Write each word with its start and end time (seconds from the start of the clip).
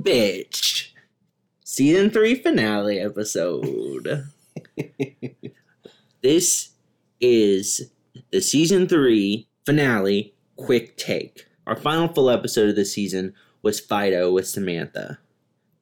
bitch. 0.00 0.92
Season 1.64 2.10
3 2.10 2.34
finale 2.36 2.98
episode. 2.98 4.26
this 6.22 6.70
is 7.20 7.90
the 8.30 8.40
season 8.40 8.88
3 8.88 9.46
finale 9.64 10.34
quick 10.56 10.96
take. 10.96 11.46
Our 11.66 11.76
final 11.76 12.08
full 12.08 12.30
episode 12.30 12.70
of 12.70 12.76
the 12.76 12.84
season 12.84 13.34
was 13.62 13.78
Fido 13.78 14.32
with 14.32 14.48
Samantha. 14.48 15.18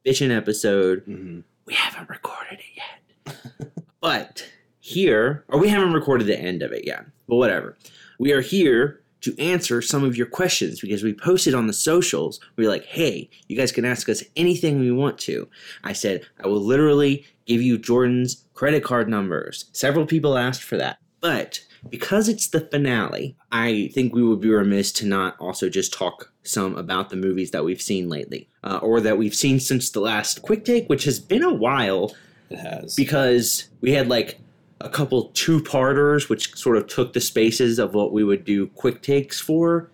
Bitchin' 0.05 0.37
episode. 0.37 1.05
Mhm. 1.07 1.45
We 1.65 1.75
haven't 1.75 2.09
recorded 2.09 2.59
it 2.61 2.83
yet. 3.27 3.73
but 4.01 4.49
here, 4.81 5.45
or 5.49 5.61
we 5.61 5.69
haven't 5.69 5.93
recorded 5.93 6.27
the 6.27 6.39
end 6.39 6.63
of 6.63 6.73
it 6.73 6.87
yet, 6.87 7.05
but 7.29 7.37
whatever. 7.37 7.77
We 8.19 8.33
are 8.33 8.41
here 8.41 9.01
to 9.21 9.37
answer 9.39 9.83
some 9.83 10.05
of 10.05 10.17
your 10.17 10.27
questions 10.27 10.81
because 10.81 11.03
we 11.03 11.13
posted 11.13 11.55
on 11.55 11.67
the 11.67 11.73
socials. 11.73 12.41
We 12.57 12.65
were 12.65 12.71
like, 12.71 12.85
hey, 12.85 13.29
you 13.49 13.57
guys 13.57 13.73
can 13.73 13.85
ask 13.85 14.09
us 14.09 14.23
anything 14.37 14.79
we 14.79 14.93
want 14.93 15.19
to. 15.21 15.49
I 15.85 15.93
said, 15.93 16.23
I 16.43 16.47
will 16.47 16.61
literally 16.61 17.27
give 17.47 17.61
you 17.63 17.79
Jordan's 17.79 18.45
credit 18.55 18.85
card 18.85 19.09
numbers. 19.09 19.67
Several 19.73 20.07
people 20.07 20.37
asked 20.39 20.63
for 20.63 20.77
that. 20.77 20.99
But 21.21 21.61
because 21.91 22.29
it's 22.29 22.49
the 22.49 22.61
finale, 22.61 23.37
I 23.51 23.91
think 23.93 24.15
we 24.15 24.23
would 24.23 24.41
be 24.41 24.51
remiss 24.51 24.93
to 24.93 25.07
not 25.07 25.37
also 25.41 25.69
just 25.69 25.93
talk 25.93 26.33
some 26.45 26.77
about 26.77 27.11
the 27.11 27.17
movies 27.17 27.51
that 27.51 27.65
we've 27.65 27.83
seen 27.83 28.09
lately, 28.09 28.49
uh, 28.63 28.79
or 28.83 29.01
that 29.01 29.19
we've 29.19 29.35
seen 29.35 29.59
since 29.61 29.91
the 29.91 30.01
last 30.01 30.43
quick 30.43 30.65
take, 30.65 30.87
which 30.89 31.05
has 31.05 31.19
been 31.19 31.43
a 31.43 31.53
while 31.53 32.15
It 32.51 32.59
has. 32.59 32.95
because 32.95 33.69
we 33.81 33.93
had 33.93 34.09
like 34.09 34.39
a 34.81 34.89
couple 34.89 35.31
two 35.35 35.63
parters, 35.63 36.29
which 36.29 36.55
sort 36.57 36.77
of 36.77 36.87
took 36.87 37.13
the 37.13 37.21
spaces 37.21 37.79
of 37.79 37.95
what 37.95 38.13
we 38.13 38.25
would 38.25 38.45
do 38.45 38.69
quick 38.69 39.03
takes 39.03 39.41
for, 39.41 39.91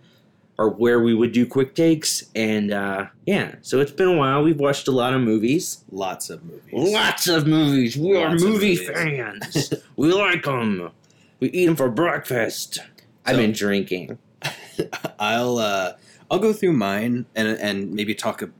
or 0.58 0.68
where 0.70 1.00
we 1.00 1.14
would 1.14 1.32
do 1.32 1.46
quick 1.46 1.74
takes. 1.74 2.24
And 2.34 2.72
uh, 2.72 3.06
yeah, 3.26 3.56
so 3.62 3.80
it's 3.80 3.92
been 3.92 4.08
a 4.08 4.16
while. 4.16 4.42
We've 4.42 4.58
watched 4.60 4.86
a 4.88 4.92
lot 4.92 5.14
of 5.14 5.20
movies. 5.20 5.84
Lots 5.90 6.30
of 6.30 6.44
movies. 6.44 6.72
Lots 6.72 7.28
of 7.28 7.46
movies. 7.46 7.96
We 7.96 8.16
Lots 8.16 8.42
are 8.42 8.46
movie 8.46 8.76
movies. 8.76 8.88
fans. 8.88 9.74
we 9.96 10.12
like 10.12 10.44
them. 10.44 10.90
We 11.40 11.48
eat 11.50 11.66
them 11.66 11.76
for 11.76 11.90
breakfast. 11.90 12.78
I've 13.26 13.36
been 13.36 13.52
drinking. 13.52 14.18
I'll 15.18 15.58
uh, 15.58 15.94
I'll 16.30 16.38
go 16.38 16.52
through 16.52 16.72
mine 16.74 17.26
and 17.34 17.48
and 17.48 17.92
maybe 17.92 18.14
talk. 18.14 18.42
A, 18.42 18.50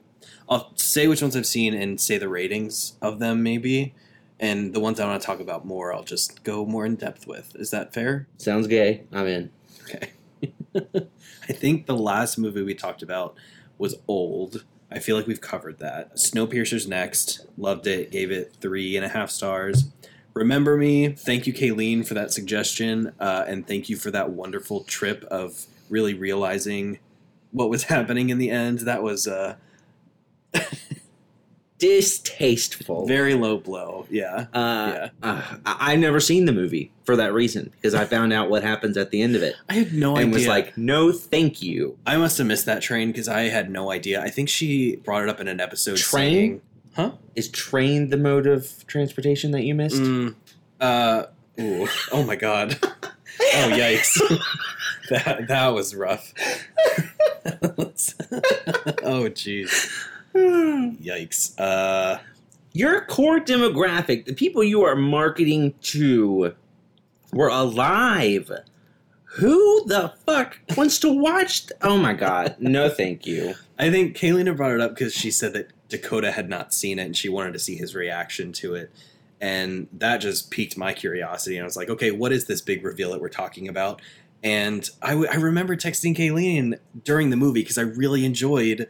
I'll 0.48 0.72
say 0.76 1.06
which 1.06 1.22
ones 1.22 1.36
I've 1.36 1.46
seen 1.46 1.74
and 1.74 2.00
say 2.00 2.18
the 2.18 2.28
ratings 2.28 2.94
of 3.00 3.18
them 3.18 3.42
maybe, 3.42 3.94
and 4.44 4.74
the 4.74 4.80
ones 4.80 5.00
I 5.00 5.06
want 5.06 5.22
to 5.22 5.26
talk 5.26 5.40
about 5.40 5.64
more. 5.64 5.94
I'll 5.94 6.04
just 6.04 6.44
go 6.44 6.66
more 6.66 6.84
in 6.84 6.96
depth 6.96 7.26
with. 7.26 7.56
Is 7.56 7.70
that 7.70 7.94
fair? 7.94 8.28
Sounds 8.36 8.66
gay. 8.66 9.04
I'm 9.10 9.26
in. 9.26 9.50
Okay. 9.84 10.10
I 11.48 11.52
think 11.52 11.86
the 11.86 11.96
last 11.96 12.36
movie 12.36 12.62
we 12.62 12.74
talked 12.74 13.02
about 13.02 13.34
was 13.78 13.96
old. 14.06 14.64
I 14.90 14.98
feel 14.98 15.16
like 15.16 15.26
we've 15.26 15.40
covered 15.40 15.78
that. 15.78 16.16
Snowpiercer's 16.16 16.86
next. 16.86 17.46
Loved 17.56 17.86
it. 17.86 18.10
Gave 18.10 18.30
it 18.30 18.54
three 18.60 18.96
and 18.96 19.04
a 19.04 19.08
half 19.08 19.30
stars. 19.30 19.84
Remember 20.34 20.76
Me. 20.76 21.08
Thank 21.08 21.46
you, 21.46 21.54
Kayleen, 21.54 22.06
for 22.06 22.12
that 22.12 22.30
suggestion. 22.30 23.12
Uh, 23.18 23.44
and 23.48 23.66
thank 23.66 23.88
you 23.88 23.96
for 23.96 24.10
that 24.10 24.30
wonderful 24.30 24.84
trip 24.84 25.24
of 25.24 25.64
really 25.88 26.12
realizing 26.12 26.98
what 27.50 27.70
was 27.70 27.84
happening 27.94 28.28
in 28.28 28.36
the 28.36 28.50
end. 28.50 28.80
That 28.80 29.02
was 29.02 29.26
uh, 29.26 29.56
Distasteful. 31.84 33.06
very 33.06 33.34
low 33.34 33.58
blow. 33.58 34.06
Yeah. 34.10 34.46
Uh, 34.54 35.08
uh, 35.22 35.42
I- 35.66 35.92
I've 35.92 35.98
never 35.98 36.20
seen 36.20 36.44
the 36.46 36.52
movie 36.52 36.90
for 37.04 37.16
that 37.16 37.32
reason 37.34 37.70
because 37.70 37.94
I 37.94 38.04
found 38.06 38.32
out 38.32 38.48
what 38.50 38.62
happens 38.62 38.96
at 38.96 39.10
the 39.10 39.20
end 39.20 39.36
of 39.36 39.42
it 39.42 39.54
I 39.68 39.74
had 39.74 39.92
no 39.92 40.10
and 40.16 40.20
idea. 40.28 40.34
was 40.34 40.46
like, 40.46 40.78
no, 40.78 41.12
thank 41.12 41.60
you. 41.62 41.98
I 42.06 42.16
must 42.16 42.38
have 42.38 42.46
missed 42.46 42.66
that 42.66 42.80
train 42.82 43.08
because 43.08 43.28
I 43.28 43.42
had 43.42 43.70
no 43.70 43.90
idea. 43.90 44.22
I 44.22 44.30
think 44.30 44.48
she 44.48 44.96
brought 44.96 45.22
it 45.22 45.28
up 45.28 45.40
in 45.40 45.48
an 45.48 45.60
episode. 45.60 45.98
Train? 45.98 46.32
saying- 46.32 46.60
Huh? 46.96 47.10
Is 47.34 47.48
train 47.48 48.10
the 48.10 48.16
mode 48.16 48.46
of 48.46 48.86
transportation 48.86 49.50
that 49.50 49.64
you 49.64 49.74
missed? 49.74 50.00
Mm, 50.00 50.34
uh, 50.80 51.24
ooh, 51.60 51.88
oh 52.12 52.22
my 52.24 52.36
god. 52.36 52.78
Oh 53.56 53.68
yikes. 53.72 54.16
that 55.10 55.48
that 55.48 55.68
was 55.74 55.92
rough. 55.92 56.32
oh 59.02 59.28
jeez. 59.28 59.90
Yikes. 60.34 61.58
Uh 61.58 62.18
Your 62.72 63.02
core 63.02 63.40
demographic, 63.40 64.24
the 64.26 64.34
people 64.34 64.64
you 64.64 64.82
are 64.82 64.96
marketing 64.96 65.74
to, 65.82 66.54
were 67.32 67.48
alive. 67.48 68.50
Who 69.36 69.84
the 69.86 70.12
fuck 70.26 70.58
wants 70.76 70.98
to 71.00 71.12
watch? 71.12 71.66
th- 71.66 71.78
oh 71.82 71.96
my 71.98 72.12
god, 72.14 72.56
no, 72.60 72.88
thank 72.88 73.26
you. 73.26 73.54
I 73.78 73.90
think 73.90 74.16
Kayleen 74.16 74.56
brought 74.56 74.72
it 74.72 74.80
up 74.80 74.92
because 74.94 75.12
she 75.12 75.30
said 75.32 75.52
that 75.54 75.70
Dakota 75.88 76.30
had 76.32 76.48
not 76.48 76.72
seen 76.72 76.98
it 77.00 77.04
and 77.04 77.16
she 77.16 77.28
wanted 77.28 77.52
to 77.54 77.58
see 77.58 77.76
his 77.76 77.94
reaction 77.94 78.52
to 78.54 78.74
it. 78.74 78.90
And 79.40 79.88
that 79.92 80.18
just 80.18 80.50
piqued 80.50 80.76
my 80.76 80.92
curiosity. 80.94 81.56
And 81.56 81.64
I 81.64 81.66
was 81.66 81.76
like, 81.76 81.90
okay, 81.90 82.12
what 82.12 82.32
is 82.32 82.46
this 82.46 82.60
big 82.60 82.84
reveal 82.84 83.10
that 83.10 83.20
we're 83.20 83.28
talking 83.28 83.66
about? 83.68 84.00
And 84.42 84.88
I, 85.02 85.10
w- 85.10 85.28
I 85.30 85.34
remember 85.36 85.74
texting 85.76 86.16
Kayleen 86.16 86.78
during 87.04 87.30
the 87.30 87.36
movie 87.36 87.60
because 87.62 87.76
I 87.76 87.82
really 87.82 88.24
enjoyed 88.24 88.88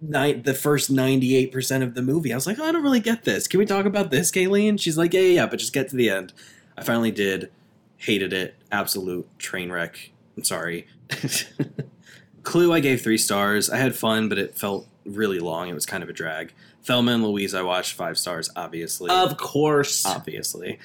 ni- 0.00 0.34
the 0.34 0.54
first 0.54 0.92
98% 0.92 1.82
of 1.82 1.94
the 1.94 2.02
movie. 2.02 2.32
I 2.32 2.36
was 2.36 2.46
like, 2.46 2.58
oh, 2.58 2.64
I 2.64 2.72
don't 2.72 2.82
really 2.82 3.00
get 3.00 3.24
this. 3.24 3.46
Can 3.46 3.58
we 3.58 3.66
talk 3.66 3.86
about 3.86 4.10
this, 4.10 4.30
Kayleen? 4.30 4.80
She's 4.80 4.98
like, 4.98 5.12
yeah, 5.12 5.20
yeah, 5.20 5.28
yeah, 5.28 5.46
but 5.46 5.58
just 5.58 5.72
get 5.72 5.88
to 5.90 5.96
the 5.96 6.10
end. 6.10 6.32
I 6.76 6.82
finally 6.82 7.10
did. 7.10 7.50
Hated 7.98 8.32
it. 8.32 8.54
Absolute 8.70 9.26
train 9.38 9.70
wreck. 9.72 10.10
I'm 10.36 10.44
sorry. 10.44 10.86
Clue, 12.42 12.72
I 12.72 12.80
gave 12.80 13.02
three 13.02 13.18
stars. 13.18 13.70
I 13.70 13.78
had 13.78 13.96
fun, 13.96 14.28
but 14.28 14.38
it 14.38 14.56
felt 14.56 14.86
really 15.04 15.38
long. 15.38 15.68
It 15.68 15.74
was 15.74 15.86
kind 15.86 16.02
of 16.02 16.08
a 16.08 16.12
drag. 16.12 16.52
Thelma 16.84 17.12
and 17.12 17.24
Louise, 17.24 17.54
I 17.54 17.62
watched 17.62 17.94
five 17.94 18.18
stars, 18.18 18.50
obviously. 18.54 19.10
Of 19.10 19.36
course. 19.36 20.06
obviously. 20.06 20.78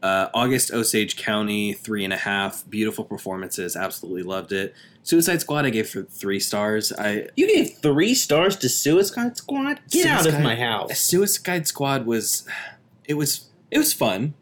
Uh, 0.00 0.28
August 0.32 0.72
Osage 0.72 1.16
County, 1.16 1.72
three 1.72 2.04
and 2.04 2.12
a 2.12 2.16
half. 2.16 2.68
Beautiful 2.70 3.04
performances. 3.04 3.74
Absolutely 3.74 4.22
loved 4.22 4.52
it. 4.52 4.74
Suicide 5.08 5.40
Squad, 5.40 5.64
I 5.64 5.70
gave 5.70 5.88
for 5.88 6.02
three 6.02 6.38
stars. 6.38 6.92
I 6.92 7.28
You 7.34 7.46
gave 7.46 7.78
three 7.78 8.14
stars 8.14 8.56
to 8.56 8.68
Suicide 8.68 9.38
Squad? 9.38 9.80
Get 9.90 10.04
out 10.04 10.26
of 10.26 10.38
my 10.40 10.54
house. 10.54 11.00
Suicide 11.00 11.66
Squad 11.66 12.04
was, 12.04 12.46
it 13.06 13.14
was, 13.14 13.46
it 13.70 13.78
was 13.78 13.94
fun. 13.94 14.34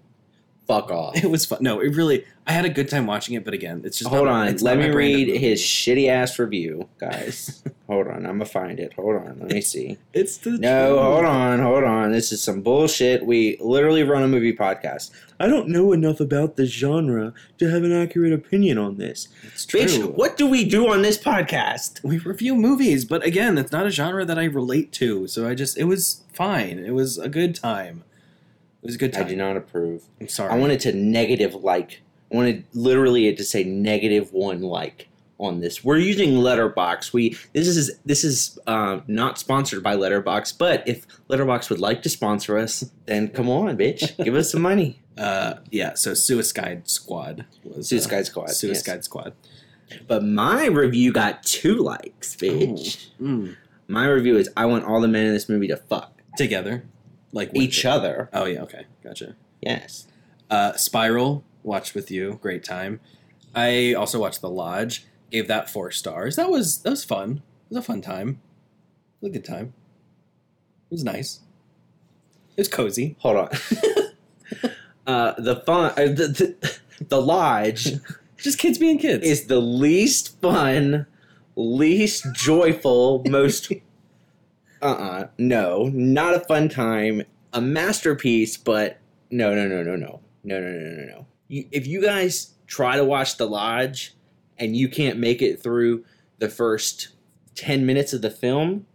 Fuck 0.66 0.90
off. 0.90 1.16
It 1.16 1.30
was 1.30 1.46
fun. 1.46 1.58
No, 1.60 1.80
it 1.80 1.94
really. 1.94 2.24
I 2.48 2.52
had 2.52 2.64
a 2.64 2.68
good 2.68 2.88
time 2.88 3.06
watching 3.06 3.34
it, 3.34 3.44
but 3.44 3.54
again, 3.54 3.82
it's 3.84 3.98
just 3.98 4.10
Hold 4.10 4.28
on. 4.28 4.56
Let 4.58 4.78
me 4.78 4.86
my 4.86 4.92
brand 4.92 4.92
of 4.92 4.94
read 4.96 5.28
his 5.40 5.60
shitty 5.60 6.08
ass 6.08 6.38
review, 6.38 6.88
guys. 6.98 7.62
hold 7.88 8.06
on. 8.06 8.18
I'm 8.18 8.22
going 8.22 8.38
to 8.40 8.46
find 8.46 8.78
it. 8.78 8.92
Hold 8.94 9.16
on. 9.16 9.38
Let 9.40 9.50
me 9.52 9.60
see. 9.60 9.98
It's 10.12 10.36
the 10.38 10.50
No, 10.50 10.88
truth. 10.94 11.00
hold 11.02 11.24
on, 11.24 11.58
hold 11.60 11.82
on. 11.84 12.12
This 12.12 12.30
is 12.32 12.42
some 12.42 12.62
bullshit. 12.62 13.26
We 13.26 13.56
literally 13.60 14.04
run 14.04 14.22
a 14.22 14.28
movie 14.28 14.52
podcast. 14.56 15.10
I 15.40 15.48
don't 15.48 15.68
know 15.68 15.92
enough 15.92 16.20
about 16.20 16.56
the 16.56 16.66
genre 16.66 17.32
to 17.58 17.68
have 17.70 17.82
an 17.82 17.92
accurate 17.92 18.32
opinion 18.32 18.78
on 18.78 18.96
this. 18.96 19.26
It's 19.42 19.66
true. 19.66 19.80
Bitch, 19.80 20.14
what 20.16 20.36
do 20.36 20.46
we 20.48 20.64
do 20.68 20.88
on 20.92 21.02
this 21.02 21.18
podcast? 21.18 22.02
we 22.04 22.18
review 22.18 22.54
movies, 22.54 23.04
but 23.04 23.24
again, 23.24 23.58
it's 23.58 23.72
not 23.72 23.86
a 23.86 23.90
genre 23.90 24.24
that 24.24 24.38
I 24.38 24.44
relate 24.44 24.92
to. 24.92 25.26
So 25.26 25.48
I 25.48 25.54
just, 25.54 25.76
it 25.78 25.84
was 25.84 26.22
fine. 26.32 26.78
It 26.78 26.94
was 26.94 27.18
a 27.18 27.28
good 27.28 27.54
time. 27.56 28.04
It 28.86 28.90
was 28.90 28.94
a 28.94 28.98
good 28.98 29.12
time. 29.14 29.24
I 29.24 29.28
do 29.28 29.34
not 29.34 29.56
approve. 29.56 30.04
I'm 30.20 30.28
sorry. 30.28 30.52
I 30.52 30.56
wanted 30.56 30.78
to 30.80 30.92
negative 30.92 31.56
like. 31.56 32.02
I 32.30 32.36
wanted 32.36 32.64
literally 32.72 33.26
it 33.26 33.36
to 33.38 33.42
say 33.42 33.64
negative 33.64 34.32
one 34.32 34.60
like 34.60 35.08
on 35.38 35.58
this. 35.58 35.82
We're 35.82 35.98
using 35.98 36.34
Letterboxd. 36.34 37.12
We 37.12 37.36
this 37.52 37.66
is 37.66 37.98
this 38.04 38.22
is 38.22 38.60
uh, 38.68 39.00
not 39.08 39.38
sponsored 39.38 39.82
by 39.82 39.96
Letterboxd, 39.96 40.56
but 40.56 40.86
if 40.86 41.04
Letterboxd 41.28 41.68
would 41.70 41.80
like 41.80 42.00
to 42.02 42.08
sponsor 42.08 42.56
us, 42.58 42.88
then 43.06 43.26
come 43.26 43.48
on, 43.48 43.76
bitch, 43.76 44.16
give 44.24 44.36
us 44.36 44.52
some 44.52 44.62
money. 44.62 45.02
Uh, 45.18 45.54
yeah. 45.72 45.94
So 45.94 46.14
Suicide 46.14 46.88
Squad 46.88 47.44
was 47.64 47.78
uh, 47.78 47.82
Suicide 47.82 48.26
Squad. 48.26 48.50
Suicide 48.50 49.02
Squad. 49.02 49.32
But 50.06 50.22
my 50.22 50.66
review 50.66 51.12
got 51.12 51.42
two 51.42 51.78
likes, 51.78 52.36
bitch. 52.36 53.08
Mm. 53.20 53.56
My 53.88 54.06
review 54.06 54.36
is 54.36 54.48
I 54.56 54.66
want 54.66 54.84
all 54.84 55.00
the 55.00 55.08
men 55.08 55.26
in 55.26 55.32
this 55.32 55.48
movie 55.48 55.66
to 55.66 55.76
fuck 55.76 56.16
Together, 56.36 56.84
like 57.36 57.52
with 57.52 57.62
each 57.62 57.84
other. 57.84 58.28
Oh 58.32 58.46
yeah. 58.46 58.62
Okay. 58.62 58.86
Gotcha. 59.04 59.36
Yes. 59.60 60.06
Uh, 60.50 60.72
Spiral 60.72 61.44
watched 61.62 61.94
with 61.94 62.10
you. 62.10 62.38
Great 62.42 62.64
time. 62.64 63.00
I 63.54 63.94
also 63.94 64.18
watched 64.18 64.40
The 64.40 64.50
Lodge. 64.50 65.06
Gave 65.30 65.48
that 65.48 65.68
four 65.68 65.90
stars. 65.90 66.36
That 66.36 66.50
was 66.50 66.82
that 66.82 66.90
was 66.90 67.04
fun. 67.04 67.42
It 67.70 67.74
was 67.74 67.78
a 67.78 67.82
fun 67.82 68.00
time. 68.00 68.40
It 69.20 69.26
was 69.26 69.30
a 69.30 69.32
good 69.34 69.44
time. 69.44 69.74
It 70.90 70.94
was 70.94 71.04
nice. 71.04 71.40
It 72.56 72.60
was 72.60 72.68
cozy. 72.68 73.16
Hold 73.20 73.36
on. 73.36 73.48
uh, 75.06 75.34
the 75.38 75.62
fun. 75.66 75.90
Uh, 75.92 76.06
the, 76.06 76.56
the, 76.58 76.78
the 77.08 77.20
lodge. 77.20 77.92
Just 78.38 78.58
kids 78.58 78.78
being 78.78 78.98
kids. 78.98 79.26
is 79.26 79.46
the 79.46 79.60
least 79.60 80.40
fun, 80.40 81.06
least 81.56 82.26
joyful, 82.34 83.24
most 83.26 83.72
uh 84.82 84.86
uh 84.86 85.26
no, 85.38 85.90
not 85.92 86.34
a 86.34 86.40
fun 86.40 86.68
time, 86.68 87.22
a 87.52 87.60
masterpiece, 87.60 88.56
but 88.56 88.98
no 89.30 89.54
no 89.54 89.66
no 89.66 89.82
no 89.82 89.96
no 89.96 90.20
no 90.44 90.60
no 90.60 90.70
no 90.70 90.90
no 90.90 91.04
no. 91.04 91.26
You, 91.48 91.66
if 91.70 91.86
you 91.86 92.02
guys 92.02 92.54
try 92.66 92.96
to 92.96 93.04
watch 93.04 93.36
The 93.36 93.46
Lodge 93.46 94.14
and 94.58 94.76
you 94.76 94.88
can't 94.88 95.18
make 95.18 95.42
it 95.42 95.62
through 95.62 96.04
the 96.38 96.48
first 96.48 97.08
ten 97.54 97.86
minutes 97.86 98.12
of 98.12 98.22
the 98.22 98.30
film, 98.30 98.86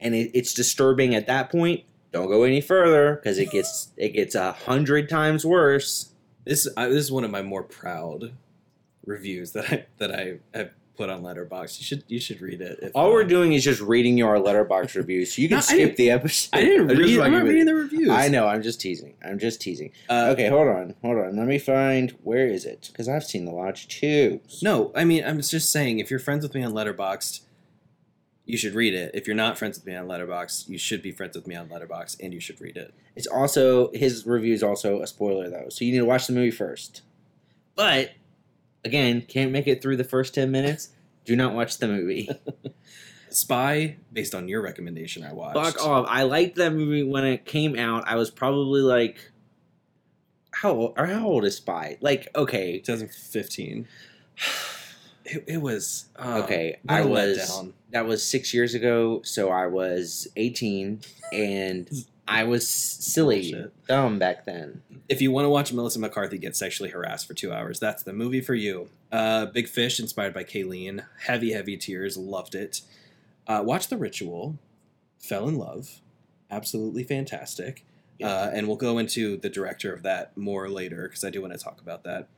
and 0.00 0.14
it, 0.14 0.30
it's 0.34 0.54
disturbing 0.54 1.14
at 1.14 1.26
that 1.26 1.50
point, 1.50 1.84
don't 2.12 2.28
go 2.28 2.44
any 2.44 2.60
further 2.60 3.16
because 3.16 3.38
it 3.38 3.50
gets 3.50 3.92
it 3.96 4.10
gets 4.10 4.34
a 4.34 4.52
hundred 4.52 5.08
times 5.08 5.44
worse. 5.44 6.12
This 6.44 6.68
I, 6.76 6.88
this 6.88 7.04
is 7.04 7.12
one 7.12 7.24
of 7.24 7.30
my 7.30 7.42
more 7.42 7.62
proud 7.62 8.32
reviews 9.04 9.52
that 9.52 9.72
I 9.72 9.86
that 9.98 10.12
I 10.12 10.38
have 10.56 10.70
put 10.96 11.10
on 11.10 11.22
Letterboxd. 11.22 11.78
You 11.78 11.84
should 11.84 12.04
you 12.08 12.20
should 12.20 12.40
read 12.40 12.60
it. 12.60 12.78
if, 12.82 12.92
All 12.94 13.08
uh, 13.08 13.12
we're 13.12 13.24
doing 13.24 13.52
is 13.52 13.62
just 13.64 13.80
reading 13.80 14.16
your 14.16 14.36
Letterboxd 14.36 14.94
reviews, 14.96 15.34
so 15.34 15.42
you 15.42 15.48
can 15.48 15.58
No, 15.58 15.60
skip 15.60 15.96
the 15.96 16.10
episode. 16.10 16.56
I 16.56 16.62
didn't 16.62 16.90
I'm 16.90 16.96
read. 16.96 17.18
I'm 17.20 17.32
not 17.32 17.44
reading 17.44 17.66
the 17.66 17.74
reviews. 17.74 18.08
I 18.10 18.28
know. 18.28 18.46
I'm 18.46 18.62
just 18.62 18.80
teasing. 18.80 19.14
I'm 19.24 19.38
just 19.38 19.60
teasing. 19.60 19.92
Uh, 20.08 20.28
okay, 20.32 20.48
hold 20.48 20.68
on, 20.68 20.94
hold 21.02 21.18
on. 21.18 21.36
Let 21.36 21.46
me 21.46 21.58
find 21.58 22.10
where 22.22 22.46
is 22.46 22.64
it? 22.64 22.88
Because 22.92 23.08
I've 23.08 23.24
seen 23.24 23.44
the 23.44 23.52
Lodge 23.52 23.88
too. 23.88 24.40
No, 24.62 24.92
I 24.94 25.04
mean 25.04 25.24
I'm 25.24 25.40
just 25.40 25.70
saying 25.70 25.98
if 25.98 26.10
you're 26.10 26.20
friends 26.20 26.42
with 26.42 26.54
me 26.54 26.62
on 26.62 26.72
Letterboxd, 26.72 27.40
you 28.44 28.56
should 28.56 28.74
read 28.74 28.94
it. 28.94 29.10
If 29.12 29.26
you're 29.26 29.36
not 29.36 29.58
friends 29.58 29.76
with 29.78 29.86
me 29.86 29.94
on 29.96 30.06
Letterboxd, 30.06 30.68
you 30.68 30.78
should 30.78 31.02
be 31.02 31.10
friends 31.10 31.36
with 31.36 31.46
me 31.46 31.56
on 31.56 31.68
Letterboxd, 31.68 32.18
and 32.22 32.32
you 32.32 32.40
should 32.40 32.60
read 32.60 32.76
it. 32.76 32.94
It's 33.16 33.26
also 33.26 33.90
his 33.92 34.24
review 34.26 34.54
is 34.54 34.62
also 34.62 35.02
a 35.02 35.06
spoiler 35.06 35.50
though, 35.50 35.68
so 35.68 35.84
you 35.84 35.92
need 35.92 35.98
to 35.98 36.04
watch 36.04 36.26
the 36.26 36.32
movie 36.32 36.50
first. 36.50 37.02
But 37.74 38.12
again, 38.84 39.22
can't 39.22 39.52
make 39.52 39.66
it 39.66 39.82
through 39.82 39.96
the 39.96 40.04
first 40.04 40.34
ten 40.34 40.50
minutes. 40.50 40.90
Do 41.24 41.34
not 41.36 41.54
watch 41.54 41.78
the 41.78 41.88
movie. 41.88 42.28
Spy, 43.30 43.96
based 44.12 44.34
on 44.34 44.48
your 44.48 44.62
recommendation, 44.62 45.24
I 45.24 45.32
watched. 45.32 45.56
Fuck 45.76 45.84
off. 45.86 46.06
I 46.08 46.22
liked 46.22 46.56
that 46.56 46.72
movie 46.72 47.02
when 47.02 47.24
it 47.24 47.44
came 47.44 47.76
out. 47.78 48.04
I 48.06 48.14
was 48.16 48.30
probably 48.30 48.80
like, 48.80 49.32
how 50.52 50.70
old, 50.72 50.94
or 50.96 51.06
how 51.06 51.26
old 51.26 51.44
is 51.44 51.56
Spy? 51.56 51.98
Like, 52.00 52.28
okay, 52.36 52.78
2015. 52.78 53.86
It, 55.28 55.42
it 55.48 55.56
was 55.60 56.04
uh, 56.14 56.42
Okay, 56.44 56.78
I 56.88 57.02
was- 57.04 57.64
that 57.90 58.06
was 58.06 58.24
six 58.24 58.54
years 58.54 58.74
ago. 58.74 59.22
So 59.24 59.50
I 59.50 59.66
was 59.66 60.28
eighteen, 60.36 61.00
and 61.32 61.90
I 62.28 62.44
was 62.44 62.68
silly, 62.68 63.52
Bullshit. 63.52 63.86
dumb 63.86 64.18
back 64.18 64.44
then. 64.46 64.82
If 65.08 65.22
you 65.22 65.30
want 65.30 65.44
to 65.44 65.48
watch 65.50 65.72
Melissa 65.72 66.00
McCarthy 66.00 66.38
get 66.38 66.56
sexually 66.56 66.90
harassed 66.90 67.26
for 67.26 67.34
two 67.34 67.52
hours, 67.52 67.78
that's 67.78 68.02
the 68.02 68.12
movie 68.12 68.40
for 68.40 68.54
you. 68.54 68.88
Uh, 69.12 69.46
Big 69.46 69.68
Fish, 69.68 70.00
inspired 70.00 70.34
by 70.34 70.42
Kayleen. 70.42 71.04
Heavy, 71.26 71.52
heavy 71.52 71.76
tears. 71.76 72.16
Loved 72.16 72.54
it. 72.54 72.80
Uh, 73.46 73.62
watch 73.64 73.86
The 73.88 73.96
Ritual. 73.96 74.58
Fell 75.18 75.48
in 75.48 75.56
love. 75.56 76.00
Absolutely 76.50 77.04
fantastic. 77.04 77.84
Yeah. 78.18 78.28
Uh, 78.28 78.50
and 78.52 78.66
we'll 78.66 78.76
go 78.76 78.98
into 78.98 79.36
the 79.36 79.48
director 79.50 79.92
of 79.92 80.02
that 80.02 80.36
more 80.36 80.68
later 80.68 81.02
because 81.08 81.22
I 81.22 81.30
do 81.30 81.40
want 81.42 81.52
to 81.52 81.58
talk 81.58 81.80
about 81.80 82.02
that. 82.04 82.28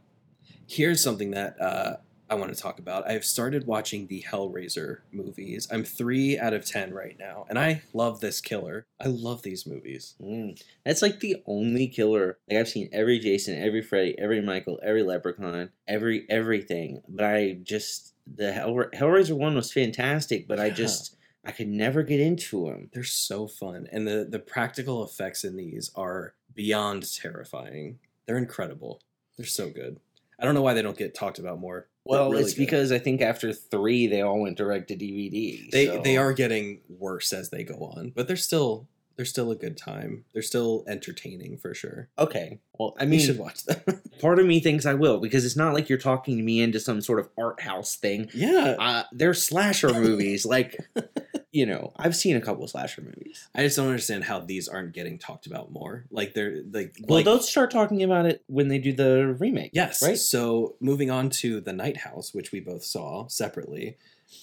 Here's 0.66 1.02
something 1.02 1.30
that 1.30 1.58
uh, 1.60 1.96
I 2.30 2.34
want 2.34 2.54
to 2.54 2.60
talk 2.60 2.78
about. 2.78 3.08
I've 3.08 3.24
started 3.24 3.66
watching 3.66 4.06
the 4.06 4.24
Hellraiser 4.28 4.98
movies. 5.12 5.66
I'm 5.70 5.84
three 5.84 6.38
out 6.38 6.52
of 6.52 6.64
ten 6.64 6.92
right 6.92 7.16
now, 7.18 7.46
and 7.48 7.58
I 7.58 7.82
love 7.92 8.20
this 8.20 8.40
killer. 8.40 8.86
I 9.00 9.08
love 9.08 9.42
these 9.42 9.66
movies. 9.66 10.14
Mm. 10.20 10.60
That's 10.84 11.02
like 11.02 11.20
the 11.20 11.42
only 11.46 11.88
killer. 11.88 12.38
Like 12.48 12.58
I've 12.58 12.68
seen 12.68 12.90
every 12.92 13.18
Jason, 13.18 13.60
every 13.60 13.82
Freddy, 13.82 14.18
every 14.18 14.42
Michael, 14.42 14.78
every 14.82 15.02
Leprechaun, 15.02 15.70
every 15.86 16.26
everything. 16.28 17.02
But 17.08 17.24
I 17.24 17.58
just 17.62 18.14
the 18.26 18.52
Hell, 18.52 18.74
Hellraiser 18.94 19.36
one 19.36 19.54
was 19.54 19.72
fantastic, 19.72 20.46
but 20.46 20.60
I 20.60 20.70
just 20.70 21.16
I 21.44 21.52
could 21.52 21.68
never 21.68 22.02
get 22.02 22.20
into 22.20 22.66
them. 22.66 22.90
They're 22.92 23.04
so 23.04 23.46
fun, 23.46 23.88
and 23.90 24.06
the 24.06 24.26
the 24.28 24.38
practical 24.38 25.04
effects 25.04 25.44
in 25.44 25.56
these 25.56 25.90
are 25.94 26.34
beyond 26.54 27.10
terrifying. 27.14 27.98
They're 28.26 28.36
incredible. 28.36 29.00
They're 29.36 29.46
so 29.46 29.70
good. 29.70 29.98
I 30.38 30.44
don't 30.44 30.54
know 30.54 30.62
why 30.62 30.74
they 30.74 30.82
don't 30.82 30.98
get 30.98 31.14
talked 31.14 31.38
about 31.38 31.58
more. 31.58 31.88
Well, 32.08 32.30
really 32.30 32.42
it's 32.44 32.54
good. 32.54 32.60
because 32.60 32.90
I 32.92 32.98
think 32.98 33.20
after 33.20 33.52
three 33.52 34.06
they 34.06 34.22
all 34.22 34.40
went 34.40 34.56
direct 34.58 34.88
to 34.88 34.96
DVD. 34.96 35.70
they 35.70 35.86
so- 35.86 36.00
they 36.02 36.16
are 36.16 36.32
getting 36.32 36.80
worse 36.88 37.32
as 37.32 37.50
they 37.50 37.62
go 37.64 37.74
on, 37.96 38.12
but 38.16 38.26
they're 38.26 38.36
still 38.36 38.88
they're 39.16 39.24
still 39.24 39.50
a 39.50 39.56
good 39.56 39.76
time. 39.76 40.24
They're 40.32 40.42
still 40.42 40.84
entertaining 40.86 41.58
for 41.58 41.74
sure. 41.74 42.08
okay. 42.18 42.60
Well, 42.78 42.94
I 43.00 43.04
mean, 43.04 43.18
you 43.18 43.26
should 43.26 43.38
watch 43.38 43.64
them. 43.64 43.80
part 44.20 44.38
of 44.38 44.46
me 44.46 44.60
thinks 44.60 44.86
I 44.86 44.94
will 44.94 45.18
because 45.18 45.44
it's 45.44 45.56
not 45.56 45.74
like 45.74 45.88
you're 45.88 45.98
talking 45.98 46.44
me 46.44 46.60
into 46.60 46.78
some 46.78 47.00
sort 47.00 47.18
of 47.18 47.28
art 47.36 47.60
house 47.60 47.96
thing. 47.96 48.30
yeah, 48.32 48.76
Uh, 48.78 49.02
they're 49.10 49.34
slasher 49.34 49.92
movies. 49.92 50.46
like, 50.46 50.76
you 51.58 51.66
know, 51.66 51.92
I've 51.96 52.14
seen 52.14 52.36
a 52.36 52.40
couple 52.40 52.62
of 52.62 52.70
slasher 52.70 53.02
movies. 53.02 53.48
I 53.52 53.64
just 53.64 53.76
don't 53.76 53.88
understand 53.88 54.22
how 54.22 54.38
these 54.38 54.68
aren't 54.68 54.92
getting 54.92 55.18
talked 55.18 55.48
about 55.48 55.72
more. 55.72 56.04
Like 56.08 56.32
they're 56.32 56.62
like 56.70 56.96
Well, 57.00 57.18
like, 57.18 57.24
they'll 57.24 57.40
start 57.40 57.72
talking 57.72 58.04
about 58.04 58.26
it 58.26 58.44
when 58.46 58.68
they 58.68 58.78
do 58.78 58.92
the 58.92 59.36
remake. 59.40 59.72
Yes. 59.74 60.00
Right? 60.00 60.16
So 60.16 60.76
moving 60.80 61.10
on 61.10 61.30
to 61.30 61.60
the 61.60 61.72
Night 61.72 61.96
House, 61.96 62.32
which 62.32 62.52
we 62.52 62.60
both 62.60 62.84
saw 62.84 63.26
separately, 63.26 63.96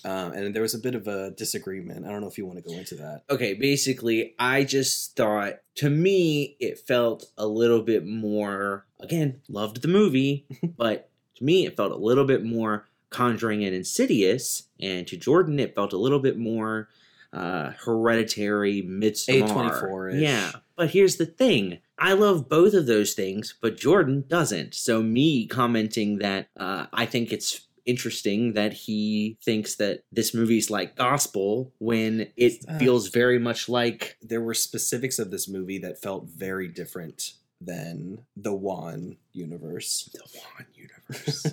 um, 0.04 0.34
and 0.34 0.54
there 0.54 0.62
was 0.62 0.74
a 0.74 0.80
bit 0.80 0.94
of 0.94 1.08
a 1.08 1.32
disagreement. 1.32 2.06
I 2.06 2.10
don't 2.10 2.20
know 2.20 2.28
if 2.28 2.38
you 2.38 2.46
want 2.46 2.62
to 2.62 2.70
go 2.70 2.76
into 2.76 2.96
that. 2.96 3.22
Okay, 3.30 3.54
basically, 3.54 4.36
I 4.38 4.66
just 4.66 5.16
thought, 5.16 5.60
to 5.76 5.90
me, 5.90 6.58
it 6.60 6.80
felt 6.80 7.32
a 7.38 7.48
little 7.48 7.82
bit 7.82 8.06
more, 8.06 8.86
again, 9.00 9.42
loved 9.48 9.82
the 9.82 9.88
movie, 9.88 10.48
but 10.78 11.10
to 11.36 11.46
me, 11.46 11.66
it 11.66 11.78
felt 11.78 11.94
a 11.94 11.98
little 11.98 12.26
bit 12.26 12.44
more 12.44 12.88
conjuring 13.10 13.64
and 13.64 13.74
insidious. 13.74 14.64
And 14.80 15.08
to 15.08 15.16
Jordan, 15.16 15.60
it 15.60 15.74
felt 15.74 15.94
a 15.94 15.98
little 15.98 16.20
bit 16.20 16.38
more 16.38 16.90
uh, 17.36 17.72
hereditary, 17.84 18.82
Midsommar. 18.82 19.48
A24-ish. 19.50 20.22
Yeah. 20.22 20.52
But 20.76 20.90
here's 20.92 21.18
the 21.18 21.26
thing. 21.26 21.80
I 21.98 22.14
love 22.14 22.50
both 22.50 22.74
of 22.74 22.86
those 22.88 23.14
things, 23.14 23.54
but 23.62 23.78
Jordan 23.78 24.26
doesn't. 24.28 24.74
So 24.76 25.02
me 25.02 25.48
commenting 25.48 26.18
that 26.20 26.48
uh, 26.58 26.88
I 26.92 27.06
think 27.06 27.32
it's 27.32 27.62
interesting 27.86 28.54
that 28.54 28.74
he 28.74 29.38
thinks 29.44 29.76
that 29.76 30.04
this 30.12 30.34
movie's 30.34 30.70
like 30.72 30.96
gospel 30.96 31.72
when 31.78 32.28
it 32.36 32.54
Uh. 32.68 32.80
feels 32.80 33.10
very 33.10 33.38
much 33.40 33.70
like 33.70 34.18
There 34.24 34.42
were 34.42 34.56
specifics 34.56 35.20
of 35.20 35.30
this 35.31 35.48
movie 35.48 35.78
that 35.80 36.02
felt 36.02 36.26
very 36.28 36.68
different 36.68 37.34
than 37.66 38.20
the 38.38 38.54
Wan 38.54 39.18
universe. 39.34 40.10
the 40.14 40.22
Wan 40.40 40.66
universe. 40.76 41.44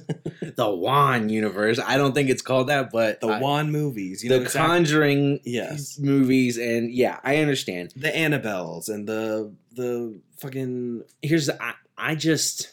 the 0.57 0.71
Wan 0.71 1.29
universe. 1.29 1.79
I 1.79 1.97
don't 1.97 2.15
think 2.15 2.31
it's 2.31 2.43
called 2.43 2.69
that, 2.69 2.91
but 2.93 3.21
The 3.21 3.29
I- 3.29 3.39
Wan 3.41 3.71
movies, 3.73 4.23
you 4.23 4.29
the 4.31 4.37
know, 4.37 4.43
exactly- 4.43 4.69
Conjuring 4.69 5.41
Yes. 5.45 5.99
movies, 5.99 6.59
and 6.59 6.93
yeah, 6.93 7.19
I 7.25 7.37
understand. 7.39 7.93
the 7.97 8.09
Annabelles 8.11 8.89
and 8.89 9.09
the 9.09 9.53
the 9.75 10.21
fucking 10.39 11.03
here's 11.23 11.47
the, 11.47 11.63
I, 11.63 11.73
I 11.97 12.15
just 12.15 12.71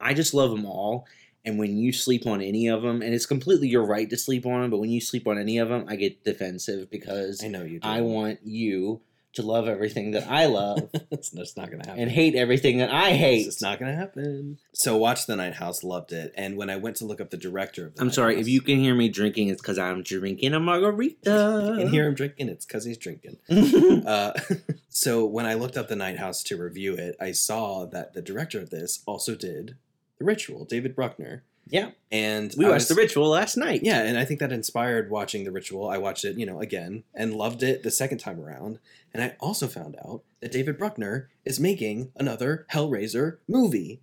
I 0.00 0.14
just 0.14 0.34
love 0.34 0.50
them 0.50 0.64
all. 0.66 1.06
And 1.44 1.58
when 1.58 1.78
you 1.78 1.92
sleep 1.92 2.26
on 2.26 2.42
any 2.42 2.66
of 2.68 2.82
them, 2.82 3.00
and 3.00 3.14
it's 3.14 3.24
completely 3.24 3.68
your 3.68 3.84
right 3.84 4.10
to 4.10 4.18
sleep 4.18 4.44
on 4.44 4.60
them, 4.60 4.70
but 4.70 4.78
when 4.80 4.90
you 4.90 5.00
sleep 5.00 5.26
on 5.26 5.38
any 5.38 5.56
of 5.58 5.68
them, 5.70 5.86
I 5.88 5.96
get 5.96 6.22
defensive 6.22 6.90
because 6.90 7.42
I 7.42 7.48
know 7.48 7.62
you. 7.62 7.80
Do. 7.80 7.88
I 7.88 8.02
want 8.02 8.40
you 8.44 9.00
to 9.34 9.42
love 9.42 9.68
everything 9.68 10.12
that 10.12 10.26
I 10.28 10.46
love 10.46 10.88
it's, 11.10 11.30
that's 11.30 11.56
not 11.56 11.70
gonna 11.70 11.86
happen. 11.86 12.02
and 12.02 12.10
hate 12.10 12.34
everything 12.34 12.78
that 12.78 12.90
I 12.90 13.12
hate. 13.12 13.46
It's 13.46 13.62
not 13.62 13.78
gonna 13.78 13.94
happen. 13.94 14.58
So 14.72 14.96
watch 14.96 15.26
the 15.26 15.36
Night 15.36 15.54
House, 15.54 15.84
loved 15.84 16.12
it, 16.12 16.32
and 16.36 16.56
when 16.56 16.70
I 16.70 16.76
went 16.76 16.96
to 16.96 17.04
look 17.04 17.20
up 17.20 17.30
the 17.30 17.36
director 17.36 17.86
of 17.86 17.94
the 17.94 18.00
I'm 18.00 18.08
Night 18.08 18.14
sorry 18.14 18.34
House- 18.34 18.42
if 18.42 18.48
you 18.48 18.60
can 18.60 18.78
hear 18.78 18.94
me 18.94 19.08
drinking. 19.08 19.48
It's 19.48 19.60
because 19.62 19.78
I'm 19.78 20.02
drinking 20.02 20.54
a 20.54 20.60
margarita. 20.60 21.76
can 21.78 21.88
hear 21.88 22.06
him 22.06 22.14
drinking, 22.14 22.48
it's 22.48 22.64
because 22.66 22.84
he's 22.84 22.98
drinking. 22.98 23.36
Uh, 24.08 24.32
so 24.88 25.26
when 25.26 25.44
I 25.46 25.54
looked 25.54 25.76
up 25.76 25.88
the 25.88 25.96
Night 25.96 26.18
House 26.18 26.42
to 26.44 26.56
review 26.56 26.94
it, 26.94 27.16
I 27.20 27.32
saw 27.32 27.84
that 27.86 28.14
the 28.14 28.22
director 28.22 28.58
of 28.60 28.70
this 28.70 29.02
also 29.06 29.34
did 29.34 29.76
The 30.18 30.24
Ritual, 30.24 30.64
David 30.64 30.94
Bruckner. 30.96 31.44
Yeah. 31.70 31.90
and 32.10 32.54
we 32.56 32.64
I 32.64 32.68
watched 32.68 32.80
was- 32.82 32.88
The 32.88 32.94
Ritual 32.94 33.28
last 33.28 33.56
night. 33.56 33.80
Yeah, 33.82 34.02
and 34.02 34.18
I 34.18 34.24
think 34.24 34.40
that 34.40 34.52
inspired 34.52 35.10
watching 35.10 35.44
The 35.44 35.52
Ritual. 35.52 35.88
I 35.88 35.98
watched 35.98 36.24
it, 36.24 36.36
you 36.38 36.46
know, 36.46 36.60
again 36.60 37.04
and 37.14 37.34
loved 37.34 37.62
it 37.62 37.82
the 37.82 37.90
second 37.90 38.18
time 38.18 38.40
around. 38.40 38.78
And 39.14 39.22
I 39.22 39.36
also 39.40 39.66
found 39.68 39.96
out 40.04 40.22
that 40.40 40.52
David 40.52 40.78
Bruckner 40.78 41.30
is 41.44 41.58
making 41.60 42.12
another 42.16 42.66
Hellraiser 42.72 43.38
movie. 43.48 44.00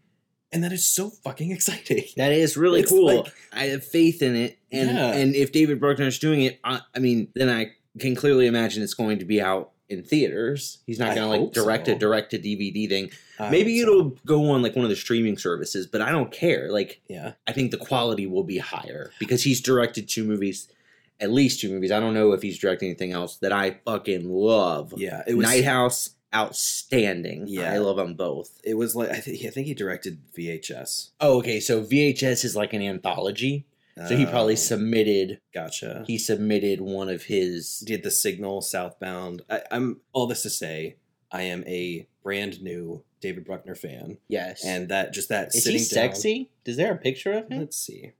And 0.52 0.64
that 0.64 0.72
is 0.72 0.88
so 0.88 1.10
fucking 1.10 1.52
exciting. 1.52 2.04
That 2.18 2.32
is 2.32 2.56
really 2.56 2.82
It's 2.82 2.90
cool. 2.92 3.18
like- 3.24 3.34
I 3.52 3.66
have 3.66 3.84
faith 3.86 4.22
in 4.22 4.36
it, 4.36 4.58
and 4.72 4.90
Yeah. 4.92 5.14
and 5.14 5.36
if 5.36 5.52
David 5.52 5.80
Bruckner 5.80 6.08
is 6.08 6.20
doing 6.20 6.42
it, 6.44 6.60
I, 6.64 6.82
I 6.96 7.00
mean, 7.00 7.28
then 7.36 7.50
I 7.50 7.72
can 8.00 8.16
clearly 8.16 8.46
imagine 8.48 8.84
it's 8.84 8.94
going 8.94 9.20
to 9.20 9.26
be 9.26 9.42
out 9.42 9.72
in 9.90 10.04
theaters. 10.04 10.80
He's 10.88 11.00
not 11.00 11.16
going 11.16 11.30
to 11.32 11.44
like 11.44 11.54
direct 11.54 11.88
so. 11.88 11.94
a 11.94 11.96
direct 11.96 12.32
to 12.32 12.40
DVD 12.40 12.90
thing. 12.90 13.12
I 13.40 13.50
Maybe 13.50 13.80
it'll 13.80 14.16
go 14.26 14.50
on 14.52 14.62
like 14.62 14.76
one 14.76 14.84
of 14.86 14.90
the 14.90 14.96
streaming 14.96 15.38
services, 15.38 15.86
but 15.88 16.02
I 16.02 16.12
don't 16.12 16.32
care. 16.32 16.72
Like, 16.72 17.02
Yeah. 17.08 17.34
I 17.48 17.52
think 17.52 17.72
the 17.72 17.78
quality 17.78 18.26
will 18.26 18.44
be 18.44 18.58
higher 18.58 19.12
because 19.20 19.44
he's 19.44 19.62
directed 19.62 20.08
two 20.10 20.24
movies, 20.24 20.68
at 21.20 21.32
least 21.32 21.60
two 21.62 21.70
movies. 21.70 21.92
I 21.92 22.00
don't 22.00 22.14
know 22.14 22.32
if 22.32 22.42
he's 22.42 22.58
directed 22.58 22.86
anything 22.86 23.12
else 23.12 23.36
that 23.38 23.52
I 23.52 23.80
fucking 23.86 24.30
love. 24.30 24.94
Yeah. 24.98 25.22
It 25.28 25.36
was 25.36 25.46
Night 25.46 25.66
House, 25.66 26.12
outstanding. 26.34 27.46
Yeah. 27.48 27.72
I 27.72 27.78
love 27.78 27.98
them 27.98 28.16
both. 28.16 28.60
it 28.64 28.76
was 28.76 28.96
like 28.96 29.10
I, 29.12 29.20
th- 29.20 29.46
I 29.46 29.50
think 29.50 29.68
he 29.68 29.74
directed 29.74 30.20
VHS. 30.38 31.12
Oh, 31.22 31.38
okay. 31.40 31.60
So 31.60 31.84
VHS 31.84 32.44
is 32.44 32.56
like 32.56 32.74
an 32.74 32.82
anthology. 32.82 33.66
So 34.08 34.18
he 34.18 34.26
probably 34.26 34.54
Um, 34.54 34.58
submitted. 34.58 35.40
gotcha. 35.54 36.04
He 36.06 36.18
submitted 36.18 36.82
one 36.82 37.08
of 37.08 37.24
his. 37.24 37.80
did 37.80 38.04
the 38.04 38.12
signal 38.12 38.62
southbound. 38.62 39.42
I, 39.50 39.62
I'm 39.72 40.02
all 40.12 40.28
this 40.28 40.42
to 40.44 40.50
say, 40.50 40.98
I 41.32 41.44
am 41.44 41.64
a 41.66 42.06
brand 42.22 42.62
new 42.62 43.04
David 43.22 43.46
Bruckner 43.46 43.74
fan, 43.76 44.18
Yes. 44.28 44.64
and 44.66 44.90
that 44.90 45.14
just 45.14 45.30
that 45.30 45.56
is 45.56 45.64
he 45.66 45.74
down- 45.78 45.80
sexy? 45.86 46.50
Is 46.66 46.76
there 46.78 46.92
a 46.94 46.98
picture 46.98 47.32
of 47.34 47.50
him? 47.50 47.60
Let's 47.60 47.78
see. 47.78 48.12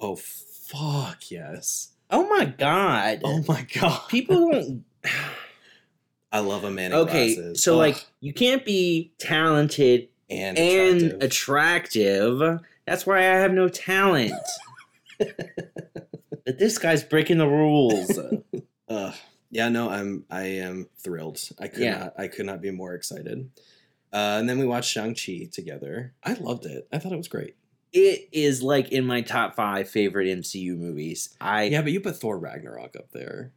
Oh 0.00 0.16
fuck 0.16 1.30
yes! 1.30 1.90
Oh 2.10 2.26
my 2.28 2.44
god. 2.46 3.20
Oh 3.22 3.44
my 3.46 3.64
god! 3.72 4.08
People 4.08 4.50
don't. 4.52 4.84
I 6.32 6.40
love 6.40 6.64
a 6.64 6.70
man 6.70 6.92
in 6.92 6.98
Okay, 6.98 7.34
glasses. 7.34 7.62
so 7.62 7.74
Ugh, 7.74 7.78
like 7.78 8.06
you 8.20 8.32
can't 8.32 8.64
be 8.64 9.12
talented 9.18 10.08
and 10.28 10.58
and 10.58 11.02
attractive. 11.22 12.40
attractive. 12.40 12.60
That's 12.86 13.06
why 13.06 13.18
I 13.18 13.22
have 13.36 13.52
no 13.52 13.68
talent. 13.68 14.32
But 16.44 16.58
this 16.58 16.78
guy's 16.78 17.02
breaking 17.04 17.38
the 17.38 17.46
rules. 17.48 18.18
Ugh. 18.88 19.14
yeah, 19.50 19.68
no, 19.68 19.88
I'm 19.90 20.24
I 20.30 20.42
am 20.42 20.88
thrilled. 20.98 21.40
I 21.58 21.68
could 21.68 21.82
Yeah. 21.82 21.98
not 21.98 22.14
I 22.18 22.28
could 22.28 22.46
not 22.46 22.60
be 22.60 22.70
more 22.70 22.94
excited. 22.94 23.50
Uh, 24.12 24.36
and 24.38 24.48
then 24.48 24.58
we 24.58 24.66
watched 24.66 24.90
Shang 24.90 25.14
Chi 25.14 25.48
together. 25.50 26.12
I 26.22 26.34
loved 26.34 26.66
it. 26.66 26.86
I 26.92 26.98
thought 26.98 27.12
it 27.12 27.16
was 27.16 27.28
great. 27.28 27.56
it 27.94 28.28
is 28.32 28.62
like 28.62 28.90
in 28.92 29.04
my 29.06 29.20
top 29.22 29.54
five 29.54 29.88
favorite 29.88 30.26
MCU 30.26 30.76
movies. 30.76 31.34
I 31.40 31.64
Yeah, 31.64 31.82
but 31.82 31.92
you 31.92 32.00
put 32.00 32.16
Thor 32.16 32.38
Ragnarok 32.38 32.96
up 32.96 33.10
there. 33.12 33.52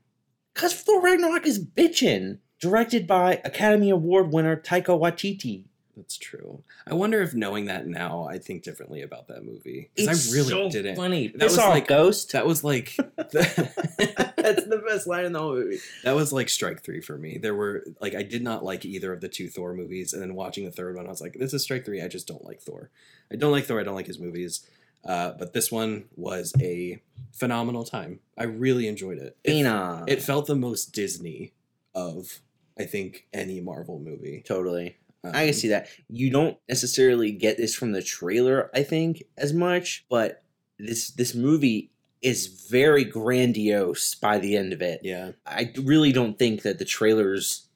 Cause 0.54 0.74
Thor 0.74 1.02
Ragnarok 1.02 1.46
is 1.46 1.64
bitchin'. 1.64 2.40
Directed 2.62 3.06
by 3.06 3.42
Academy 3.44 3.90
Award 3.90 4.32
winner 4.32 4.56
Taika 4.56 4.98
Waititi. 4.98 5.66
That's 5.96 6.18
true. 6.18 6.64
I 6.86 6.94
wonder 6.94 7.22
if 7.22 7.34
knowing 7.34 7.66
that 7.66 7.88
now, 7.88 8.28
I 8.30 8.38
think 8.38 8.64
differently 8.64 9.02
about 9.02 9.28
that 9.30 9.44
movie 9.46 9.90
because 9.96 10.30
I 10.32 10.36
really 10.36 10.50
so 10.50 10.70
didn't. 10.70 10.96
funny. 10.98 11.28
That 11.30 11.46
was 11.46 11.58
was 11.58 11.66
like- 11.68 11.88
Ghost. 11.88 12.32
That 12.34 12.46
was 12.46 12.64
like 12.64 12.96
That's 13.32 14.66
the 14.66 14.84
best 14.88 15.08
line 15.08 15.26
in 15.26 15.34
the 15.34 15.40
whole 15.40 15.56
movie. 15.56 15.80
that 16.04 16.16
was 16.16 16.32
like 16.34 16.50
strike 16.50 16.84
three 16.84 17.02
for 17.02 17.18
me. 17.18 17.38
There 17.38 17.56
were 17.56 17.84
like 18.02 18.14
I 18.16 18.24
did 18.24 18.42
not 18.44 18.64
like 18.64 18.86
either 18.86 19.12
of 19.14 19.22
the 19.22 19.30
two 19.30 19.48
Thor 19.50 19.74
movies, 19.74 20.14
and 20.14 20.22
then 20.22 20.36
watching 20.36 20.66
the 20.66 20.72
third 20.72 20.96
one, 20.96 21.06
I 21.08 21.10
was 21.10 21.22
like, 21.22 21.34
"This 21.40 21.54
is 21.54 21.64
strike 21.64 21.86
three. 21.86 22.02
I 22.02 22.08
just 22.08 22.28
don't 22.28 22.44
like 22.46 22.62
Thor. 22.62 22.90
I 23.32 23.36
don't 23.36 23.52
like 23.52 23.66
Thor. 23.66 23.80
I 23.80 23.84
don't 23.84 23.96
like 23.96 24.08
his 24.08 24.20
movies." 24.20 24.68
Uh, 25.04 25.32
but 25.38 25.54
this 25.54 25.72
one 25.72 26.06
was 26.16 26.54
a 26.60 27.00
phenomenal 27.32 27.84
time. 27.84 28.20
I 28.38 28.44
really 28.46 28.88
enjoyed 28.88 29.20
it. 29.20 29.38
It, 29.44 29.66
it 30.08 30.22
felt 30.24 30.48
the 30.48 30.56
most 30.56 30.94
Disney 30.94 31.54
of 31.94 32.40
I 32.78 32.86
think 32.86 33.28
any 33.34 33.62
Marvel 33.62 34.00
movie. 34.00 34.44
totally. 34.46 34.98
I 35.34 35.46
can 35.46 35.54
see 35.54 35.70
that. 35.70 35.88
You 36.10 36.30
don't 36.30 36.58
necessarily 36.70 37.32
get 37.32 37.58
this 37.58 37.74
from 37.76 37.92
the 37.94 38.02
trailer, 38.04 38.70
I 38.74 38.84
think, 38.84 39.24
as 39.38 39.54
much, 39.54 40.06
but 40.10 40.44
this 40.80 41.10
this 41.12 41.34
movie 41.34 41.92
is 42.22 42.48
very 42.70 43.04
grandiose 43.04 44.16
by 44.16 44.38
the 44.40 44.58
end 44.58 44.74
of 44.74 44.82
it. 44.82 45.00
Yeah. 45.04 45.32
I 45.46 45.72
really 45.84 46.12
don't 46.12 46.40
think 46.40 46.64
that 46.64 46.80
the 46.80 46.86
trailers 46.86 47.68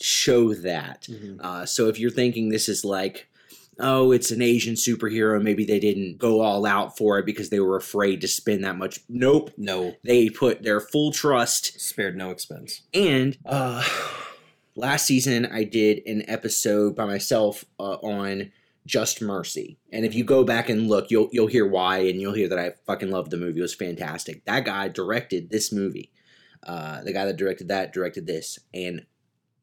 show 0.00 0.54
that. 0.54 1.06
Mhm. 1.10 1.40
Uh, 1.40 1.66
so 1.66 1.88
if 1.88 1.98
you're 1.98 2.10
thinking 2.10 2.48
this 2.48 2.68
is 2.68 2.84
like, 2.84 3.28
oh, 3.80 4.10
it's 4.12 4.30
an 4.30 4.40
Asian 4.40 4.74
superhero, 4.74 5.40
maybe 5.42 5.64
they 5.64 5.78
didn't 5.78 6.18
go 6.18 6.40
all 6.40 6.64
out 6.66 6.96
for 6.96 7.18
it 7.18 7.26
because 7.26 7.50
they 7.50 7.60
were 7.60 7.76
afraid 7.76 8.20
to 8.22 8.28
spend 8.28 8.64
that 8.64 8.76
much. 8.78 9.00
Nope. 9.08 9.50
No, 9.58 9.94
They 10.04 10.30
put 10.30 10.62
their 10.62 10.80
full 10.80 11.12
trust. 11.12 11.78
spared 11.80 12.16
no 12.16 12.30
expense. 12.30 12.82
And 12.94 13.36
uh, 13.44 13.84
last 14.78 15.06
season, 15.06 15.46
I 15.46 15.64
did 15.64 16.02
an 16.06 16.22
episode 16.28 16.94
by 16.96 17.04
myself 17.04 17.64
uh, 17.78 17.96
on 17.96 18.52
Just 18.86 19.20
Mercy. 19.20 19.78
And 19.92 20.06
if 20.06 20.14
you 20.14 20.24
go 20.24 20.44
back 20.44 20.68
and 20.68 20.88
look, 20.88 21.10
you'll 21.10 21.28
you'll 21.32 21.48
hear 21.48 21.66
why, 21.66 21.98
and 21.98 22.20
you'll 22.20 22.34
hear 22.34 22.48
that 22.48 22.58
I 22.58 22.72
fucking 22.86 23.10
love 23.10 23.30
the 23.30 23.36
movie. 23.36 23.58
It 23.58 23.62
was 23.62 23.74
fantastic. 23.74 24.44
That 24.44 24.64
guy 24.64 24.88
directed 24.88 25.50
this 25.50 25.72
movie. 25.72 26.12
Uh, 26.62 27.02
the 27.02 27.12
guy 27.12 27.24
that 27.26 27.36
directed 27.36 27.68
that 27.68 27.92
directed 27.92 28.26
this, 28.26 28.58
and 28.72 29.04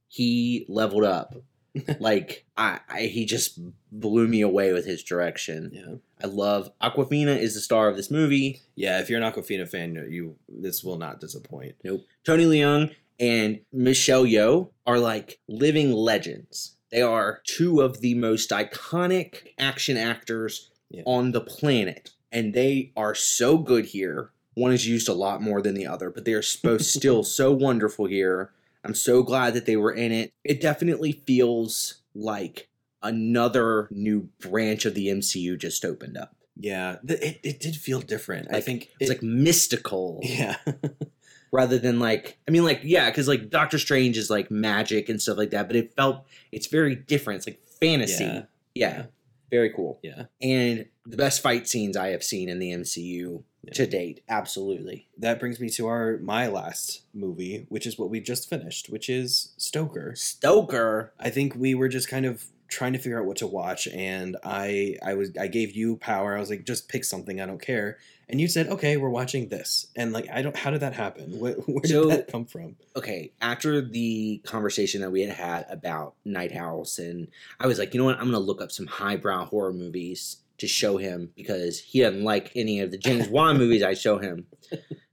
he 0.07 0.65
leveled 0.69 1.05
up. 1.05 1.35
like 1.99 2.45
I, 2.55 2.79
I, 2.87 3.01
he 3.01 3.25
just 3.25 3.59
blew 3.91 4.29
me 4.29 4.39
away 4.41 4.71
with 4.71 4.85
his 4.85 5.03
direction. 5.03 5.71
Yeah. 5.73 5.95
I 6.23 6.27
love 6.27 6.71
Awkwafina 6.81 7.37
is 7.37 7.53
the 7.53 7.59
star 7.59 7.89
of 7.89 7.97
this 7.97 8.09
movie. 8.09 8.61
Yeah, 8.75 9.01
if 9.01 9.09
you're 9.09 9.21
an 9.21 9.29
Awkwafina 9.29 9.67
fan, 9.67 9.93
you 10.09 10.37
this 10.47 10.85
will 10.85 10.97
not 10.97 11.19
disappoint. 11.19 11.75
Nope. 11.83 12.05
Tony 12.23 12.45
Leung 12.45 12.95
and 13.19 13.59
Michelle 13.71 14.25
Yeoh 14.25 14.69
are 14.85 14.99
like 14.99 15.39
living 15.47 15.91
legends. 15.91 16.75
They 16.91 17.01
are 17.01 17.41
two 17.45 17.81
of 17.81 18.01
the 18.01 18.13
most 18.15 18.49
iconic 18.51 19.47
action 19.57 19.97
actors 19.97 20.69
Yeah. 20.89 21.03
on 21.05 21.31
the 21.31 21.41
planet, 21.41 22.11
and 22.31 22.53
they 22.53 22.91
are 22.95 23.15
so 23.15 23.57
good 23.57 23.85
here. 23.85 24.31
One 24.53 24.71
is 24.71 24.87
used 24.87 25.09
a 25.09 25.13
lot 25.13 25.41
more 25.41 25.61
than 25.61 25.73
the 25.75 25.87
other, 25.87 26.09
but 26.09 26.23
they 26.25 26.33
are 26.33 26.43
both 26.63 26.81
still 26.97 27.23
so 27.23 27.51
wonderful 27.51 28.05
here. 28.05 28.51
I'm 28.83 28.93
so 28.95 29.23
glad 29.23 29.53
that 29.55 29.65
they 29.65 29.75
were 29.75 29.91
in 29.91 30.11
it. 30.11 30.31
It 30.43 30.61
definitely 30.61 31.11
feels 31.11 32.01
like 32.13 32.69
another 33.01 33.87
new 33.91 34.29
branch 34.39 34.85
of 34.85 34.93
the 34.93 35.07
MCU 35.07 35.57
just 35.59 35.83
opened 35.83 36.17
up. 36.17 36.35
Yeah, 36.57 36.97
it, 37.07 37.39
it 37.43 37.59
did 37.59 37.75
feel 37.75 37.99
different. 37.99 38.47
I 38.53 38.61
think 38.61 38.89
It's 38.99 39.09
like 39.09 39.21
mystical. 39.23 40.19
yeah, 40.23 40.55
rather 41.55 41.77
than 41.79 41.99
like 41.99 42.37
I 42.47 42.51
mean 42.51 42.63
like 42.65 42.81
yeah 42.83 43.09
because 43.09 43.27
like 43.27 43.49
Doctor 43.49 43.79
Strange 43.79 44.17
is 44.17 44.29
like 44.29 44.51
magic 44.51 45.09
and 45.09 45.21
stuff 45.21 45.37
like 45.37 45.51
that 45.51 45.67
but 45.67 45.75
it 45.75 45.93
felt 45.95 46.25
it's 46.51 46.67
very 46.67 46.95
different 46.95 47.37
it's 47.37 47.47
like 47.47 47.61
fantasy 47.79 48.23
Yeah. 48.25 48.43
yeah, 48.75 49.03
very 49.49 49.71
cool 49.73 49.99
yeah. 50.03 50.25
and 50.41 50.85
the 51.05 51.17
best 51.17 51.41
fight 51.41 51.67
scenes 51.67 51.95
I 51.95 52.09
have 52.09 52.23
seen 52.23 52.49
in 52.49 52.59
the 52.59 52.71
MCU 52.71 53.43
Yeah. 53.63 53.73
to 53.73 53.85
date 53.87 54.21
absolutely 54.27 55.07
That 55.17 55.39
brings 55.39 55.59
me 55.59 55.69
to 55.69 55.87
our 55.87 56.17
my 56.17 56.47
last 56.47 57.01
movie, 57.13 57.65
which 57.69 57.85
is 57.87 57.97
what 57.97 58.09
we 58.09 58.19
just 58.19 58.49
finished, 58.49 58.89
which 58.89 59.09
is 59.09 59.53
Stoker. 59.57 60.13
Stoker 60.15 61.13
I 61.19 61.29
think 61.29 61.55
we 61.55 61.73
were 61.75 61.87
just 61.89 62.07
kind 62.09 62.25
of 62.25 62.45
trying 62.67 62.93
to 62.93 62.99
figure 62.99 63.19
out 63.19 63.25
what 63.25 63.37
to 63.37 63.47
watch, 63.47 63.87
and 63.87 64.37
I 64.43 64.97
I 65.05 65.13
was 65.15 65.31
I 65.39 65.47
gave 65.47 65.75
you 65.75 65.97
power. 65.97 66.35
I 66.35 66.39
was 66.39 66.49
like, 66.49 66.65
just 66.65 66.89
pick 66.89 67.03
something. 67.03 67.39
I 67.41 67.45
don't 67.45 67.61
care. 67.61 67.97
And 68.27 68.41
you 68.41 68.47
said, 68.47 68.67
okay, 68.69 68.97
we're 68.97 69.09
watching 69.09 69.49
this. 69.49 69.85
And 69.95 70.11
like, 70.11 70.27
I 70.33 70.41
don't. 70.41 70.55
How 70.55 70.71
did 70.71 70.79
that 70.81 70.93
happen? 70.93 71.37
Where, 71.39 71.53
where 71.67 71.81
did 71.81 71.91
So- 71.91 72.07
that 72.07 72.27
come 72.27 72.45
from? 72.45 72.75
okay 72.97 73.31
after 73.41 73.81
the 73.81 74.41
conversation 74.45 75.01
that 75.01 75.11
we 75.11 75.21
had 75.21 75.35
had 75.35 75.65
about 75.69 76.15
Night 76.23 76.53
House 76.53 76.97
and 76.97 77.27
I 77.59 77.67
was 77.67 77.77
like 77.77 77.93
you 77.93 77.99
know 77.99 78.05
what 78.05 78.17
I'm 78.17 78.25
gonna 78.25 78.39
look 78.39 78.61
up 78.61 78.71
some 78.71 78.87
highbrow 78.87 79.45
horror 79.45 79.73
movies 79.73 80.37
to 80.59 80.67
show 80.67 80.95
him 80.95 81.29
because 81.35 81.77
he 81.81 81.99
doesn't 81.99 82.23
like 82.23 82.53
any 82.55 82.79
of 82.79 82.91
the 82.91 82.97
James 82.97 83.27
Wan 83.27 83.57
movies 83.63 83.83
I 83.83 83.95
show 83.95 84.17
him 84.17 84.45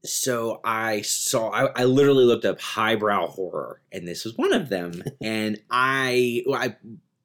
so 0.04 0.60
I 0.64 1.02
saw 1.02 1.50
I, 1.50 1.64
I 1.82 1.84
literally 1.84 2.24
looked 2.24 2.44
up 2.44 2.60
highbrow 2.60 3.26
horror 3.26 3.80
and 3.90 4.06
this 4.06 4.24
was 4.24 4.36
one 4.38 4.52
of 4.52 4.68
them 4.68 5.02
and 5.20 5.60
I 5.68 6.44
I 6.54 6.76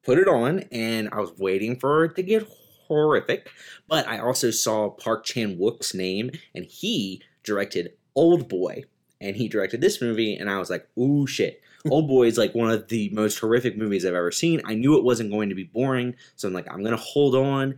put 0.08 0.18
it 0.18 0.28
on 0.30 0.60
and 0.72 1.10
I 1.12 1.20
was 1.20 1.38
waiting 1.38 1.78
for 1.78 2.06
it 2.06 2.16
to 2.16 2.24
get 2.24 2.48
horrific. 2.88 3.50
But 3.90 4.08
I 4.08 4.20
also 4.20 4.52
saw 4.52 4.90
Park 4.90 5.26
Chan 5.26 5.58
Wook's 5.58 5.94
name 5.94 6.32
and 6.56 6.64
he 6.64 7.22
directed 7.44 7.92
Old 8.16 8.48
Boy 8.48 8.86
and 9.20 9.36
he 9.36 9.50
directed 9.50 9.82
this 9.82 10.02
movie 10.02 10.34
and 10.34 10.50
I 10.50 10.60
was 10.60 10.70
like 10.70 10.88
ooh 10.98 11.28
shit. 11.28 11.62
Old 11.92 12.08
Boy 12.08 12.28
is 12.28 12.38
like 12.38 12.56
one 12.56 12.72
of 12.72 12.88
the 12.88 13.10
most 13.10 13.38
horrific 13.40 13.78
movies 13.78 14.06
I've 14.06 14.14
ever 14.14 14.32
seen. 14.32 14.62
I 14.64 14.76
knew 14.76 14.98
it 14.98 15.04
wasn't 15.04 15.32
going 15.32 15.50
to 15.50 15.56
be 15.56 15.66
boring 15.66 16.16
so 16.38 16.48
I'm 16.48 16.54
like 16.54 16.72
I'm 16.72 16.84
gonna 16.86 16.96
hold 16.96 17.36
on 17.36 17.78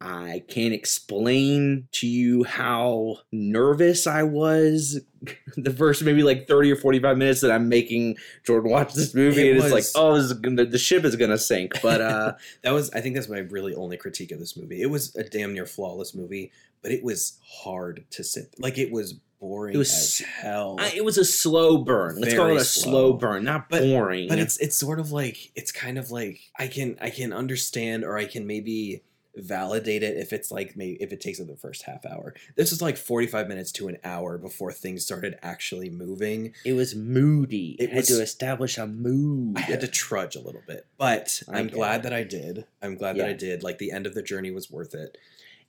I 0.00 0.42
can't 0.48 0.74
explain 0.74 1.88
to 1.92 2.06
you 2.06 2.44
how 2.44 3.18
nervous 3.32 4.06
I 4.06 4.22
was 4.22 5.00
the 5.56 5.70
first 5.70 6.02
maybe 6.02 6.22
like 6.22 6.46
30 6.46 6.72
or 6.72 6.76
45 6.76 7.16
minutes 7.16 7.40
that 7.40 7.50
I'm 7.50 7.68
making 7.68 8.16
Jordan 8.44 8.70
watch 8.70 8.92
this 8.92 9.14
movie. 9.14 9.48
It 9.48 9.56
and 9.56 9.64
it's 9.64 9.72
like, 9.72 9.84
oh, 9.94 10.14
this 10.14 10.24
is 10.24 10.32
gonna, 10.34 10.66
the 10.66 10.78
ship 10.78 11.04
is 11.04 11.16
going 11.16 11.30
to 11.30 11.38
sink. 11.38 11.80
But 11.82 12.00
uh, 12.00 12.32
That 12.62 12.72
was. 12.72 12.90
I 12.90 13.00
think 13.00 13.14
that's 13.14 13.28
my 13.28 13.38
really 13.38 13.74
only 13.74 13.96
critique 13.96 14.30
of 14.32 14.38
this 14.38 14.56
movie. 14.56 14.82
It 14.82 14.90
was 14.90 15.14
a 15.16 15.24
damn 15.24 15.54
near 15.54 15.64
flawless 15.66 16.14
movie, 16.14 16.52
but 16.82 16.92
it 16.92 17.02
was 17.02 17.38
hard 17.62 18.04
to 18.10 18.24
sit. 18.24 18.54
Like 18.58 18.76
it 18.76 18.90
was 18.92 19.14
boring 19.40 19.74
It 19.74 19.78
was 19.78 19.90
as 19.92 20.18
hell. 20.26 20.76
I, 20.78 20.92
it 20.94 21.04
was 21.04 21.16
a 21.18 21.24
slow 21.24 21.78
burn. 21.78 22.20
Let's 22.20 22.34
call 22.34 22.48
it 22.50 22.56
a 22.56 22.64
slow. 22.64 22.90
slow 22.92 23.12
burn, 23.14 23.44
not 23.44 23.68
But- 23.70 23.82
boring. 23.82 24.28
but 24.28 24.38
it's 24.38 24.58
it's 24.58 24.76
sort 24.76 25.00
of 25.00 25.12
like 25.12 25.50
it's 25.54 25.72
kind 25.72 25.96
of 25.98 26.10
like 26.10 26.40
I 26.58 26.66
can 26.66 26.96
I 27.00 27.08
can 27.10 27.32
understand 27.32 28.04
or 28.04 28.18
I 28.18 28.26
can 28.26 28.46
maybe 28.46 29.02
validate 29.36 30.02
it 30.02 30.16
if 30.16 30.32
it's 30.32 30.50
like 30.50 30.76
maybe 30.76 30.96
if 31.02 31.12
it 31.12 31.20
takes 31.20 31.40
up 31.40 31.46
the 31.46 31.56
first 31.56 31.82
half 31.82 32.04
hour. 32.06 32.34
This 32.56 32.72
is 32.72 32.80
like 32.80 32.96
45 32.96 33.48
minutes 33.48 33.72
to 33.72 33.88
an 33.88 33.98
hour 34.04 34.38
before 34.38 34.72
things 34.72 35.04
started 35.04 35.36
actually 35.42 35.90
moving. 35.90 36.54
it 36.64 36.72
was 36.74 36.94
moody. 36.94 37.76
It 37.78 37.84
It, 37.84 37.92
had 37.92 38.04
to 38.04 38.22
establish 38.22 38.78
a 38.78 38.86
mood. 38.86 39.56
I 39.58 39.62
had 39.62 39.80
to 39.80 39.88
trudge 39.88 40.36
a 40.36 40.40
little 40.40 40.62
bit, 40.66 40.86
but 40.98 41.42
I 41.48 41.58
I'm 41.58 41.68
glad 41.68 42.00
it. 42.00 42.02
that 42.04 42.12
I 42.12 42.22
did. 42.24 42.64
I'm 42.82 42.96
glad 42.96 43.16
that 43.16 43.28
I 43.28 43.32
did. 43.32 43.62
Like 43.62 43.78
the 43.78 43.90
end 43.92 44.06
of 44.06 44.14
the 44.14 44.22
journey 44.22 44.50
was 44.50 44.70
worth 44.70 44.94
it. 44.94 45.16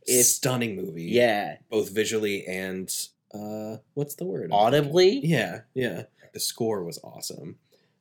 If- 0.07 0.25
Stunning 0.27 0.75
movie. 0.75 1.03
yeah, 1.05 1.57
Both 1.69 1.89
visually 1.89 2.45
and 2.45 2.93
uh 3.34 3.77
what's 3.95 4.15
the 4.15 4.25
word? 4.25 4.50
audibly. 4.53 5.19
Yeah, 5.25 5.62
yeah. 5.74 6.03
The 6.34 6.39
score 6.39 6.84
was 6.84 7.00
awesome. 7.03 7.57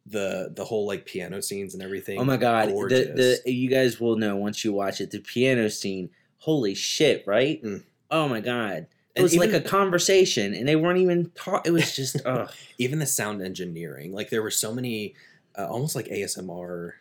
The 0.06 0.52
the 0.54 0.64
whole 0.64 0.87
like 0.87 1.06
piano 1.06 1.40
scenes 1.40 1.73
and 1.75 1.82
everything. 1.82 2.18
Oh 2.18 2.25
my 2.25 2.37
god, 2.37 2.68
the 2.68 3.40
the 3.44 3.50
you 3.52 3.70
guys 3.70 3.99
will 4.00 4.16
know 4.16 4.37
once 4.37 4.64
you 4.64 4.73
watch 4.73 5.00
it. 5.00 5.11
The 5.11 5.20
piano 5.20 5.70
scene, 5.70 6.11
holy 6.38 6.75
shit, 6.75 7.26
right? 7.26 7.62
Mm. 7.62 7.84
Oh 8.11 8.28
my 8.28 8.40
god, 8.40 8.76
it 8.78 8.88
And 9.16 9.23
was 9.23 9.34
like 9.37 9.52
a 9.54 9.61
conversation, 9.62 10.52
and 10.54 10.68
they 10.68 10.76
weren't 10.76 10.99
even 11.00 11.30
taught. 11.34 11.66
It 11.66 11.70
was 11.73 11.96
just, 11.96 12.16
even 12.78 12.99
the 12.99 13.06
sound 13.06 13.40
engineering 13.40 14.12
like 14.12 14.28
there 14.28 14.42
were 14.42 14.50
so 14.50 14.75
many 14.75 15.14
uh, 15.56 15.66
almost 15.68 15.94
like 15.96 16.06
asmr 16.08 16.92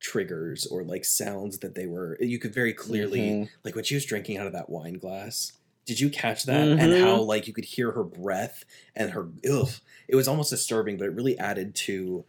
triggers 0.00 0.66
or 0.66 0.82
like 0.82 1.04
sounds 1.04 1.58
that 1.60 1.74
they 1.76 1.86
were 1.86 2.18
you 2.20 2.38
could 2.38 2.52
very 2.52 2.72
clearly 2.74 3.20
Mhm. 3.20 3.48
like 3.64 3.74
when 3.76 3.84
she 3.84 3.94
was 3.94 4.04
drinking 4.04 4.36
out 4.36 4.46
of 4.48 4.52
that 4.52 4.68
wine 4.68 4.94
glass 4.94 5.52
did 5.84 5.98
you 6.00 6.08
catch 6.10 6.44
that 6.44 6.68
and 6.68 6.80
Mhm. 6.92 7.00
how 7.00 7.20
like 7.22 7.46
you 7.48 7.52
could 7.52 7.64
hear 7.64 7.90
her 7.92 8.04
breath 8.04 8.64
and 8.94 9.10
her 9.10 9.28
ugh, 9.50 9.70
it 10.08 10.14
was 10.16 10.28
almost 10.28 10.50
disturbing 10.50 10.96
but 10.96 11.06
it 11.06 11.12
really 11.14 11.38
added 11.38 11.74
to 11.74 12.24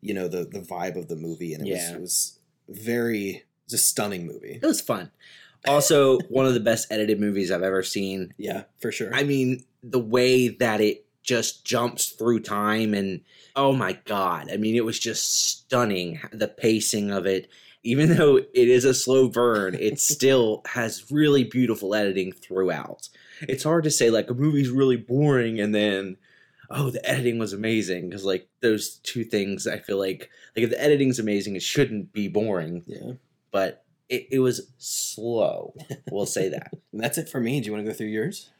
you 0.00 0.14
know 0.14 0.28
the 0.28 0.44
the 0.44 0.60
vibe 0.60 0.96
of 0.96 1.08
the 1.08 1.16
movie, 1.16 1.52
and 1.54 1.66
it 1.66 1.72
was 1.72 1.90
it 1.94 2.00
was 2.00 2.38
very 2.68 3.28
it 3.28 3.44
was 3.66 3.72
a 3.74 3.78
stunning 3.78 4.26
movie. 4.26 4.58
It 4.62 4.66
was 4.66 4.80
fun. 4.80 5.10
Also, 5.66 6.18
one 6.28 6.46
of 6.46 6.54
the 6.54 6.60
best 6.60 6.86
edited 6.92 7.18
movies 7.18 7.50
I've 7.50 7.62
ever 7.62 7.82
seen. 7.82 8.32
Yeah, 8.38 8.64
for 8.78 8.92
sure. 8.92 9.12
I 9.14 9.24
mean, 9.24 9.64
the 9.82 9.98
way 9.98 10.48
that 10.48 10.80
it 10.80 11.04
just 11.22 11.64
jumps 11.64 12.10
through 12.10 12.40
time 12.40 12.94
and 12.94 13.20
oh 13.56 13.72
my 13.72 13.94
god. 14.04 14.48
I 14.52 14.58
mean, 14.58 14.76
it 14.76 14.84
was 14.84 14.98
just 14.98 15.24
stunning 15.48 16.20
the 16.32 16.46
pacing 16.46 17.10
of 17.10 17.26
it. 17.26 17.48
Even 17.86 18.16
though 18.16 18.36
it 18.36 18.48
is 18.54 18.84
a 18.84 18.92
slow 18.92 19.28
burn, 19.28 19.74
it 19.76 20.00
still 20.00 20.62
has 20.66 21.10
really 21.10 21.44
beautiful 21.44 21.94
editing 21.94 22.32
throughout. 22.32 23.08
It's 23.42 23.64
hard 23.64 23.84
to 23.84 23.90
say 23.90 24.10
like 24.10 24.28
a 24.28 24.34
movie's 24.34 24.70
really 24.70 24.96
boring 24.96 25.60
and 25.60 25.74
then 25.74 26.16
oh, 26.70 26.90
the 26.90 27.08
editing 27.08 27.38
was 27.38 27.52
amazing 27.52 28.08
because 28.08 28.24
like 28.24 28.48
those 28.60 28.96
two 29.04 29.24
things 29.24 29.66
I 29.66 29.78
feel 29.78 29.98
like 29.98 30.30
like 30.56 30.64
if 30.64 30.70
the 30.70 30.82
editing's 30.82 31.18
amazing, 31.18 31.56
it 31.56 31.62
shouldn't 31.62 32.12
be 32.12 32.28
boring, 32.28 32.82
yeah, 32.86 33.12
but 33.50 33.84
it, 34.08 34.26
it 34.30 34.38
was 34.40 34.72
slow. 34.78 35.74
We'll 36.10 36.26
say 36.26 36.48
that. 36.48 36.72
and 36.92 37.00
that's 37.02 37.18
it 37.18 37.28
for 37.28 37.40
me. 37.40 37.60
Do 37.60 37.66
you 37.66 37.72
want 37.72 37.84
to 37.84 37.90
go 37.90 37.96
through 37.96 38.08
yours? 38.08 38.50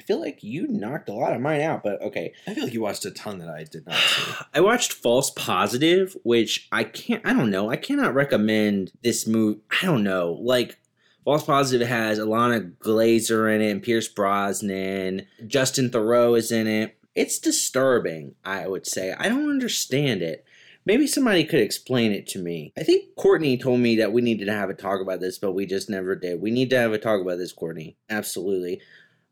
I 0.00 0.02
feel 0.02 0.18
like 0.18 0.42
you 0.42 0.66
knocked 0.66 1.10
a 1.10 1.12
lot 1.12 1.34
of 1.34 1.42
mine 1.42 1.60
out, 1.60 1.82
but 1.82 2.00
okay. 2.00 2.32
I 2.46 2.54
feel 2.54 2.64
like 2.64 2.72
you 2.72 2.80
watched 2.80 3.04
a 3.04 3.10
ton 3.10 3.38
that 3.40 3.50
I 3.50 3.64
did 3.64 3.86
not 3.86 3.96
see. 3.98 4.32
I 4.54 4.60
watched 4.62 4.94
False 4.94 5.30
Positive, 5.30 6.16
which 6.22 6.68
I 6.72 6.84
can't, 6.84 7.20
I 7.26 7.34
don't 7.34 7.50
know, 7.50 7.68
I 7.68 7.76
cannot 7.76 8.14
recommend 8.14 8.92
this 9.02 9.26
movie. 9.26 9.60
I 9.82 9.84
don't 9.84 10.02
know. 10.02 10.38
Like, 10.40 10.78
False 11.22 11.44
Positive 11.44 11.86
has 11.86 12.18
Ilana 12.18 12.72
Glazer 12.78 13.54
in 13.54 13.60
it 13.60 13.70
and 13.70 13.82
Pierce 13.82 14.08
Brosnan. 14.08 15.26
Justin 15.46 15.90
Theroux 15.90 16.38
is 16.38 16.50
in 16.50 16.66
it. 16.66 16.96
It's 17.14 17.38
disturbing, 17.38 18.36
I 18.42 18.66
would 18.68 18.86
say. 18.86 19.12
I 19.18 19.28
don't 19.28 19.50
understand 19.50 20.22
it. 20.22 20.46
Maybe 20.86 21.06
somebody 21.06 21.44
could 21.44 21.60
explain 21.60 22.12
it 22.12 22.26
to 22.28 22.38
me. 22.38 22.72
I 22.78 22.84
think 22.84 23.14
Courtney 23.16 23.58
told 23.58 23.80
me 23.80 23.96
that 23.96 24.12
we 24.12 24.22
needed 24.22 24.46
to 24.46 24.54
have 24.54 24.70
a 24.70 24.74
talk 24.74 25.02
about 25.02 25.20
this, 25.20 25.38
but 25.38 25.52
we 25.52 25.66
just 25.66 25.90
never 25.90 26.16
did. 26.16 26.40
We 26.40 26.50
need 26.50 26.70
to 26.70 26.78
have 26.78 26.94
a 26.94 26.98
talk 26.98 27.20
about 27.20 27.36
this, 27.36 27.52
Courtney. 27.52 27.98
Absolutely. 28.08 28.80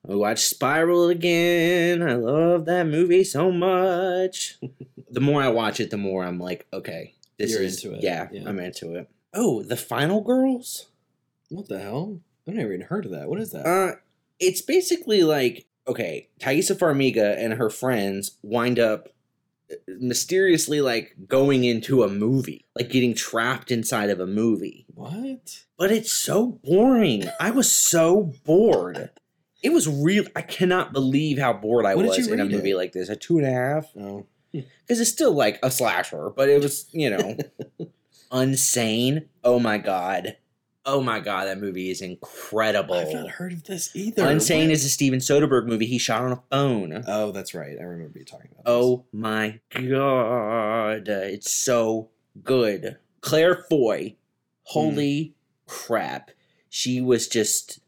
We 0.09 0.17
watched 0.17 0.45
Spiral 0.45 1.11
again. 1.11 2.03
I 2.03 2.15
love 2.15 2.65
that 2.65 2.87
movie 2.87 3.25
so 3.25 3.53
much. 3.53 4.57
the 5.11 5.21
more 5.21 5.43
I 5.43 5.49
watch 5.49 5.81
it, 5.81 5.91
the 5.91 5.99
more 5.99 6.25
I'm 6.25 6.41
like, 6.41 6.67
okay, 6.73 7.15
this 7.37 7.53
You're 7.53 7.63
is 7.63 7.85
into 7.85 7.95
it. 7.95 8.03
Yeah, 8.03 8.29
Yeah. 8.33 8.49
I'm 8.49 8.59
into 8.59 8.95
it. 8.95 9.11
Oh, 9.35 9.63
the 9.63 9.77
Final 9.77 10.23
Girls. 10.23 10.87
What 11.51 11.69
the 11.69 11.79
hell? 11.79 12.21
I've 12.49 12.55
never 12.55 12.73
even 12.73 12.87
heard 12.87 13.05
of 13.05 13.11
that. 13.11 13.29
What 13.29 13.39
is 13.39 13.51
that? 13.51 13.67
Uh, 13.67 13.97
it's 14.41 14.63
basically 14.63 15.23
like 15.23 15.67
okay, 15.87 16.29
Taissa 16.41 16.77
Farmiga 16.77 17.37
and 17.39 17.55
her 17.55 17.69
friends 17.69 18.39
wind 18.43 18.79
up 18.79 19.11
uh, 19.71 19.75
mysteriously 20.01 20.81
like 20.81 21.17
going 21.27 21.65
into 21.65 22.03
a 22.03 22.09
movie, 22.09 22.65
like 22.75 22.89
getting 22.89 23.15
trapped 23.15 23.71
inside 23.71 24.09
of 24.09 24.21
a 24.21 24.27
movie. 24.27 24.87
what? 24.95 25.65
But 25.77 25.93
it's 25.93 26.13
so 26.13 26.59
boring. 26.65 27.25
I 27.39 27.51
was 27.51 27.71
so 27.71 28.33
bored. 28.47 29.11
It 29.63 29.71
was 29.73 29.89
real. 29.89 30.25
I 30.37 30.43
cannot 30.43 30.93
believe 30.93 31.39
how 31.39 31.53
bored 31.53 31.85
I 31.87 31.95
What 31.95 32.07
was 32.07 32.29
in 32.29 32.41
a 32.41 32.45
movie 32.45 32.71
it? 32.73 32.77
like 32.77 32.93
this. 32.93 33.09
A 33.09 33.17
two 33.17 33.39
and 33.39 33.47
a 33.47 33.51
half. 33.51 33.87
Oh, 33.99 34.27
Because 34.53 35.01
it's 35.01 35.11
still 35.11 35.33
like 35.33 35.59
a 35.63 35.71
slasher, 35.71 36.31
but 36.31 36.49
it 36.49 36.63
was, 36.63 36.89
you 36.93 37.11
know, 37.11 37.37
unsane. 38.33 39.27
Oh 39.45 39.59
my 39.59 39.79
god. 39.79 40.37
Oh 40.87 41.03
my 41.03 41.21
god, 41.21 41.47
that 41.49 41.59
movie 41.61 41.91
is 41.91 42.01
incredible. 42.01 42.95
I've 42.95 43.13
not 43.13 43.29
heard 43.29 43.53
of 43.53 43.65
this 43.65 43.95
either. 43.95 44.23
Unsane 44.23 44.71
is 44.71 44.85
a 44.87 44.89
Steven 44.89 45.19
Soderbergh 45.19 45.67
movie 45.67 45.85
he 45.85 45.99
shot 45.99 46.23
on 46.23 46.33
a 46.33 46.43
phone. 46.51 47.05
Oh, 47.07 47.31
that's 47.31 47.53
right. 47.53 47.77
I 47.79 47.83
remember 47.83 48.19
you 48.19 48.25
talking 48.25 48.49
about. 48.53 48.63
Oh 48.65 49.05
my 49.13 49.61
god. 49.75 51.09
It's 51.09 51.51
so 51.51 52.09
good. 52.43 52.97
Claire 53.21 53.67
Foy. 53.69 54.17
Hmm. 54.65 54.73
Holy 54.81 55.35
crap. 55.67 56.31
She 56.71 57.01
was 57.03 57.29
just. 57.29 57.81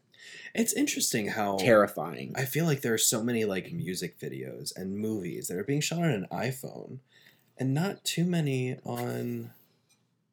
It's 0.53 0.73
interesting 0.73 1.27
how 1.29 1.57
terrifying. 1.57 2.33
I 2.35 2.45
feel 2.45 2.65
like 2.65 2.81
there 2.81 2.93
are 2.93 2.97
so 2.97 3.23
many 3.23 3.45
like 3.45 3.71
music 3.71 4.19
videos 4.19 4.75
and 4.75 4.97
movies 4.97 5.47
that 5.47 5.57
are 5.57 5.63
being 5.63 5.81
shot 5.81 5.99
on 5.99 6.09
an 6.09 6.27
iPhone, 6.31 6.97
and 7.57 7.73
not 7.73 8.03
too 8.03 8.25
many 8.25 8.77
on 8.83 9.51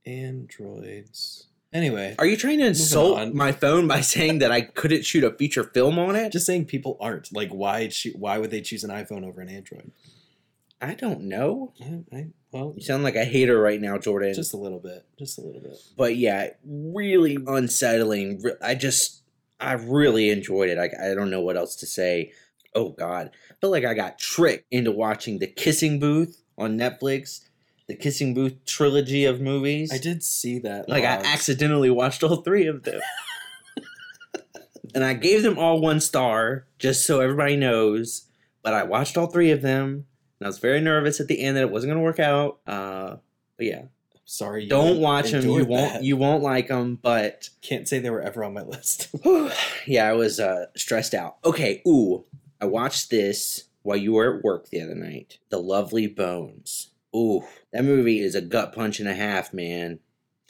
Androids. 0.06 1.46
Anyway, 1.72 2.14
Are 2.18 2.24
you 2.24 2.36
trying 2.38 2.58
to 2.60 2.66
insult 2.66 3.34
my 3.34 3.52
phone 3.52 3.86
by 3.86 4.00
saying 4.00 4.38
that 4.38 4.50
I 4.50 4.62
couldn't 4.62 5.04
shoot 5.04 5.22
a 5.22 5.30
feature 5.32 5.64
film 5.64 5.98
on 5.98 6.16
it? 6.16 6.32
just 6.32 6.46
saying 6.46 6.64
people 6.64 6.96
aren't 6.98 7.30
like 7.32 7.50
why 7.50 7.88
choo- 7.88 8.14
why 8.16 8.38
would 8.38 8.50
they 8.50 8.62
choose 8.62 8.84
an 8.84 8.90
iPhone 8.90 9.26
over 9.26 9.42
an 9.42 9.50
Android? 9.50 9.92
I 10.80 10.94
don't 10.94 11.22
know. 11.22 11.72
I, 11.82 12.16
I, 12.16 12.26
well, 12.52 12.72
You 12.76 12.82
sound 12.82 13.02
like 13.02 13.16
a 13.16 13.24
hater 13.24 13.60
right 13.60 13.80
now, 13.80 13.98
Jordan. 13.98 14.32
just 14.32 14.54
a 14.54 14.56
little 14.56 14.78
bit, 14.78 15.04
just 15.18 15.36
a 15.38 15.42
little 15.42 15.60
bit. 15.60 15.76
but 15.96 16.16
yeah, 16.16 16.50
really 16.64 17.36
unsettling. 17.46 18.42
I 18.62 18.74
just, 18.76 19.17
I 19.60 19.72
really 19.72 20.30
enjoyed 20.30 20.70
it. 20.70 20.78
I, 20.78 21.10
I 21.10 21.14
don't 21.14 21.30
know 21.30 21.40
what 21.40 21.56
else 21.56 21.76
to 21.76 21.86
say. 21.86 22.32
Oh 22.74 22.90
God, 22.90 23.30
I 23.50 23.54
feel 23.60 23.70
like 23.70 23.84
I 23.84 23.94
got 23.94 24.18
tricked 24.18 24.66
into 24.70 24.92
watching 24.92 25.38
the 25.38 25.46
Kissing 25.46 25.98
Booth 25.98 26.42
on 26.56 26.78
Netflix, 26.78 27.40
the 27.86 27.96
Kissing 27.96 28.34
Booth 28.34 28.64
trilogy 28.66 29.24
of 29.24 29.40
movies. 29.40 29.92
I 29.92 29.98
did 29.98 30.22
see 30.22 30.58
that. 30.60 30.88
Like 30.88 31.04
I 31.04 31.16
accidentally 31.24 31.90
watched 31.90 32.22
all 32.22 32.36
three 32.36 32.66
of 32.66 32.84
them. 32.84 33.00
and 34.94 35.04
I 35.04 35.14
gave 35.14 35.42
them 35.42 35.58
all 35.58 35.80
one 35.80 36.00
star 36.00 36.66
just 36.78 37.04
so 37.06 37.20
everybody 37.20 37.56
knows. 37.56 38.26
But 38.62 38.74
I 38.74 38.82
watched 38.82 39.16
all 39.16 39.28
three 39.28 39.50
of 39.50 39.62
them, 39.62 40.06
and 40.38 40.46
I 40.46 40.48
was 40.48 40.58
very 40.58 40.80
nervous 40.80 41.20
at 41.20 41.28
the 41.28 41.40
end 41.40 41.56
that 41.56 41.62
it 41.62 41.70
wasn't 41.70 41.90
going 41.92 42.00
to 42.00 42.04
work 42.04 42.20
out. 42.20 42.58
Uh, 42.66 43.16
but 43.56 43.66
yeah, 43.66 43.82
Sorry, 44.30 44.64
you 44.64 44.68
don't 44.68 45.00
watch 45.00 45.30
them. 45.30 45.42
You 45.42 45.64
won't. 45.64 45.92
that. 45.94 46.04
You 46.04 46.18
won't 46.18 46.42
like 46.42 46.68
them. 46.68 46.98
But 47.00 47.48
can't 47.62 47.88
say 47.88 47.98
they 47.98 48.10
were 48.10 48.20
ever 48.20 48.44
on 48.44 48.52
my 48.52 48.62
list. 48.62 49.08
yeah, 49.86 50.06
I 50.06 50.12
was 50.12 50.38
uh, 50.38 50.66
stressed 50.76 51.14
out. 51.14 51.38
Okay, 51.46 51.80
ooh, 51.88 52.26
I 52.60 52.66
watched 52.66 53.08
this 53.08 53.64
while 53.80 53.96
you 53.96 54.12
were 54.12 54.36
at 54.36 54.44
work 54.44 54.68
the 54.68 54.82
other 54.82 54.94
night. 54.94 55.38
The 55.48 55.56
Lovely 55.56 56.06
Bones. 56.06 56.90
Ooh, 57.16 57.44
that 57.72 57.86
movie 57.86 58.20
is 58.20 58.34
a 58.34 58.42
gut 58.42 58.74
punch 58.74 59.00
and 59.00 59.08
a 59.08 59.14
half, 59.14 59.54
man. 59.54 59.98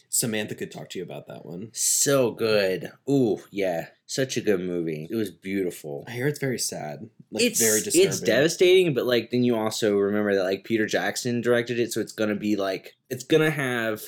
Samantha 0.09 0.57
could 0.57 0.73
talk 0.73 0.91
to 0.91 0.99
you 0.99 1.05
about 1.05 1.29
that 1.29 1.47
one. 1.47 1.71
So 1.73 2.33
good. 2.33 2.91
Ooh, 3.09 3.43
yeah. 3.53 3.91
Such 4.07 4.37
a 4.37 4.41
good 4.41 4.61
movie. 4.61 5.07
It 5.09 5.15
was 5.15 5.31
beautiful. 5.31 6.03
I 6.09 6.13
hear 6.13 6.27
it's 6.27 6.41
very 6.41 6.59
sad. 6.59 7.11
Like 7.31 7.45
it's 7.45 7.61
very 7.61 7.81
disturbing. 7.83 8.09
it's 8.09 8.21
devastating, 8.21 8.95
but 8.95 9.05
like 9.07 9.31
then 9.31 9.43
you 9.45 9.57
also 9.57 9.97
remember 9.97 10.35
that 10.35 10.45
like 10.45 10.65
Peter 10.65 10.87
Jackson 10.87 11.41
directed 11.41 11.79
it, 11.79 11.93
so 11.93 12.01
it's 12.01 12.13
gonna 12.13 12.35
be 12.35 12.57
like 12.57 12.97
it's 13.11 13.25
gonna 13.25 13.51
have 13.51 14.03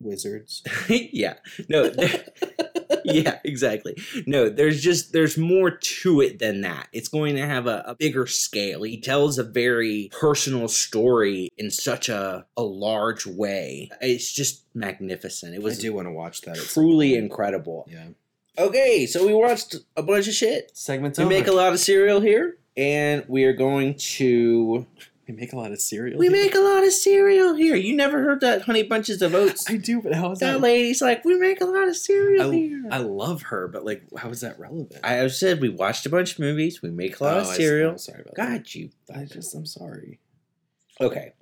Wizards. 0.00 0.62
yeah. 0.88 1.34
No, 1.68 1.88
there- 1.88 2.24
yeah, 3.04 3.38
exactly. 3.44 3.96
No, 4.26 4.48
there's 4.48 4.82
just 4.82 5.12
there's 5.12 5.38
more 5.38 5.70
to 5.70 6.20
it 6.20 6.38
than 6.40 6.62
that. 6.62 6.88
It's 6.92 7.08
going 7.08 7.36
to 7.36 7.46
have 7.46 7.66
a, 7.66 7.84
a 7.86 7.94
bigger 7.94 8.26
scale. 8.26 8.82
He 8.82 9.00
tells 9.00 9.38
a 9.38 9.44
very 9.44 10.10
personal 10.18 10.66
story 10.68 11.48
in 11.56 11.70
such 11.70 12.08
a 12.08 12.46
a 12.56 12.62
large 12.62 13.26
way. 13.26 13.90
It's 14.00 14.32
just 14.32 14.64
magnificent. 14.74 15.54
It 15.54 15.62
was. 15.62 15.78
I 15.78 15.82
do 15.82 15.92
want 15.94 16.08
to 16.08 16.12
watch 16.12 16.40
that. 16.42 16.56
truly 16.56 17.14
incredible. 17.14 17.86
Yeah. 17.90 18.08
Okay, 18.58 19.06
so 19.06 19.26
we 19.26 19.34
watched 19.34 19.76
a 19.96 20.02
bunch 20.02 20.28
of 20.28 20.34
shit. 20.34 20.70
Segments 20.74 21.18
We 21.18 21.24
over. 21.24 21.30
make 21.34 21.46
a 21.46 21.52
lot 21.52 21.72
of 21.72 21.78
cereal 21.80 22.20
here, 22.20 22.56
and 22.76 23.24
we 23.28 23.44
are 23.44 23.52
going 23.52 23.94
to. 23.94 24.86
we 25.28 25.34
make 25.34 25.52
a 25.52 25.56
lot 25.56 25.72
of 25.72 25.80
cereal. 25.80 26.18
We 26.18 26.26
here. 26.28 26.32
make 26.32 26.54
a 26.54 26.60
lot 26.60 26.82
of 26.84 26.92
cereal 26.92 27.54
here. 27.54 27.76
You 27.76 27.94
never 27.94 28.22
heard 28.22 28.40
that 28.40 28.62
Honey 28.62 28.82
Bunches 28.82 29.20
of 29.20 29.34
Oats? 29.34 29.68
I 29.68 29.76
do, 29.76 30.00
but 30.00 30.14
how 30.14 30.32
is 30.32 30.38
that 30.38 30.52
that? 30.54 30.60
lady's 30.60 31.02
like, 31.02 31.22
we 31.24 31.38
make 31.38 31.60
a 31.60 31.66
lot 31.66 31.86
of 31.88 31.96
cereal 31.96 32.50
here. 32.50 32.82
I, 32.90 32.96
I 32.96 32.98
love 33.00 33.42
her, 33.42 33.68
but 33.68 33.84
like, 33.84 34.02
how 34.16 34.30
is 34.30 34.40
that 34.40 34.58
relevant? 34.58 35.00
I 35.04 35.26
said 35.28 35.60
we 35.60 35.68
watched 35.68 36.06
a 36.06 36.10
bunch 36.10 36.32
of 36.32 36.38
movies. 36.38 36.80
We 36.80 36.90
make 36.90 37.20
a 37.20 37.24
lot 37.24 37.36
Oh, 37.36 37.40
of 37.40 37.46
cereal. 37.48 37.90
I'm 37.92 37.98
sorry 37.98 38.22
about 38.22 38.36
that. 38.36 38.46
God, 38.64 38.74
you. 38.74 38.90
I 39.14 39.24
just, 39.24 39.54
I'm 39.54 39.66
sorry. 39.66 40.18
Okay. 41.00 41.34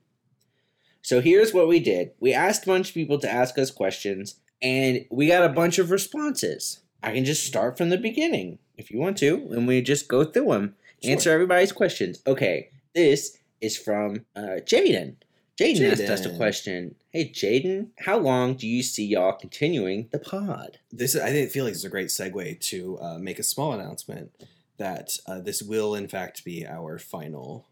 So 1.03 1.21
here's 1.21 1.53
what 1.55 1.69
we 1.69 1.79
did. 1.79 2.11
We 2.19 2.33
asked 2.33 2.65
a 2.65 2.67
bunch 2.67 2.89
of 2.89 2.95
people 2.95 3.19
to 3.21 3.31
ask 3.31 3.57
us 3.59 3.71
questions, 3.71 4.37
and 4.63 5.05
we 5.11 5.29
got 5.29 5.45
a 5.45 5.51
bunch 5.53 5.79
of 5.79 5.91
responses. 5.93 6.81
I 7.05 7.13
can 7.13 7.25
just 7.25 7.45
start 7.47 7.77
from 7.77 7.91
the 7.91 7.99
beginning 7.99 8.59
if 8.77 8.91
you 8.91 8.99
want 8.99 9.17
to, 9.19 9.35
and 9.53 9.67
we 9.69 9.81
just 9.83 10.09
go 10.09 10.25
through 10.25 10.47
them, 10.49 10.75
Sure. 11.03 11.13
answer 11.13 11.31
everybody's 11.31 11.71
questions. 11.73 12.21
Okay, 12.27 12.71
this 12.95 13.39
is 13.61 13.77
from 13.77 14.25
uh, 14.35 14.59
Jaden. 14.65 15.17
Jaden 15.61 15.93
asked 15.93 16.01
us 16.11 16.25
a 16.27 16.35
question. 16.37 16.95
Hey, 17.11 17.29
Jaden, 17.29 17.89
how 18.01 18.19
long 18.19 18.55
do 18.55 18.67
you 18.67 18.83
see 18.83 19.05
y'all 19.07 19.33
continuing 19.35 20.09
the 20.11 20.19
pod? 20.19 20.79
This 20.91 21.15
I 21.15 21.31
didn't 21.31 21.51
feel 21.53 21.65
like 21.65 21.75
this 21.75 21.81
is 21.81 21.85
a 21.85 21.91
great 21.91 22.09
segue 22.09 22.59
to 22.61 22.99
uh, 23.01 23.19
make 23.19 23.39
a 23.39 23.43
small 23.45 23.73
announcement 23.73 24.33
that 24.79 25.17
uh, 25.29 25.41
this 25.41 25.63
will 25.63 25.95
in 25.95 26.09
fact 26.09 26.45
be 26.45 26.67
our 26.67 26.99
final 26.99 27.67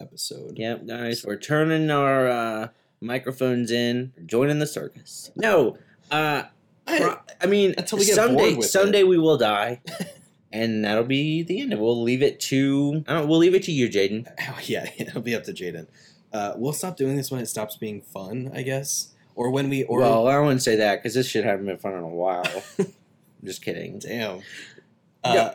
episode. 0.00 0.58
Yep, 0.58 0.86
guys, 0.86 1.24
we're 1.24 1.36
turning 1.38 1.90
our 1.90 2.28
uh, 2.28 2.68
microphones 3.00 3.70
in, 3.70 4.12
joining 4.26 4.58
the 4.58 4.66
circus. 4.66 5.30
No, 5.36 5.78
uh, 6.10 6.42
pro- 6.86 7.18
I 7.40 7.46
mean, 7.46 7.74
Until 7.78 7.98
we 7.98 8.06
get 8.06 8.14
someday, 8.14 8.60
someday 8.60 9.02
we 9.02 9.18
will 9.18 9.36
die, 9.38 9.80
and 10.52 10.84
that'll 10.84 11.04
be 11.04 11.42
the 11.42 11.60
end. 11.60 11.72
of 11.72 11.78
it. 11.78 11.82
We'll 11.82 12.02
leave 12.02 12.22
it 12.22 12.40
to, 12.40 13.04
I 13.08 13.14
don't. 13.14 13.28
We'll 13.28 13.38
leave 13.38 13.54
it 13.54 13.62
to 13.64 13.72
you, 13.72 13.88
Jaden. 13.88 14.26
Oh, 14.48 14.58
yeah, 14.64 14.88
it'll 14.98 15.22
be 15.22 15.34
up 15.34 15.44
to 15.44 15.52
Jaden. 15.52 15.86
Uh, 16.32 16.54
we'll 16.56 16.72
stop 16.72 16.96
doing 16.96 17.16
this 17.16 17.30
when 17.30 17.40
it 17.40 17.46
stops 17.46 17.76
being 17.76 18.02
fun, 18.02 18.50
I 18.54 18.62
guess, 18.62 19.12
or 19.34 19.50
when 19.50 19.68
we 19.68 19.84
or 19.84 20.00
well, 20.00 20.26
I 20.28 20.38
wouldn't 20.38 20.62
say 20.62 20.76
that 20.76 20.96
because 21.02 21.14
this 21.14 21.28
shit 21.28 21.44
hasn't 21.44 21.66
been 21.66 21.78
fun 21.78 21.92
in 21.94 22.00
a 22.00 22.08
while. 22.08 22.44
I'm 22.78 22.86
just 23.44 23.62
kidding. 23.64 23.98
damn. 24.00 24.40
Uh, 25.22 25.52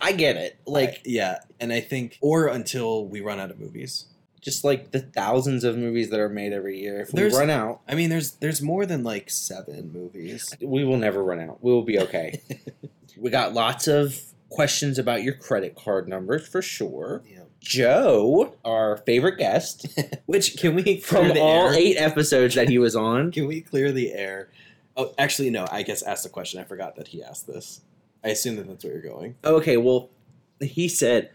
I 0.00 0.10
get 0.12 0.36
it. 0.36 0.58
Like, 0.66 1.02
yeah, 1.04 1.38
and 1.60 1.72
I 1.72 1.80
think 1.80 2.18
or 2.20 2.48
until 2.48 3.06
we 3.06 3.20
run 3.20 3.38
out 3.38 3.50
of 3.50 3.60
movies. 3.60 4.06
Just 4.44 4.62
like 4.62 4.90
the 4.92 5.00
thousands 5.00 5.64
of 5.64 5.76
movies 5.78 6.10
that 6.10 6.20
are 6.20 6.28
made 6.28 6.52
every 6.52 6.78
year. 6.78 7.00
If 7.00 7.10
There's- 7.10 7.32
we 7.32 7.38
run 7.38 7.50
out, 7.50 7.80
I 7.88 7.94
mean, 7.94 8.10
there's 8.10 8.32
there's 8.32 8.60
more 8.62 8.84
than 8.86 9.02
like 9.02 9.30
seven 9.30 9.90
movies. 9.92 10.54
we 10.60 10.84
will 10.84 10.98
never 10.98 11.24
run 11.24 11.40
out. 11.40 11.62
We 11.64 11.72
will 11.72 11.82
be 11.82 11.98
okay. 12.00 12.40
we 13.16 13.30
got 13.30 13.54
lots 13.54 13.88
of 13.88 14.20
questions 14.50 14.98
about 14.98 15.22
your 15.24 15.34
credit 15.34 15.74
card 15.74 16.08
numbers 16.08 16.46
for 16.46 16.62
sure. 16.62 17.22
Yeah. 17.28 17.40
Joe, 17.60 18.54
our 18.64 18.98
favorite 18.98 19.38
guest 19.38 19.86
Which 20.26 20.58
can 20.58 20.74
we 20.74 20.98
from 21.00 21.28
the 21.28 21.40
all 21.40 21.68
air? 21.70 21.74
eight 21.74 21.96
episodes 21.96 22.54
that 22.56 22.68
he 22.68 22.76
was 22.78 22.94
on. 22.94 23.32
Can 23.32 23.46
we 23.46 23.62
clear 23.62 23.90
the 23.90 24.12
air? 24.12 24.50
Oh, 24.96 25.12
actually, 25.18 25.48
no. 25.50 25.66
I 25.72 25.82
guess 25.82 26.02
ask 26.02 26.22
the 26.24 26.28
question. 26.28 26.60
I 26.60 26.64
forgot 26.64 26.94
that 26.96 27.08
he 27.08 27.22
asked 27.22 27.46
this. 27.46 27.80
I 28.22 28.28
assume 28.28 28.56
that 28.56 28.68
that's 28.68 28.84
where 28.84 28.92
you're 28.92 29.02
going. 29.02 29.34
Okay, 29.44 29.76
well, 29.78 30.10
he 30.60 30.88
said, 30.88 31.30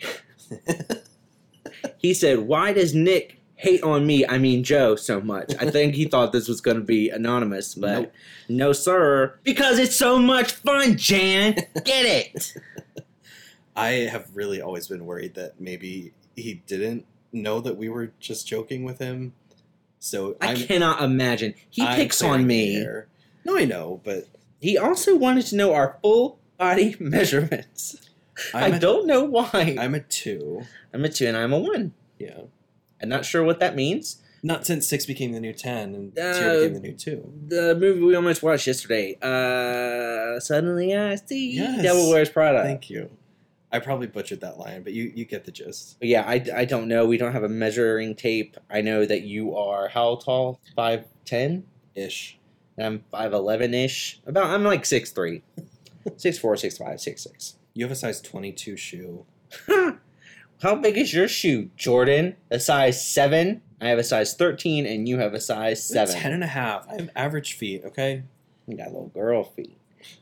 he 2.04 2.12
said, 2.14 2.40
why 2.40 2.72
does 2.74 2.94
Nick 2.94 3.40
hate 3.56 3.82
on 3.82 4.06
me? 4.06 4.26
I 4.26 4.36
mean 4.36 4.62
Joe 4.62 4.94
so 4.94 5.20
much. 5.22 5.54
I 5.58 5.70
think 5.70 5.94
he 5.94 6.04
thought 6.04 6.32
this 6.32 6.48
was 6.48 6.60
going 6.60 6.76
to 6.76 6.82
be 6.84 7.08
anonymous, 7.08 7.74
but 7.74 8.00
Nope. 8.02 8.12
no, 8.50 8.72
sir, 8.72 9.38
because 9.42 9.78
it's 9.78 9.96
so 9.96 10.18
much 10.18 10.52
fun, 10.52 10.98
Jan. 10.98 11.54
Get 11.84 12.04
it? 12.04 12.54
I 13.74 13.90
have 14.12 14.28
really 14.34 14.60
always 14.60 14.86
been 14.86 15.06
worried 15.06 15.34
that 15.34 15.60
maybe 15.60 16.12
he 16.36 16.62
didn't 16.66 17.06
know 17.32 17.60
that 17.60 17.76
we 17.76 17.88
were 17.88 18.12
just 18.20 18.46
joking 18.46 18.84
with 18.84 18.98
him. 18.98 19.32
So 19.98 20.36
I 20.40 20.50
I'm, 20.50 20.56
cannot 20.58 21.02
imagine. 21.02 21.54
He 21.70 21.82
I'm 21.82 21.96
picks 21.96 22.22
on 22.22 22.46
me. 22.46 22.84
No, 23.44 23.56
I 23.56 23.64
know, 23.64 24.00
but 24.04 24.28
He 24.60 24.76
also 24.76 25.16
wanted 25.16 25.46
to 25.46 25.56
know 25.56 25.72
our 25.72 25.98
full 26.02 26.38
body 26.58 26.96
measurements. 27.00 27.96
I'm 28.52 28.72
I 28.72 28.76
a- 28.76 28.80
don't 28.80 29.06
know 29.06 29.24
why. 29.24 29.76
I'm 29.78 29.94
a 29.94 30.00
two. 30.00 30.62
I'm 30.92 31.04
a 31.04 31.08
two 31.08 31.26
and 31.26 31.36
I'm 31.36 31.52
a 31.52 31.58
one. 31.58 31.92
Yeah. 32.18 32.40
I'm 33.02 33.08
not 33.08 33.24
sure 33.24 33.42
what 33.44 33.60
that 33.60 33.74
means. 33.76 34.20
Not 34.42 34.66
since 34.66 34.86
six 34.86 35.06
became 35.06 35.32
the 35.32 35.40
new 35.40 35.52
ten 35.54 35.94
and 35.94 36.18
Uh, 36.18 36.38
two 36.38 36.60
became 36.60 36.74
the 36.74 36.80
new 36.80 36.92
two. 36.94 37.32
The 37.48 37.74
movie 37.74 38.00
we 38.02 38.14
almost 38.14 38.42
watched 38.42 38.66
yesterday. 38.66 39.16
Uh, 39.22 40.38
suddenly 40.40 40.94
I 40.96 41.14
see 41.16 41.52
Yes. 41.52 41.82
Devil 41.82 42.10
Wears 42.10 42.28
Prada. 42.30 42.62
Thank 42.62 42.90
you. 42.90 43.10
I 43.72 43.80
probably 43.80 44.06
butchered 44.06 44.40
that 44.42 44.58
line, 44.58 44.82
but 44.84 44.92
you 44.92 45.10
you 45.14 45.24
get 45.24 45.44
the 45.44 45.50
gist. 45.50 45.96
Yeah, 46.00 46.22
I, 46.26 46.44
I 46.54 46.64
don't 46.64 46.86
know. 46.88 47.06
We 47.06 47.16
don't 47.16 47.32
have 47.32 47.42
a 47.42 47.48
measuring 47.48 48.14
tape. 48.14 48.56
I 48.70 48.82
know 48.82 49.04
that 49.04 49.22
you 49.22 49.56
are 49.56 49.88
how 49.88 50.16
tall? 50.16 50.60
Five 50.76 51.06
ten. 51.24 51.64
Ish. 51.96 52.38
And 52.76 52.86
I'm 52.86 53.04
five 53.10 53.32
eleven 53.32 53.74
ish. 53.74 54.20
About 54.26 54.46
I'm 54.46 54.62
like 54.64 54.84
six 54.84 55.10
three, 55.10 55.42
six 56.16 56.38
four, 56.38 56.56
six 56.56 56.76
five, 56.78 57.00
six 57.00 57.22
six. 57.24 57.56
You 57.74 57.84
have 57.84 57.92
a 57.92 57.96
size 57.96 58.20
twenty 58.20 58.52
two 58.52 58.76
shoe. 58.76 59.26
How 60.62 60.76
big 60.76 60.96
is 60.96 61.12
your 61.12 61.28
shoe, 61.28 61.70
Jordan? 61.76 62.36
A 62.50 62.58
size 62.60 63.04
seven. 63.06 63.60
I 63.80 63.88
have 63.88 63.98
a 63.98 64.04
size 64.04 64.34
thirteen, 64.34 64.86
and 64.86 65.08
you 65.08 65.18
have 65.18 65.34
a 65.34 65.40
size 65.40 65.82
seven. 65.86 66.14
Ten 66.14 66.32
and 66.32 66.44
a 66.44 66.48
half. 66.48 66.86
I 66.88 66.94
have 66.94 67.10
average 67.16 67.54
feet. 67.54 67.82
Okay. 67.84 68.22
You 68.66 68.76
got 68.76 68.86
little 68.86 69.08
girl 69.08 69.44
feet. 69.44 69.76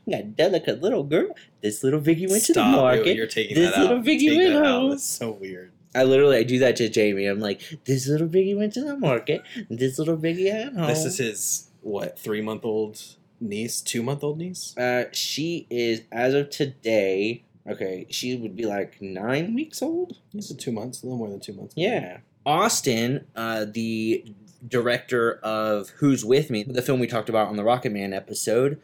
You 0.05 0.17
got 0.17 0.35
delicate 0.35 0.81
little 0.81 1.03
girl. 1.03 1.29
This 1.61 1.83
little 1.83 1.99
Vicky 1.99 2.27
went 2.27 2.43
to 2.45 2.53
the 2.53 2.59
Stop. 2.61 2.75
market. 2.75 3.15
You're 3.15 3.27
taking 3.27 3.55
This 3.55 3.71
that 3.71 3.77
out. 3.79 3.81
little 3.87 4.01
Vicky 4.01 4.29
Take 4.29 4.37
went 4.37 4.53
that 4.53 4.63
out. 4.63 4.65
home. 4.81 4.89
That's 4.91 5.03
so 5.03 5.31
weird. 5.31 5.71
I 5.95 6.03
literally 6.03 6.37
I 6.37 6.43
do 6.43 6.59
that 6.59 6.75
to 6.77 6.89
Jamie. 6.89 7.25
I'm 7.27 7.39
like, 7.39 7.61
this 7.85 8.07
little 8.07 8.27
Vicky 8.27 8.55
went 8.55 8.73
to 8.73 8.81
the 8.83 8.97
market. 8.97 9.43
This 9.69 9.99
little 9.99 10.15
Vicky 10.15 10.49
at 10.49 10.73
home. 10.73 10.87
This 10.87 11.05
is 11.05 11.17
his 11.19 11.69
what 11.81 12.17
three 12.17 12.41
month 12.41 12.65
old 12.65 12.99
niece, 13.39 13.81
two 13.81 14.03
month 14.03 14.23
old 14.23 14.37
niece. 14.37 14.77
Uh, 14.77 15.05
she 15.11 15.67
is 15.69 16.01
as 16.11 16.33
of 16.33 16.49
today. 16.49 17.43
Okay, 17.67 18.05
she 18.09 18.35
would 18.35 18.55
be 18.55 18.65
like 18.65 19.01
nine 19.01 19.53
weeks 19.53 19.81
old. 19.81 20.17
This 20.33 20.51
is 20.51 20.57
two 20.57 20.71
months, 20.71 21.01
a 21.01 21.05
little 21.05 21.17
more 21.17 21.29
than 21.29 21.39
two 21.39 21.53
months. 21.53 21.73
Yeah, 21.77 22.17
Austin, 22.45 23.25
uh, 23.35 23.65
the 23.65 24.25
director 24.67 25.33
of 25.43 25.89
Who's 25.97 26.25
with 26.25 26.49
Me, 26.49 26.63
the 26.63 26.81
film 26.81 26.99
we 26.99 27.07
talked 27.07 27.29
about 27.29 27.47
on 27.47 27.55
the 27.55 27.63
Rocket 27.63 27.91
Man 27.91 28.13
episode, 28.13 28.81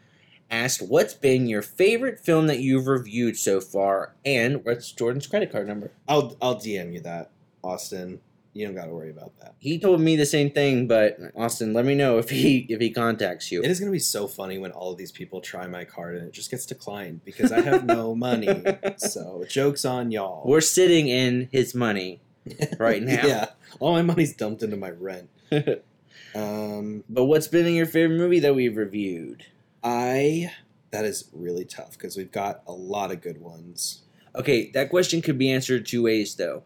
asked, 0.49 0.81
"What's 0.81 1.13
been 1.13 1.47
your 1.47 1.61
favorite 1.61 2.19
film 2.19 2.47
that 2.47 2.59
you've 2.59 2.87
reviewed 2.87 3.37
so 3.37 3.59
far, 3.59 4.15
and 4.23 4.63
what's 4.63 4.91
Jordan's 4.91 5.27
credit 5.27 5.51
card 5.51 5.67
number?" 5.67 5.91
I'll 6.07 6.37
I'll 6.41 6.55
DM 6.55 6.93
you 6.93 7.01
that, 7.01 7.31
Austin. 7.63 8.21
You 8.53 8.65
don't 8.65 8.75
got 8.75 8.85
to 8.85 8.91
worry 8.91 9.11
about 9.11 9.37
that. 9.39 9.53
He 9.59 9.77
told 9.79 10.01
me 10.01 10.15
the 10.15 10.25
same 10.25 10.49
thing, 10.49 10.87
but 10.87 11.17
Austin, 11.35 11.71
let 11.73 11.85
me 11.85 11.93
know 11.95 12.17
if 12.17 12.29
he 12.31 12.65
if 12.69 12.79
he 12.81 12.89
contacts 12.89 13.51
you. 13.51 13.61
It 13.61 13.69
is 13.69 13.79
going 13.79 13.89
to 13.91 13.95
be 13.95 13.99
so 13.99 14.27
funny 14.27 14.57
when 14.57 14.71
all 14.71 14.91
of 14.91 14.97
these 14.97 15.11
people 15.11 15.39
try 15.39 15.67
my 15.67 15.85
card 15.85 16.15
and 16.15 16.25
it 16.25 16.33
just 16.33 16.49
gets 16.49 16.65
declined 16.65 17.23
because 17.25 17.51
I 17.51 17.61
have 17.61 17.85
no 17.85 18.15
money. 18.15 18.49
So 18.97 19.45
jokes 19.47 19.85
on 19.85 20.11
y'all. 20.11 20.41
We're 20.47 20.61
sitting 20.61 21.07
in 21.07 21.47
his 21.51 21.73
money 21.75 22.21
right 22.79 23.01
now. 23.03 23.25
yeah, 23.25 23.45
all 23.79 23.93
my 23.93 24.01
money's 24.01 24.35
dumped 24.35 24.63
into 24.63 24.77
my 24.77 24.89
rent. 24.91 25.29
Um, 26.35 27.03
But 27.09 27.25
what's 27.25 27.47
been 27.47 27.65
in 27.65 27.73
your 27.73 27.85
favorite 27.87 28.17
movie 28.17 28.39
that 28.39 28.53
we've 28.55 28.77
reviewed? 28.77 29.45
I 29.83 30.51
that 30.91 31.05
is 31.05 31.29
really 31.33 31.65
tough 31.65 31.91
because 31.91 32.17
we've 32.17 32.31
got 32.31 32.61
a 32.67 32.71
lot 32.71 33.11
of 33.11 33.21
good 33.21 33.41
ones. 33.41 34.01
Okay, 34.35 34.69
that 34.71 34.89
question 34.89 35.21
could 35.21 35.37
be 35.37 35.51
answered 35.51 35.85
two 35.85 36.03
ways 36.03 36.35
though. 36.35 36.63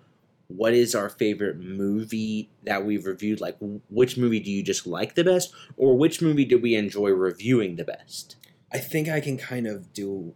What 0.56 0.74
is 0.74 0.94
our 0.94 1.10
favorite 1.10 1.58
movie 1.58 2.50
that 2.63 2.86
we've 2.86 3.06
reviewed? 3.06 3.42
Like, 3.42 3.58
which 3.89 4.18
movie 4.18 4.39
do 4.39 4.52
you 4.52 4.62
just 4.63 4.86
like 4.86 5.16
the 5.16 5.24
best, 5.24 5.54
or 5.78 5.98
which 5.98 6.22
movie 6.22 6.46
did 6.46 6.62
we 6.62 6.76
enjoy 6.76 7.10
reviewing 7.10 7.76
the 7.76 7.84
best? 7.84 8.36
I 8.72 8.78
think 8.80 9.08
I 9.10 9.20
can 9.20 9.38
kind 9.38 9.68
of 9.68 9.94
do 9.94 10.34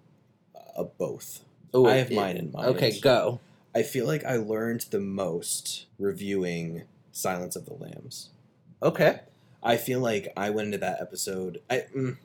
uh, 0.77 0.83
both. 0.97 1.43
Oh, 1.73 1.85
I 1.85 1.95
have 1.95 2.11
it- 2.11 2.15
mine 2.15 2.37
in 2.37 2.51
mind. 2.51 2.67
Okay, 2.75 2.99
go. 2.99 3.39
I 3.75 3.83
feel 3.83 4.07
like 4.07 4.23
I 4.25 4.37
learned 4.37 4.85
the 4.89 4.99
most 4.99 5.85
reviewing 5.99 6.83
Silence 7.11 7.55
of 7.55 7.65
the 7.65 7.73
Lambs. 7.73 8.29
Okay. 8.81 9.19
I 9.61 9.77
feel 9.77 9.99
like 9.99 10.31
I 10.37 10.49
went 10.49 10.67
into 10.67 10.77
that 10.79 11.01
episode. 11.01 11.61
I 11.69 11.83
mm, 11.95 12.17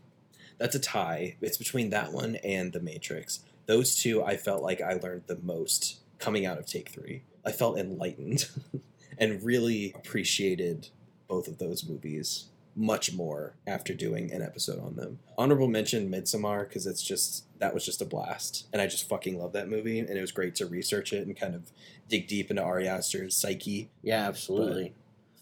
that's 0.59 0.75
a 0.75 0.79
tie. 0.79 1.37
It's 1.41 1.57
between 1.59 1.91
that 1.91 2.13
one 2.13 2.37
and 2.37 2.73
The 2.73 2.81
Matrix. 2.81 3.41
Those 3.67 3.97
two, 3.97 4.23
I 4.23 4.37
felt 4.37 4.63
like 4.63 4.81
I 4.81 4.95
learned 4.95 5.25
the 5.27 5.39
most 5.43 5.99
coming 6.19 6.47
out 6.47 6.59
of 6.59 6.67
Take 6.67 6.89
Three. 6.91 7.23
I 7.45 7.53
felt 7.53 7.79
enlightened 7.79 8.49
and 9.19 9.43
really 9.43 9.93
appreciated 9.95 10.89
both 11.29 11.49
of 11.49 11.59
those 11.59 11.85
movies 11.89 12.47
much 12.75 13.13
more 13.13 13.55
after 13.67 13.93
doing 13.93 14.33
an 14.33 14.43
episode 14.43 14.83
on 14.83 14.97
them. 14.97 15.19
Honorable 15.37 15.69
mention 15.69 16.11
Midsommar 16.11 16.67
because 16.69 16.87
it's 16.87 17.03
just 17.03 17.45
that 17.59 17.75
was 17.75 17.85
just 17.85 18.01
a 18.01 18.05
blast, 18.05 18.67
and 18.73 18.81
I 18.81 18.87
just 18.87 19.09
fucking 19.09 19.39
love 19.39 19.53
that 19.53 19.69
movie, 19.69 19.99
and 19.99 20.09
it 20.11 20.21
was 20.21 20.33
great 20.33 20.55
to 20.57 20.67
research 20.67 21.13
it 21.13 21.27
and 21.27 21.37
kind 21.37 21.55
of 21.55 21.71
dig 22.09 22.27
deep 22.27 22.51
into 22.51 22.63
Ari 22.63 22.89
Aster's 22.89 23.37
psyche. 23.37 23.91
Yeah, 24.03 24.27
absolutely. 24.27 24.95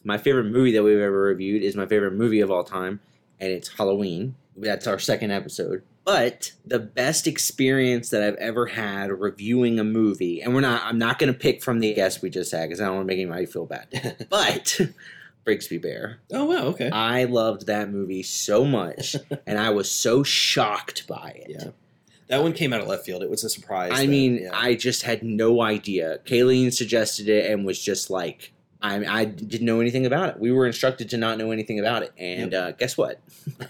my 0.04 0.18
favorite 0.18 0.50
movie 0.50 0.72
that 0.72 0.82
we've 0.82 0.98
ever 0.98 1.22
reviewed 1.22 1.62
is 1.62 1.76
my 1.76 1.86
favorite 1.86 2.14
movie 2.14 2.40
of 2.40 2.50
all 2.50 2.64
time, 2.64 3.00
and 3.38 3.50
it's 3.50 3.68
Halloween. 3.68 4.34
That's 4.56 4.86
our 4.86 4.98
second 4.98 5.30
episode. 5.30 5.82
But 6.12 6.52
the 6.66 6.80
best 6.80 7.28
experience 7.28 8.10
that 8.10 8.20
I've 8.20 8.34
ever 8.36 8.66
had 8.66 9.12
reviewing 9.12 9.78
a 9.78 9.84
movie, 9.84 10.42
and 10.42 10.52
we're 10.52 10.60
not, 10.60 10.82
I'm 10.84 10.98
not 10.98 11.20
going 11.20 11.32
to 11.32 11.38
pick 11.38 11.62
from 11.62 11.78
the 11.78 11.94
guest 11.94 12.20
we 12.20 12.30
just 12.30 12.50
had 12.50 12.68
because 12.68 12.80
I 12.80 12.86
don't 12.86 12.96
want 12.96 13.08
to 13.08 13.14
make 13.14 13.20
anybody 13.20 13.46
feel 13.46 13.64
bad. 13.64 14.26
But 14.28 14.80
Brigsby 15.46 15.80
Bear, 15.80 16.18
Oh 16.32 16.46
wow, 16.46 16.64
okay. 16.66 16.90
I 16.90 17.24
loved 17.24 17.66
that 17.66 17.90
movie 17.90 18.24
so 18.24 18.64
much, 18.64 19.14
and 19.46 19.56
I 19.56 19.70
was 19.70 19.88
so 19.88 20.24
shocked 20.24 21.06
by 21.06 21.42
it. 21.46 21.50
Yeah. 21.50 21.70
That 22.26 22.42
one 22.42 22.54
came 22.54 22.72
out 22.72 22.80
of 22.80 22.88
left 22.88 23.06
field. 23.06 23.22
It 23.22 23.30
was 23.30 23.44
a 23.44 23.48
surprise. 23.48 23.92
I 23.94 24.02
that- 24.02 24.08
mean, 24.08 24.42
yeah. 24.42 24.50
I 24.52 24.74
just 24.74 25.02
had 25.04 25.22
no 25.22 25.62
idea. 25.62 26.18
Kayleen 26.24 26.72
suggested 26.72 27.28
it 27.28 27.50
and 27.50 27.64
was 27.64 27.80
just 27.80 28.10
like, 28.10 28.52
I, 28.82 29.20
I 29.20 29.24
didn't 29.24 29.66
know 29.66 29.80
anything 29.80 30.06
about 30.06 30.30
it. 30.30 30.40
We 30.40 30.52
were 30.52 30.66
instructed 30.66 31.10
to 31.10 31.16
not 31.16 31.38
know 31.38 31.50
anything 31.50 31.78
about 31.78 32.02
it. 32.02 32.12
And 32.16 32.54
uh, 32.54 32.72
guess 32.72 32.96
what? 32.96 33.20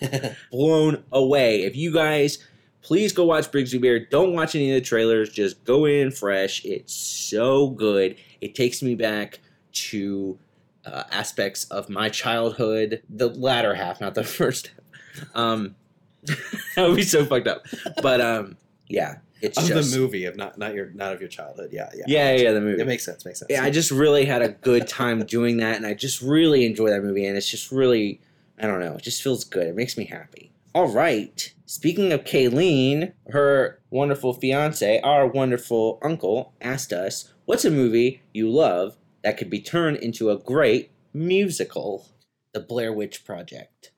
Blown 0.53 1.03
away. 1.11 1.63
If 1.63 1.75
you 1.77 1.93
guys, 1.93 2.39
please 2.83 3.13
go 3.13 3.25
watch 3.25 3.51
Brigsby 3.51 3.81
Bear. 3.81 3.99
Don't 3.99 4.33
watch 4.33 4.55
any 4.55 4.71
of 4.71 4.83
the 4.83 4.87
trailers. 4.87 5.31
Just 5.31 5.65
go 5.65 5.85
in 5.85 6.11
fresh. 6.11 6.65
It's 6.65 6.95
so 6.95 7.71
good. 7.71 8.17
It 8.41 8.55
takes 8.55 8.83
me 8.83 8.95
back 8.95 9.41
to 9.73 10.39
uh, 10.85 11.05
aspects 11.11 11.65
of 11.65 11.89
my 11.89 12.09
childhood. 12.09 13.03
The 13.09 13.29
latter 13.29 13.75
half, 13.75 14.01
not 14.01 14.15
the 14.15 14.25
first 14.25 14.69
half. 14.69 15.27
Um, 15.35 15.75
that 16.25 16.89
would 16.89 16.97
be 16.97 17.03
so 17.03 17.25
fucked 17.25 17.49
up. 17.49 17.67
But 18.03 18.21
um, 18.21 18.57
yeah, 18.89 19.17
it's 19.43 19.59
of 19.59 19.67
just 19.67 19.93
the 19.93 19.99
movie 19.99 20.25
of 20.25 20.37
not 20.37 20.59
not 20.59 20.75
your 20.75 20.91
not 20.91 21.13
of 21.13 21.21
your 21.21 21.29
childhood. 21.29 21.71
Yeah, 21.73 21.91
yeah, 21.95 22.05
yeah, 22.07 22.33
yeah, 22.33 22.53
the 22.53 22.61
movie. 22.61 22.81
It 22.81 22.87
makes 22.87 23.05
sense. 23.05 23.25
Makes 23.25 23.41
sense. 23.41 23.51
Yeah, 23.51 23.65
I 23.65 23.71
just 23.71 23.91
really 23.91 24.25
had 24.25 24.43
a 24.43 24.51
good 24.51 24.87
time 24.89 25.25
doing 25.27 25.59
that, 25.59 25.77
and 25.77 25.87
I 25.87 25.95
just 25.95 26.23
really 26.23 26.65
enjoy 26.65 26.91
that 26.91 27.03
movie, 27.03 27.27
and 27.27 27.37
it's 27.37 27.51
just 27.51 27.71
really, 27.73 28.21
I 28.59 28.67
don't 28.67 28.81
know, 28.81 28.95
it 28.95 29.03
just 29.03 29.23
feels 29.23 29.45
good. 29.45 29.67
It 29.67 29.77
makes 29.77 29.97
me 29.97 30.05
happy. 30.05 30.53
All 30.75 30.89
right. 30.89 31.53
Speaking 31.67 32.13
of 32.13 32.25
Kayleen, 32.25 33.13
her 33.29 33.81
wonderful 33.91 34.35
fiance, 34.35 35.01
our 35.01 35.27
wonderful 35.27 35.99
uncle, 36.03 36.53
asked 36.61 36.93
us, 36.93 37.33
"What's 37.45 37.65
a 37.65 37.71
movie 37.71 38.23
you 38.33 38.51
love 38.51 38.97
that 39.23 39.37
could 39.37 39.51
be 39.51 39.61
turned 39.61 39.99
into 39.99 40.31
a 40.31 40.39
great 40.39 40.91
musical. 41.13 42.07
The 42.53 42.61
Blair 42.61 42.93
Witch 42.93 43.25
Project. 43.25 43.90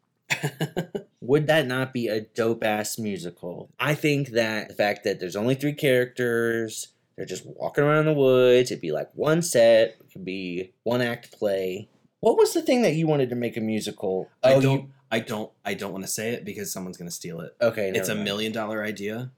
Would 1.21 1.47
that 1.47 1.67
not 1.67 1.93
be 1.93 2.09
a 2.09 2.21
dope 2.23 2.65
ass 2.65 2.99
musical? 2.99 3.71
I 3.79 3.95
think 3.95 4.31
that 4.31 4.69
the 4.69 4.75
fact 4.75 5.05
that 5.05 5.21
there's 5.21 5.37
only 5.37 5.55
three 5.55 5.73
characters, 5.73 6.89
they're 7.17 7.25
just 7.27 7.47
walking 7.47 7.85
around 7.85 8.07
the 8.07 8.13
woods, 8.13 8.71
it'd 8.71 8.83
be 8.83 8.93
like 8.93 9.11
one 9.15 9.41
set, 9.43 9.91
it 10.01 10.13
could 10.13 10.25
be 10.25 10.73
one 10.83 11.01
act 11.01 11.33
play. 11.33 11.89
What 12.21 12.37
was 12.37 12.53
the 12.55 12.63
thing 12.63 12.83
that 12.83 12.95
you 12.95 13.07
wanted 13.07 13.31
to 13.31 13.37
make 13.37 13.57
a 13.57 13.61
musical? 13.61 14.31
I 14.43 14.55
Oh, 14.55 14.61
don't. 14.61 14.79
you- 14.81 14.91
I 15.11 15.19
don't. 15.21 15.51
I 15.65 15.75
don't 15.75 15.93
want 15.93 16.05
to 16.05 16.11
say 16.11 16.31
it 16.31 16.45
because 16.45 16.73
someone's 16.73 16.97
gonna 16.97 17.11
steal 17.11 17.41
it. 17.41 17.55
okay, 17.61 17.91
it's 17.95 18.09
a 18.09 18.15
mind. 18.15 18.25
million 18.25 18.51
dollar 18.53 18.83
idea, 18.83 19.31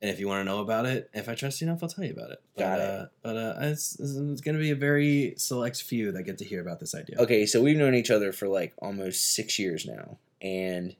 and 0.00 0.10
if 0.10 0.18
you 0.18 0.26
want 0.26 0.40
to 0.40 0.44
know 0.44 0.60
about 0.60 0.86
it, 0.86 1.10
if 1.12 1.28
I 1.28 1.34
trust 1.34 1.60
you 1.60 1.66
enough, 1.66 1.82
I'll 1.82 1.88
tell 1.90 2.04
you 2.04 2.12
about 2.12 2.30
it. 2.30 2.40
But, 2.56 2.62
Got 2.62 2.80
it. 2.80 2.88
Uh, 2.88 3.06
but 3.22 3.36
uh, 3.36 3.54
it's, 3.60 4.00
it's 4.00 4.40
gonna 4.40 4.58
be 4.58 4.70
a 4.70 4.74
very 4.74 5.34
select 5.36 5.82
few 5.82 6.12
that 6.12 6.22
get 6.22 6.38
to 6.38 6.44
hear 6.46 6.62
about 6.62 6.80
this 6.80 6.94
idea. 6.94 7.16
Okay, 7.18 7.44
so 7.44 7.60
we've 7.60 7.76
known 7.76 7.94
each 7.94 8.10
other 8.10 8.32
for 8.32 8.48
like 8.48 8.72
almost 8.78 9.34
six 9.34 9.58
years 9.58 9.84
now. 9.84 10.16
And 10.40 10.94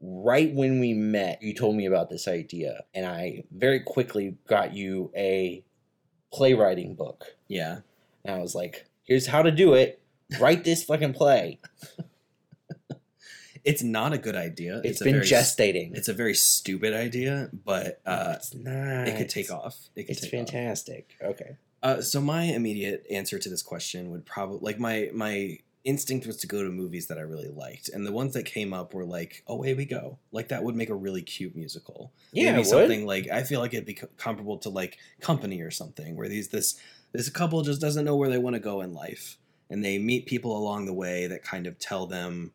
right 0.00 0.52
when 0.52 0.80
we 0.80 0.92
met, 0.94 1.42
you 1.42 1.54
told 1.54 1.76
me 1.76 1.86
about 1.86 2.10
this 2.10 2.28
idea. 2.28 2.84
And 2.94 3.06
I 3.06 3.44
very 3.50 3.80
quickly 3.80 4.36
got 4.48 4.74
you 4.74 5.10
a 5.16 5.64
playwriting 6.32 6.94
book. 6.94 7.36
Yeah. 7.48 7.80
And 8.24 8.34
I 8.36 8.40
was 8.40 8.54
like, 8.54 8.86
here's 9.04 9.26
how 9.26 9.42
to 9.42 9.50
do 9.50 9.74
it. 9.74 10.00
Write 10.40 10.64
this 10.64 10.84
fucking 10.84 11.14
play. 11.14 11.60
It's 13.64 13.82
not 13.82 14.12
a 14.12 14.18
good 14.18 14.36
idea. 14.36 14.80
it's 14.84 15.00
a 15.00 15.04
been 15.04 15.14
very, 15.14 15.26
gestating. 15.26 15.96
It's 15.96 16.06
a 16.06 16.12
very 16.12 16.34
stupid 16.34 16.94
idea, 16.94 17.50
but 17.64 18.00
uh, 18.06 18.34
it's 18.36 18.54
not. 18.54 19.08
it 19.08 19.16
could 19.16 19.28
take 19.28 19.50
off. 19.50 19.76
It 19.96 20.04
could 20.04 20.12
It's 20.12 20.20
take 20.20 20.34
off. 20.34 20.48
fantastic. 20.50 21.16
Okay. 21.20 21.56
Uh, 21.82 22.00
so 22.00 22.20
my 22.20 22.44
immediate 22.44 23.04
answer 23.10 23.40
to 23.40 23.48
this 23.48 23.62
question 23.62 24.12
would 24.12 24.24
probably 24.24 24.60
like 24.62 24.78
my 24.78 25.10
my 25.12 25.58
instinct 25.86 26.26
was 26.26 26.36
to 26.38 26.46
go 26.46 26.62
to 26.62 26.68
movies 26.70 27.06
that 27.06 27.16
I 27.16 27.22
really 27.22 27.48
liked, 27.48 27.88
and 27.88 28.04
the 28.04 28.12
ones 28.12 28.34
that 28.34 28.44
came 28.44 28.74
up 28.74 28.92
were 28.92 29.04
like, 29.04 29.42
"Oh, 29.46 29.54
away 29.54 29.72
we 29.74 29.84
go!" 29.86 30.18
Like 30.32 30.48
that 30.48 30.62
would 30.64 30.74
make 30.74 30.90
a 30.90 30.94
really 30.94 31.22
cute 31.22 31.56
musical. 31.56 32.12
Yeah, 32.32 32.52
Maybe 32.52 32.64
something 32.64 33.06
like 33.06 33.28
I 33.30 33.44
feel 33.44 33.60
like 33.60 33.72
it'd 33.72 33.86
be 33.86 33.94
comparable 33.94 34.58
to 34.58 34.68
like 34.68 34.98
Company 35.20 35.62
or 35.62 35.70
something, 35.70 36.16
where 36.16 36.28
these 36.28 36.48
this 36.48 36.78
this 37.12 37.30
couple 37.30 37.62
just 37.62 37.80
doesn't 37.80 38.04
know 38.04 38.16
where 38.16 38.28
they 38.28 38.38
want 38.38 38.54
to 38.54 38.60
go 38.60 38.80
in 38.82 38.92
life, 38.92 39.38
and 39.70 39.84
they 39.84 39.98
meet 39.98 40.26
people 40.26 40.56
along 40.56 40.86
the 40.86 40.92
way 40.92 41.26
that 41.28 41.42
kind 41.42 41.66
of 41.66 41.78
tell 41.78 42.06
them, 42.06 42.52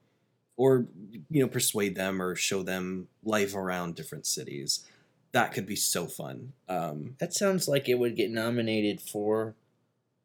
or 0.58 0.86
you 1.30 1.42
know, 1.42 1.48
persuade 1.48 1.96
them 1.96 2.22
or 2.22 2.36
show 2.36 2.62
them 2.62 3.08
life 3.24 3.56
around 3.56 3.96
different 3.96 4.28
cities. 4.28 4.86
That 5.32 5.54
could 5.54 5.66
be 5.66 5.78
so 5.78 6.08
fun. 6.08 6.52
Um, 6.68 7.16
That 7.20 7.34
sounds 7.34 7.68
like 7.68 7.88
it 7.88 7.96
would 7.96 8.18
get 8.18 8.30
nominated 8.30 9.00
for 9.00 9.56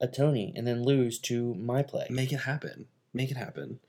a 0.00 0.08
Tony 0.08 0.52
and 0.56 0.66
then 0.66 0.82
lose 0.82 1.18
to 1.20 1.54
my 1.54 1.82
play. 1.82 2.06
Make 2.10 2.32
it 2.32 2.40
happen. 2.40 2.86
Make 3.16 3.30
it 3.30 3.36
happen. 3.36 3.80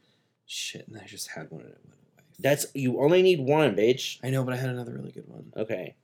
Shit, 0.45 0.87
and 0.87 0.97
I 0.97 1.05
just 1.05 1.27
had 1.31 1.51
one 1.51 1.61
and 1.61 1.71
it 1.71 1.79
went 1.85 1.99
away. 2.15 2.23
That's 2.39 2.65
you 2.73 3.01
only 3.01 3.21
need 3.21 3.41
one, 3.41 3.75
bitch. 3.75 4.19
I 4.23 4.29
know, 4.29 4.43
but 4.43 4.53
I 4.53 4.57
had 4.57 4.69
another 4.69 4.93
really 4.93 5.11
good 5.11 5.27
one. 5.27 5.51
Okay. 5.57 5.95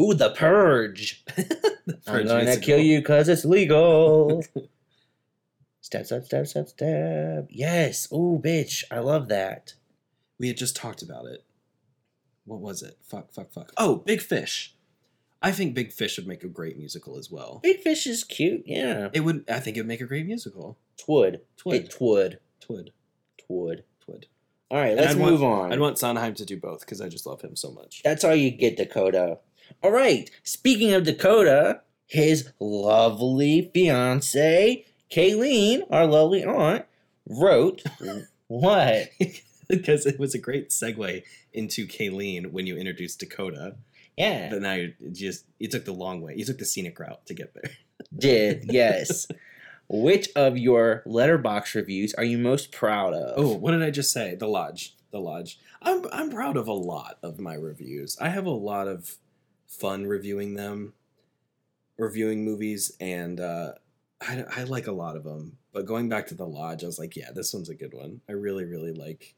Ooh, 0.00 0.14
the 0.14 0.30
purge. 0.30 1.24
The 1.84 1.94
I'm 2.06 2.14
Purge 2.14 2.28
gonna 2.28 2.44
musical. 2.44 2.64
kill 2.66 2.78
you 2.78 3.00
because 3.00 3.28
it's 3.28 3.44
legal. 3.44 4.44
step, 5.80 6.06
step, 6.06 6.24
step, 6.24 6.46
step, 6.46 6.68
step. 6.68 7.48
Yes. 7.50 8.06
Ooh, 8.12 8.40
bitch. 8.42 8.84
I 8.88 9.00
love 9.00 9.26
that. 9.28 9.74
We 10.38 10.46
had 10.46 10.56
just 10.56 10.76
talked 10.76 11.02
about 11.02 11.26
it. 11.26 11.44
What 12.44 12.60
was 12.60 12.82
it? 12.82 12.98
Fuck, 13.02 13.32
fuck, 13.32 13.50
fuck. 13.52 13.72
Oh, 13.76 13.96
Big 13.96 14.20
Fish. 14.20 14.76
I 15.42 15.50
think 15.50 15.74
Big 15.74 15.90
Fish 15.92 16.16
would 16.16 16.28
make 16.28 16.44
a 16.44 16.48
great 16.48 16.78
musical 16.78 17.18
as 17.18 17.32
well. 17.32 17.58
Big 17.64 17.80
Fish 17.80 18.06
is 18.06 18.22
cute. 18.22 18.62
Yeah. 18.64 19.08
It 19.12 19.20
would. 19.20 19.44
I 19.50 19.58
think 19.58 19.76
it 19.76 19.80
would 19.80 19.88
make 19.88 20.00
a 20.00 20.06
great 20.06 20.26
musical. 20.26 20.78
Twould. 20.96 21.40
Twid. 21.60 21.74
It 21.74 21.90
twould. 21.90 22.38
Twid. 22.62 22.88
Twould. 23.38 23.84
Twid. 24.06 24.24
All 24.70 24.78
right, 24.78 24.96
let's 24.96 25.14
move 25.14 25.42
want, 25.42 25.64
on. 25.64 25.72
I'd 25.72 25.80
want 25.80 25.98
Sondheim 25.98 26.34
to 26.34 26.46
do 26.46 26.56
both 26.56 26.80
because 26.80 27.00
I 27.00 27.08
just 27.08 27.26
love 27.26 27.42
him 27.42 27.56
so 27.56 27.70
much. 27.70 28.02
That's 28.02 28.24
all 28.24 28.34
you 28.34 28.50
get, 28.50 28.76
Dakota. 28.78 29.38
All 29.82 29.90
right. 29.90 30.30
Speaking 30.44 30.92
of 30.94 31.04
Dakota, 31.04 31.82
his 32.06 32.50
lovely 32.58 33.70
fiance, 33.74 34.84
Kayleen, 35.10 35.82
our 35.90 36.06
lovely 36.06 36.44
aunt, 36.44 36.86
wrote 37.28 37.82
what? 38.46 39.10
because 39.68 40.06
it 40.06 40.18
was 40.18 40.34
a 40.34 40.38
great 40.38 40.70
segue 40.70 41.22
into 41.52 41.86
Kayleen 41.86 42.52
when 42.52 42.66
you 42.66 42.76
introduced 42.76 43.20
Dakota. 43.20 43.76
Yeah, 44.16 44.50
But 44.50 44.62
now 44.62 44.74
you 44.74 44.94
just 45.10 45.46
you 45.58 45.68
took 45.68 45.84
the 45.86 45.92
long 45.92 46.20
way. 46.20 46.34
You 46.36 46.44
took 46.44 46.58
the 46.58 46.66
scenic 46.66 46.98
route 46.98 47.24
to 47.26 47.34
get 47.34 47.54
there. 47.54 47.70
did 48.16 48.66
yes. 48.70 49.26
Which 49.88 50.28
of 50.34 50.56
your 50.56 51.02
Letterboxd 51.06 51.74
reviews 51.74 52.14
are 52.14 52.24
you 52.24 52.38
most 52.38 52.72
proud 52.72 53.12
of? 53.12 53.34
Oh, 53.36 53.54
what 53.56 53.72
did 53.72 53.82
I 53.82 53.90
just 53.90 54.10
say? 54.12 54.34
The 54.34 54.48
lodge. 54.48 54.96
The 55.10 55.20
lodge. 55.20 55.58
I'm 55.82 56.04
I'm 56.12 56.30
proud 56.30 56.56
of 56.56 56.68
a 56.68 56.72
lot 56.72 57.18
of 57.22 57.38
my 57.38 57.54
reviews. 57.54 58.16
I 58.20 58.28
have 58.30 58.46
a 58.46 58.50
lot 58.50 58.88
of 58.88 59.16
fun 59.66 60.06
reviewing 60.06 60.54
them, 60.54 60.94
reviewing 61.98 62.44
movies, 62.44 62.96
and 63.00 63.38
uh, 63.40 63.72
I 64.20 64.44
I 64.56 64.62
like 64.64 64.86
a 64.86 64.92
lot 64.92 65.16
of 65.16 65.24
them. 65.24 65.58
But 65.72 65.86
going 65.86 66.08
back 66.08 66.26
to 66.28 66.34
the 66.34 66.46
lodge, 66.46 66.82
I 66.82 66.86
was 66.86 66.98
like, 66.98 67.16
yeah, 67.16 67.30
this 67.34 67.52
one's 67.52 67.68
a 67.68 67.74
good 67.74 67.92
one. 67.92 68.20
I 68.28 68.32
really 68.32 68.64
really 68.64 68.92
like. 68.92 69.34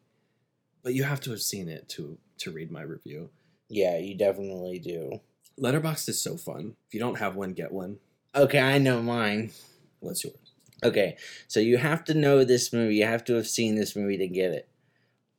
But 0.84 0.94
you 0.94 1.02
have 1.04 1.20
to 1.22 1.30
have 1.30 1.42
seen 1.42 1.68
it 1.68 1.88
to 1.90 2.18
to 2.38 2.52
read 2.52 2.70
my 2.70 2.82
review. 2.82 3.30
yeah, 3.68 3.96
you 3.98 4.14
definitely 4.16 4.78
do. 4.78 5.20
Letterboxd 5.60 6.08
is 6.08 6.20
so 6.20 6.36
fun. 6.36 6.76
If 6.88 6.94
you 6.94 7.00
don't 7.00 7.18
have 7.18 7.34
one, 7.36 7.52
get 7.54 7.72
one. 7.72 7.98
Okay, 8.34 8.60
I 8.60 8.78
know 8.78 9.00
mine. 9.02 9.52
What's 10.04 10.22
yours? 10.22 10.36
Okay, 10.84 11.16
so 11.48 11.60
you 11.60 11.78
have 11.78 12.04
to 12.04 12.14
know 12.14 12.44
this 12.44 12.72
movie. 12.72 12.96
You 12.96 13.06
have 13.06 13.24
to 13.24 13.34
have 13.34 13.48
seen 13.48 13.74
this 13.74 13.96
movie 13.96 14.18
to 14.18 14.28
get 14.28 14.52
it. 14.52 14.68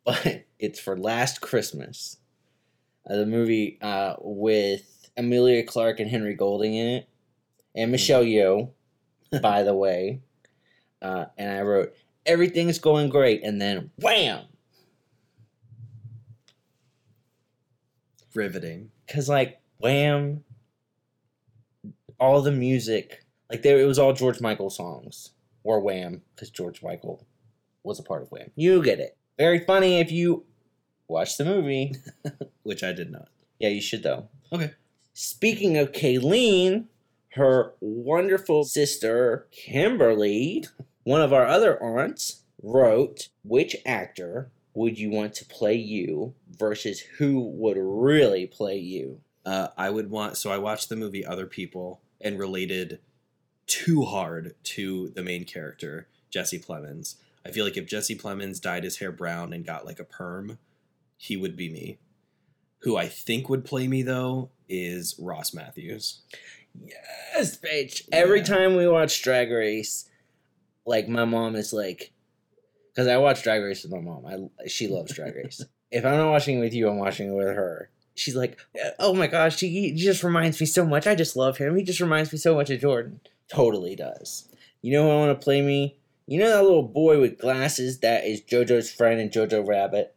But 0.05 0.45
it's 0.59 0.79
for 0.79 0.95
Last 0.95 1.41
Christmas, 1.41 2.17
uh, 3.09 3.15
the 3.15 3.25
movie 3.25 3.79
uh, 3.81 4.15
with 4.19 5.09
Emilia 5.17 5.63
Clarke 5.63 5.99
and 5.99 6.09
Henry 6.09 6.35
Golding 6.35 6.75
in 6.75 6.87
it, 6.87 7.09
and 7.73 7.91
Michelle 7.91 8.23
Yeoh, 8.23 8.69
by 9.41 9.63
the 9.63 9.73
way. 9.73 10.21
Uh, 11.01 11.25
and 11.39 11.57
I 11.57 11.61
wrote 11.63 11.95
everything's 12.23 12.77
going 12.77 13.09
great, 13.09 13.43
and 13.43 13.59
then 13.59 13.89
wham! 13.99 14.45
Riveting. 18.35 18.91
Because 19.07 19.27
like 19.27 19.59
wham, 19.79 20.43
all 22.19 22.43
the 22.43 22.51
music 22.51 23.24
like 23.49 23.61
there 23.61 23.79
it 23.79 23.85
was 23.85 23.99
all 23.99 24.13
George 24.13 24.41
Michael 24.41 24.69
songs 24.69 25.31
or 25.63 25.79
Wham 25.79 26.21
because 26.35 26.49
George 26.49 26.81
Michael 26.83 27.25
was 27.83 27.99
a 27.99 28.03
part 28.03 28.23
of 28.23 28.31
Wham. 28.31 28.51
You 28.55 28.81
get 28.83 28.99
it. 28.99 29.17
Very 29.37 29.59
funny 29.59 29.99
if 29.99 30.11
you 30.11 30.45
watch 31.07 31.37
the 31.37 31.45
movie. 31.45 31.95
Which 32.63 32.83
I 32.83 32.93
did 32.93 33.11
not. 33.11 33.29
Yeah, 33.59 33.69
you 33.69 33.81
should 33.81 34.03
though. 34.03 34.27
Okay. 34.51 34.71
Speaking 35.13 35.77
of 35.77 35.91
Kayleen, 35.91 36.85
her 37.33 37.73
wonderful 37.79 38.63
sister 38.63 39.47
Kimberly, 39.51 40.65
one 41.03 41.21
of 41.21 41.33
our 41.33 41.45
other 41.45 41.81
aunts, 41.81 42.41
wrote 42.61 43.29
which 43.43 43.75
actor 43.85 44.49
would 44.73 44.97
you 44.97 45.09
want 45.09 45.33
to 45.35 45.45
play 45.45 45.75
you 45.75 46.33
versus 46.49 46.99
who 47.17 47.41
would 47.41 47.77
really 47.77 48.45
play 48.45 48.77
you? 48.77 49.21
Uh, 49.45 49.67
I 49.77 49.89
would 49.89 50.09
want. 50.09 50.37
So 50.37 50.51
I 50.51 50.57
watched 50.57 50.89
the 50.89 50.95
movie 50.95 51.25
Other 51.25 51.45
People 51.45 52.01
and 52.19 52.39
related 52.39 52.99
too 53.67 54.03
hard 54.03 54.55
to 54.63 55.09
the 55.09 55.23
main 55.23 55.45
character, 55.45 56.07
Jesse 56.29 56.59
Plemons. 56.59 57.15
I 57.45 57.51
feel 57.51 57.65
like 57.65 57.77
if 57.77 57.87
Jesse 57.87 58.17
Plemons 58.17 58.61
dyed 58.61 58.83
his 58.83 58.97
hair 58.97 59.11
brown 59.11 59.53
and 59.53 59.65
got 59.65 59.85
like 59.85 59.99
a 59.99 60.03
perm, 60.03 60.57
he 61.17 61.37
would 61.37 61.55
be 61.55 61.69
me. 61.69 61.97
Who 62.79 62.97
I 62.97 63.07
think 63.07 63.49
would 63.49 63.65
play 63.65 63.87
me 63.87 64.03
though 64.03 64.49
is 64.67 65.15
Ross 65.19 65.53
Mathews. 65.53 66.21
Yes, 66.83 67.57
bitch. 67.57 68.07
Every 68.11 68.41
time 68.41 68.75
we 68.75 68.87
watch 68.87 69.21
Drag 69.21 69.51
Race, 69.51 70.09
like 70.85 71.07
my 71.07 71.25
mom 71.25 71.55
is 71.55 71.73
like, 71.73 72.11
because 72.93 73.07
I 73.07 73.17
watch 73.17 73.43
Drag 73.43 73.61
Race 73.61 73.83
with 73.83 73.91
my 73.91 73.99
mom. 73.99 74.25
I 74.25 74.67
she 74.67 74.87
loves 74.87 75.13
Drag 75.13 75.35
Race. 75.35 75.63
if 75.91 76.05
I'm 76.05 76.17
not 76.17 76.31
watching 76.31 76.57
it 76.57 76.61
with 76.61 76.73
you, 76.73 76.89
I'm 76.89 76.97
watching 76.97 77.29
it 77.29 77.35
with 77.35 77.47
her. 77.47 77.89
She's 78.15 78.35
like, 78.35 78.59
oh 78.97 79.13
my 79.13 79.27
gosh, 79.27 79.59
he, 79.59 79.69
he 79.69 79.91
just 79.91 80.23
reminds 80.23 80.59
me 80.59 80.65
so 80.65 80.85
much. 80.85 81.05
I 81.05 81.15
just 81.15 81.35
love 81.35 81.57
him. 81.57 81.75
He 81.75 81.83
just 81.83 81.99
reminds 81.99 82.31
me 82.31 82.37
so 82.37 82.55
much 82.55 82.69
of 82.69 82.79
Jordan. 82.79 83.19
Totally 83.47 83.95
does. 83.95 84.49
You 84.81 84.93
know 84.93 85.03
who 85.03 85.09
I 85.09 85.15
want 85.15 85.39
to 85.39 85.43
play 85.43 85.61
me? 85.61 85.97
You 86.27 86.39
know 86.39 86.49
that 86.49 86.63
little 86.63 86.83
boy 86.83 87.19
with 87.19 87.39
glasses 87.39 87.99
that 87.99 88.25
is 88.25 88.41
JoJo's 88.41 88.91
friend 88.91 89.19
and 89.19 89.31
Jojo 89.31 89.67
Rabbit? 89.67 90.15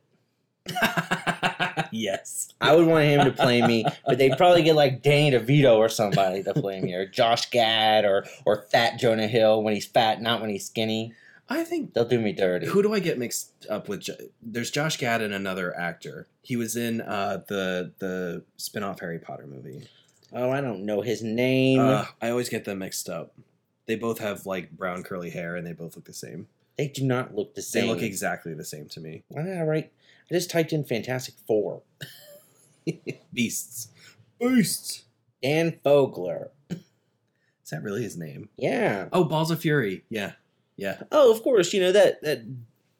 yes. 1.92 2.52
I 2.60 2.74
would 2.74 2.86
want 2.86 3.04
him 3.04 3.24
to 3.24 3.32
play 3.32 3.62
me, 3.66 3.84
but 4.06 4.18
they'd 4.18 4.36
probably 4.36 4.62
get 4.62 4.74
like 4.74 5.02
Danny 5.02 5.30
DeVito 5.36 5.76
or 5.76 5.88
somebody 5.88 6.42
to 6.42 6.54
play 6.54 6.80
me, 6.80 6.94
or 6.94 7.06
Josh 7.06 7.50
Gad, 7.50 8.04
or 8.04 8.24
or 8.44 8.62
Fat 8.70 8.98
Jonah 8.98 9.28
Hill 9.28 9.62
when 9.62 9.74
he's 9.74 9.86
fat, 9.86 10.20
not 10.20 10.40
when 10.40 10.50
he's 10.50 10.66
skinny. 10.66 11.14
I 11.48 11.64
think. 11.64 11.94
They'll 11.94 12.04
do 12.04 12.20
me 12.20 12.32
dirty. 12.32 12.66
Who 12.66 12.82
do 12.82 12.92
I 12.92 13.00
get 13.00 13.18
mixed 13.18 13.66
up 13.70 13.88
with? 13.88 14.06
There's 14.42 14.70
Josh 14.70 14.98
Gad 14.98 15.22
and 15.22 15.32
another 15.32 15.74
actor. 15.78 16.26
He 16.42 16.56
was 16.56 16.76
in 16.76 17.00
uh, 17.00 17.42
the 17.48 17.92
the 17.98 18.44
spin-off 18.56 19.00
Harry 19.00 19.18
Potter 19.18 19.46
movie. 19.46 19.88
Oh, 20.32 20.50
I 20.50 20.60
don't 20.60 20.84
know 20.84 21.00
his 21.00 21.22
name. 21.22 21.80
Uh, 21.80 22.04
I 22.20 22.30
always 22.30 22.48
get 22.48 22.64
them 22.64 22.78
mixed 22.80 23.08
up. 23.08 23.32
They 23.86 23.96
both 23.96 24.18
have 24.18 24.44
like 24.46 24.70
brown 24.70 25.02
curly 25.02 25.30
hair, 25.30 25.56
and 25.56 25.66
they 25.66 25.72
both 25.72 25.96
look 25.96 26.04
the 26.04 26.12
same. 26.12 26.48
They 26.76 26.88
do 26.88 27.04
not 27.04 27.34
look 27.34 27.54
the 27.54 27.62
same. 27.62 27.86
They 27.86 27.88
look 27.88 28.02
exactly 28.02 28.54
the 28.54 28.64
same 28.64 28.86
to 28.90 29.00
me. 29.00 29.24
All 29.36 29.64
right. 29.64 29.90
I 30.30 30.34
just 30.34 30.50
typed 30.50 30.72
in 30.72 30.84
Fantastic 30.84 31.34
Four. 31.46 31.82
Beasts. 33.32 33.88
Beasts. 34.38 35.04
Dan 35.42 35.78
Fogler. 35.84 36.48
Is 36.70 37.70
that 37.70 37.82
really 37.82 38.02
his 38.02 38.16
name? 38.16 38.48
Yeah. 38.56 39.08
Oh, 39.12 39.24
Balls 39.24 39.50
of 39.50 39.60
Fury. 39.60 40.04
Yeah, 40.08 40.32
yeah. 40.76 41.02
Oh, 41.12 41.30
of 41.32 41.42
course. 41.42 41.72
You 41.72 41.80
know 41.80 41.92
that 41.92 42.22
that 42.22 42.42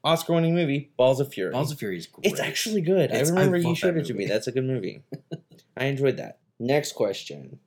Oscar-winning 0.05 0.55
movie, 0.55 0.91
Balls 0.97 1.21
of 1.21 1.33
Fury. 1.33 1.53
Balls 1.53 1.73
of 1.73 1.79
Fury 1.79 1.97
is 1.99 2.07
great. 2.07 2.27
It's 2.33 2.41
actually 2.41 2.81
good. 2.83 3.11
It's- 3.11 3.29
I 3.31 3.33
I 3.33 3.35
remember 3.35 3.57
you 3.59 3.75
showed 3.75 3.97
it 3.97 4.07
to 4.07 4.15
me. 4.15 4.27
That's 4.27 4.47
a 4.47 4.53
good 4.53 4.65
movie. 4.65 5.03
I 5.77 5.85
enjoyed 5.87 6.17
that. 6.19 6.39
Next 6.59 6.93
question. 6.93 7.61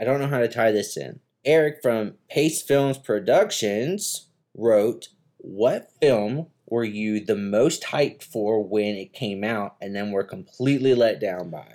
I 0.00 0.04
don't 0.04 0.20
know 0.20 0.28
how 0.28 0.38
to 0.38 0.48
tie 0.48 0.72
this 0.72 0.96
in. 0.96 1.20
Eric 1.44 1.80
from 1.82 2.14
Pace 2.28 2.62
Films 2.62 2.98
Productions 2.98 4.28
wrote, 4.54 5.08
"What 5.36 5.92
film 6.00 6.46
were 6.66 6.84
you 6.84 7.20
the 7.20 7.36
most 7.36 7.82
hyped 7.84 8.22
for 8.22 8.62
when 8.62 8.96
it 8.96 9.12
came 9.12 9.44
out, 9.44 9.76
and 9.80 9.94
then 9.94 10.10
were 10.10 10.24
completely 10.24 10.94
let 10.94 11.20
down 11.20 11.50
by?" 11.50 11.74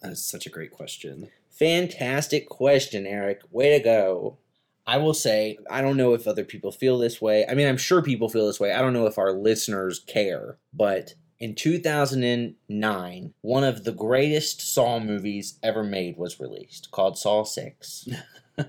That 0.00 0.12
is 0.12 0.24
such 0.24 0.46
a 0.46 0.50
great 0.50 0.70
question. 0.70 1.30
Fantastic 1.50 2.48
question, 2.48 3.06
Eric. 3.06 3.42
Way 3.50 3.76
to 3.76 3.84
go. 3.84 4.38
I 4.86 4.98
will 4.98 5.14
say, 5.14 5.56
I 5.70 5.80
don't 5.80 5.96
know 5.96 6.12
if 6.12 6.26
other 6.26 6.44
people 6.44 6.72
feel 6.72 6.98
this 6.98 7.20
way. 7.20 7.46
I 7.46 7.54
mean, 7.54 7.66
I'm 7.66 7.76
sure 7.76 8.02
people 8.02 8.28
feel 8.28 8.46
this 8.46 8.60
way. 8.60 8.72
I 8.72 8.82
don't 8.82 8.92
know 8.92 9.06
if 9.06 9.16
our 9.16 9.32
listeners 9.32 9.98
care. 9.98 10.58
But 10.72 11.14
in 11.40 11.54
2009, 11.54 13.34
one 13.40 13.64
of 13.64 13.84
the 13.84 13.92
greatest 13.92 14.60
Saw 14.60 15.00
movies 15.00 15.58
ever 15.62 15.82
made 15.82 16.16
was 16.16 16.40
released 16.40 16.90
called 16.90 17.18
Saw 17.18 17.44
6. 17.44 18.08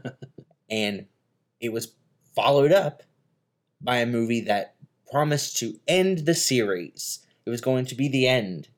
and 0.70 1.06
it 1.60 1.72
was 1.72 1.94
followed 2.36 2.72
up 2.72 3.04
by 3.82 3.98
a 3.98 4.06
movie 4.06 4.42
that 4.42 4.76
promised 5.12 5.58
to 5.58 5.80
end 5.88 6.20
the 6.20 6.34
series. 6.34 7.26
It 7.46 7.50
was 7.50 7.62
going 7.62 7.86
to 7.86 7.96
be 7.96 8.08
the 8.08 8.28
end. 8.28 8.70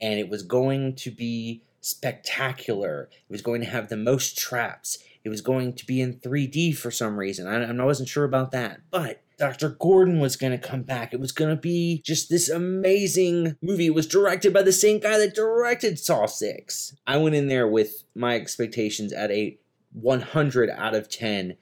And 0.00 0.18
it 0.18 0.28
was 0.28 0.42
going 0.42 0.94
to 0.96 1.10
be 1.10 1.62
spectacular. 1.80 3.08
It 3.12 3.32
was 3.32 3.42
going 3.42 3.60
to 3.62 3.66
have 3.66 3.88
the 3.88 3.96
most 3.96 4.36
traps. 4.36 4.98
It 5.24 5.28
was 5.28 5.40
going 5.40 5.74
to 5.74 5.86
be 5.86 6.00
in 6.00 6.18
3D 6.18 6.76
for 6.76 6.90
some 6.90 7.16
reason. 7.16 7.46
I, 7.46 7.64
I 7.64 7.84
wasn't 7.84 8.08
sure 8.08 8.24
about 8.24 8.50
that. 8.52 8.80
But 8.90 9.22
Dr. 9.42 9.70
Gordon 9.70 10.20
was 10.20 10.36
going 10.36 10.52
to 10.52 10.68
come 10.68 10.82
back. 10.82 11.12
It 11.12 11.18
was 11.18 11.32
going 11.32 11.50
to 11.50 11.60
be 11.60 12.00
just 12.06 12.30
this 12.30 12.48
amazing 12.48 13.56
movie. 13.60 13.86
It 13.86 13.94
was 13.94 14.06
directed 14.06 14.52
by 14.52 14.62
the 14.62 14.70
same 14.70 15.00
guy 15.00 15.18
that 15.18 15.34
directed 15.34 15.98
Saw 15.98 16.26
6. 16.26 16.94
I 17.08 17.16
went 17.16 17.34
in 17.34 17.48
there 17.48 17.66
with 17.66 18.04
my 18.14 18.36
expectations 18.36 19.12
at 19.12 19.32
a 19.32 19.58
100 19.94 20.70
out 20.70 20.94
of 20.94 21.08
10. 21.08 21.56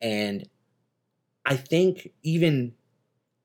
And 0.00 0.48
I 1.44 1.56
think 1.56 2.12
even 2.22 2.74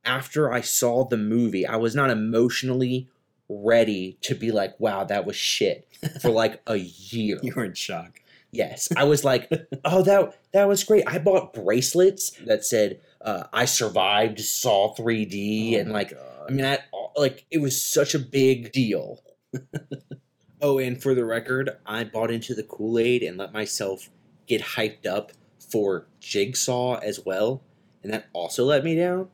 after 0.05 0.53
I 0.53 0.61
saw 0.61 1.03
the 1.03 1.17
movie, 1.17 1.65
I 1.65 1.77
was 1.77 1.95
not 1.95 2.11
emotionally 2.11 3.09
ready 3.49 4.19
to 4.21 4.35
be 4.35 4.51
like, 4.51 4.79
wow, 4.79 5.05
that 5.05 5.25
was 5.25 5.35
shit 5.35 5.87
for 6.21 6.29
like 6.29 6.61
a 6.67 6.75
year. 6.75 7.39
You 7.41 7.53
were 7.55 7.65
in 7.65 7.73
shock. 7.73 8.21
Yes, 8.51 8.89
I 8.95 9.05
was 9.05 9.23
like, 9.23 9.49
oh, 9.85 10.03
that 10.03 10.37
that 10.53 10.67
was 10.67 10.83
great. 10.83 11.05
I 11.07 11.17
bought 11.17 11.55
bracelets 11.55 12.31
that 12.45 12.63
said 12.63 12.99
uh, 13.23 13.43
I 13.53 13.65
survived 13.65 14.39
Saw 14.39 14.95
3D, 14.95 15.75
Oh 15.75 15.79
and 15.79 15.91
like, 15.91 16.11
God. 16.11 16.47
I 16.49 16.51
mean, 16.51 16.65
I 16.65 16.79
like 17.15 17.45
it 17.51 17.59
was 17.59 17.81
such 17.81 18.15
a 18.15 18.19
big 18.19 18.71
deal. 18.71 19.21
oh, 20.61 20.79
and 20.79 21.01
for 21.01 21.13
the 21.13 21.25
record, 21.25 21.77
I 21.85 22.03
bought 22.03 22.31
into 22.31 22.53
the 22.55 22.63
Kool 22.63 22.97
Aid 22.97 23.23
and 23.23 23.37
let 23.37 23.53
myself 23.53 24.09
get 24.47 24.61
hyped 24.61 25.05
up 25.05 25.31
for 25.59 26.07
Jigsaw 26.19 26.95
as 26.95 27.19
well, 27.25 27.61
and 28.03 28.11
that 28.11 28.27
also 28.33 28.65
let 28.65 28.83
me 28.83 28.95
down. 28.95 29.29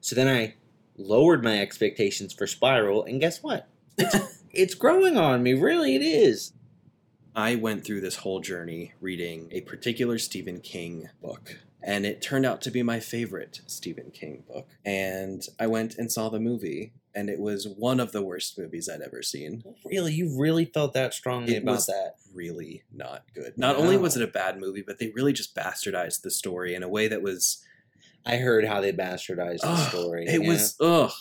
So 0.00 0.14
then 0.14 0.28
I 0.28 0.54
lowered 0.96 1.42
my 1.42 1.60
expectations 1.60 2.32
for 2.32 2.46
Spiral, 2.46 3.04
and 3.04 3.20
guess 3.20 3.42
what? 3.42 3.68
It's, 3.96 4.44
it's 4.52 4.74
growing 4.74 5.16
on 5.16 5.42
me. 5.42 5.54
Really, 5.54 5.96
it 5.96 6.02
is. 6.02 6.52
I 7.34 7.56
went 7.56 7.84
through 7.84 8.00
this 8.00 8.16
whole 8.16 8.40
journey 8.40 8.92
reading 9.00 9.48
a 9.50 9.62
particular 9.62 10.18
Stephen 10.18 10.60
King 10.60 11.08
book, 11.20 11.58
and 11.84 12.06
it 12.06 12.22
turned 12.22 12.46
out 12.46 12.60
to 12.62 12.70
be 12.70 12.82
my 12.82 12.98
favorite 12.98 13.60
Stephen 13.66 14.10
King 14.10 14.44
book. 14.48 14.68
And 14.84 15.42
I 15.60 15.66
went 15.66 15.96
and 15.96 16.10
saw 16.10 16.28
the 16.30 16.40
movie, 16.40 16.94
and 17.14 17.28
it 17.28 17.38
was 17.38 17.68
one 17.68 18.00
of 18.00 18.12
the 18.12 18.22
worst 18.22 18.58
movies 18.58 18.88
I'd 18.88 19.02
ever 19.02 19.22
seen. 19.22 19.62
Really, 19.84 20.14
you 20.14 20.34
really 20.38 20.64
felt 20.64 20.94
that 20.94 21.12
strongly 21.12 21.56
It 21.56 21.62
about 21.62 21.72
was- 21.76 21.86
that. 21.86 22.14
Really 22.32 22.82
not 22.92 23.22
good. 23.32 23.56
Not 23.56 23.76
only 23.76 23.96
was 23.96 24.16
it 24.16 24.22
a 24.22 24.26
bad 24.26 24.58
movie, 24.58 24.82
but 24.84 24.98
they 24.98 25.12
really 25.14 25.32
just 25.32 25.54
bastardized 25.54 26.22
the 26.22 26.30
story 26.32 26.74
in 26.74 26.82
a 26.82 26.88
way 26.88 27.06
that 27.06 27.22
was 27.22 27.64
I 28.26 28.38
heard 28.38 28.64
how 28.64 28.80
they 28.80 28.92
bastardized 28.92 29.60
the 29.60 29.76
story. 29.88 30.24
It 30.26 30.42
yeah. 30.42 30.48
was 30.48 30.74
ugh. 30.80 31.12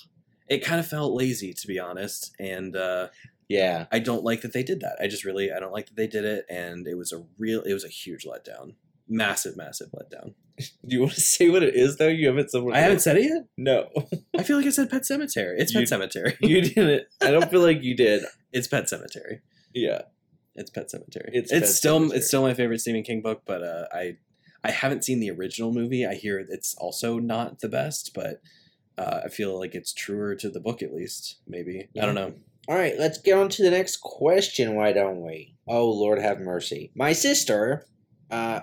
It 0.50 0.64
kind 0.64 0.80
of 0.80 0.88
felt 0.88 1.14
lazy, 1.14 1.54
to 1.54 1.68
be 1.68 1.80
honest, 1.80 2.34
and 2.40 2.76
uh, 2.76 3.10
yeah. 3.48 3.86
I 3.92 4.00
don't 4.00 4.24
like 4.24 4.42
that 4.42 4.54
they 4.54 4.64
did 4.64 4.82
that. 4.82 4.96
I 5.00 5.08
just 5.08 5.24
really 5.24 5.52
I 5.52 5.60
don't 5.60 5.72
like 5.72 5.88
that 5.88 5.96
they 5.96 6.08
did 6.08 6.26
it, 6.26 6.46
and 6.50 6.88
it 6.88 6.98
was 6.98 7.12
a 7.12 7.24
real 7.38 7.62
it 7.62 7.74
was 7.74 7.86
a 7.86 7.90
huge 7.90 8.26
letdown, 8.26 8.74
massive, 9.14 9.56
massive 9.56 9.90
letdown. 9.92 10.34
Do 10.58 10.66
you 10.96 11.02
want 11.02 11.14
to 11.14 11.22
say 11.22 11.50
what 11.50 11.64
it 11.64 11.76
is 11.76 11.98
though? 11.98 12.08
You 12.08 12.28
haven't 12.28 12.52
said 12.52 12.64
what 12.64 12.76
I 12.76 12.80
haven't 12.80 13.00
said 13.00 13.18
it 13.18 13.24
yet. 13.24 13.46
No, 13.58 13.90
I 14.38 14.44
feel 14.44 14.58
like 14.58 14.66
I 14.66 14.70
said 14.70 14.90
Pet 14.90 15.04
Sematary. 15.04 15.56
It's 15.58 15.72
Pet 15.74 15.82
You- 15.82 15.88
Sematary. 15.88 16.36
you 16.42 16.62
didn't. 16.62 17.04
I 17.22 17.32
don't 17.32 17.50
feel 17.50 17.62
like 17.62 17.82
you 17.84 17.96
did. 17.96 18.24
It's 18.56 18.68
Pet 18.68 18.84
Sematary. 18.86 19.40
Yeah. 19.74 20.04
It's 20.56 20.70
Pet 20.70 20.88
Sematary. 20.94 21.30
It's 21.34 21.52
It's, 21.52 21.62
Pet 21.62 21.68
still 21.70 22.00
Sematary. 22.02 22.14
it's 22.14 22.28
still 22.28 22.42
my 22.44 22.54
favorite 22.54 22.82
Stephen 22.82 23.02
King 23.02 23.22
book, 23.24 23.42
but 23.48 23.64
uh, 23.64 23.86
I 23.92 24.18
I 24.64 24.70
haven't 24.70 25.04
seen 25.04 25.20
the 25.20 25.32
original 25.32 25.74
movie. 25.74 26.06
I 26.06 26.14
hear 26.14 26.38
it's 26.48 26.76
also 26.76 27.18
not 27.18 27.62
the 27.62 27.68
best, 27.70 28.12
but 28.14 28.42
uh, 29.00 29.22
I 29.26 29.30
feel 29.30 29.58
like 29.58 29.74
it's 29.74 29.92
truer 29.92 30.36
to 30.36 30.50
the 30.52 30.60
book 30.60 30.84
at 30.84 30.94
least. 30.94 31.38
Maybe 31.48 31.90
I 32.00 32.06
don't 32.06 32.14
know. 32.14 32.36
All 32.68 32.76
right, 32.76 32.94
let's 33.00 33.18
get 33.18 33.38
on 33.40 33.50
to 33.50 33.64
the 33.64 33.72
next 33.72 33.98
question. 34.02 34.76
Why 34.76 34.94
don't 34.94 35.22
we? 35.24 35.56
Oh 35.68 35.90
Lord, 35.90 36.20
have 36.20 36.40
mercy. 36.40 36.92
My 36.96 37.12
sister 37.14 37.88
uh, 38.30 38.60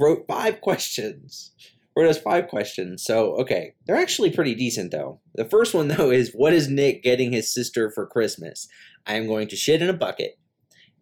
wrote 0.00 0.24
five 0.28 0.60
questions. 0.60 1.52
Wrote 1.96 2.08
us 2.10 2.18
five 2.18 2.48
questions. 2.48 3.04
So 3.04 3.36
okay, 3.36 3.74
they're 3.86 3.96
actually 3.96 4.30
pretty 4.30 4.54
decent 4.54 4.90
though. 4.90 5.20
The 5.34 5.44
first 5.44 5.74
one 5.74 5.88
though 5.96 6.10
is, 6.10 6.32
what 6.32 6.52
is 6.52 6.68
Nick 6.68 7.02
getting 7.02 7.32
his 7.32 7.52
sister 7.52 7.90
for 7.90 8.06
Christmas? 8.06 8.66
I 9.06 9.14
am 9.14 9.26
going 9.26 9.48
to 9.48 9.56
shit 9.56 9.82
in 9.82 9.88
a 9.88 9.92
bucket, 9.94 10.38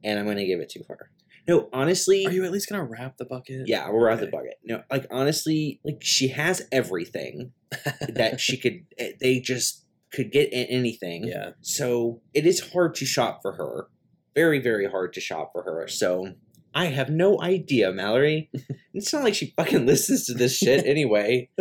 and 0.04 0.18
I'm 0.18 0.24
going 0.26 0.36
to 0.38 0.46
give 0.46 0.60
it 0.60 0.68
to 0.70 0.84
her. 0.88 1.10
No, 1.48 1.68
honestly, 1.72 2.24
Are 2.26 2.30
you 2.30 2.44
at 2.44 2.52
least 2.52 2.68
gonna 2.68 2.84
wrap 2.84 3.16
the 3.16 3.24
bucket? 3.24 3.62
Yeah, 3.66 3.90
we're 3.90 4.08
at 4.08 4.20
the 4.20 4.28
bucket. 4.28 4.60
No, 4.64 4.82
like 4.90 5.06
honestly, 5.10 5.80
like 5.84 5.98
she 6.00 6.28
has 6.28 6.62
everything 6.70 7.52
that 8.08 8.38
she 8.40 8.56
could. 8.56 8.84
eh, 8.96 9.12
They 9.20 9.40
just 9.40 9.84
could 10.12 10.30
get 10.30 10.50
anything. 10.52 11.24
Yeah. 11.24 11.50
So 11.60 12.20
it 12.32 12.46
is 12.46 12.72
hard 12.72 12.94
to 12.96 13.04
shop 13.04 13.40
for 13.42 13.52
her. 13.54 13.88
Very, 14.36 14.60
very 14.60 14.88
hard 14.88 15.12
to 15.14 15.20
shop 15.20 15.50
for 15.52 15.64
her. 15.64 15.88
So 15.88 16.34
I 16.74 16.86
have 16.86 17.10
no 17.10 17.40
idea, 17.40 17.92
Mallory. 17.92 18.50
it's 18.94 19.12
not 19.12 19.24
like 19.24 19.34
she 19.34 19.52
fucking 19.56 19.86
listens 19.86 20.26
to 20.26 20.34
this 20.34 20.56
shit 20.56 20.86
anyway. 20.86 21.48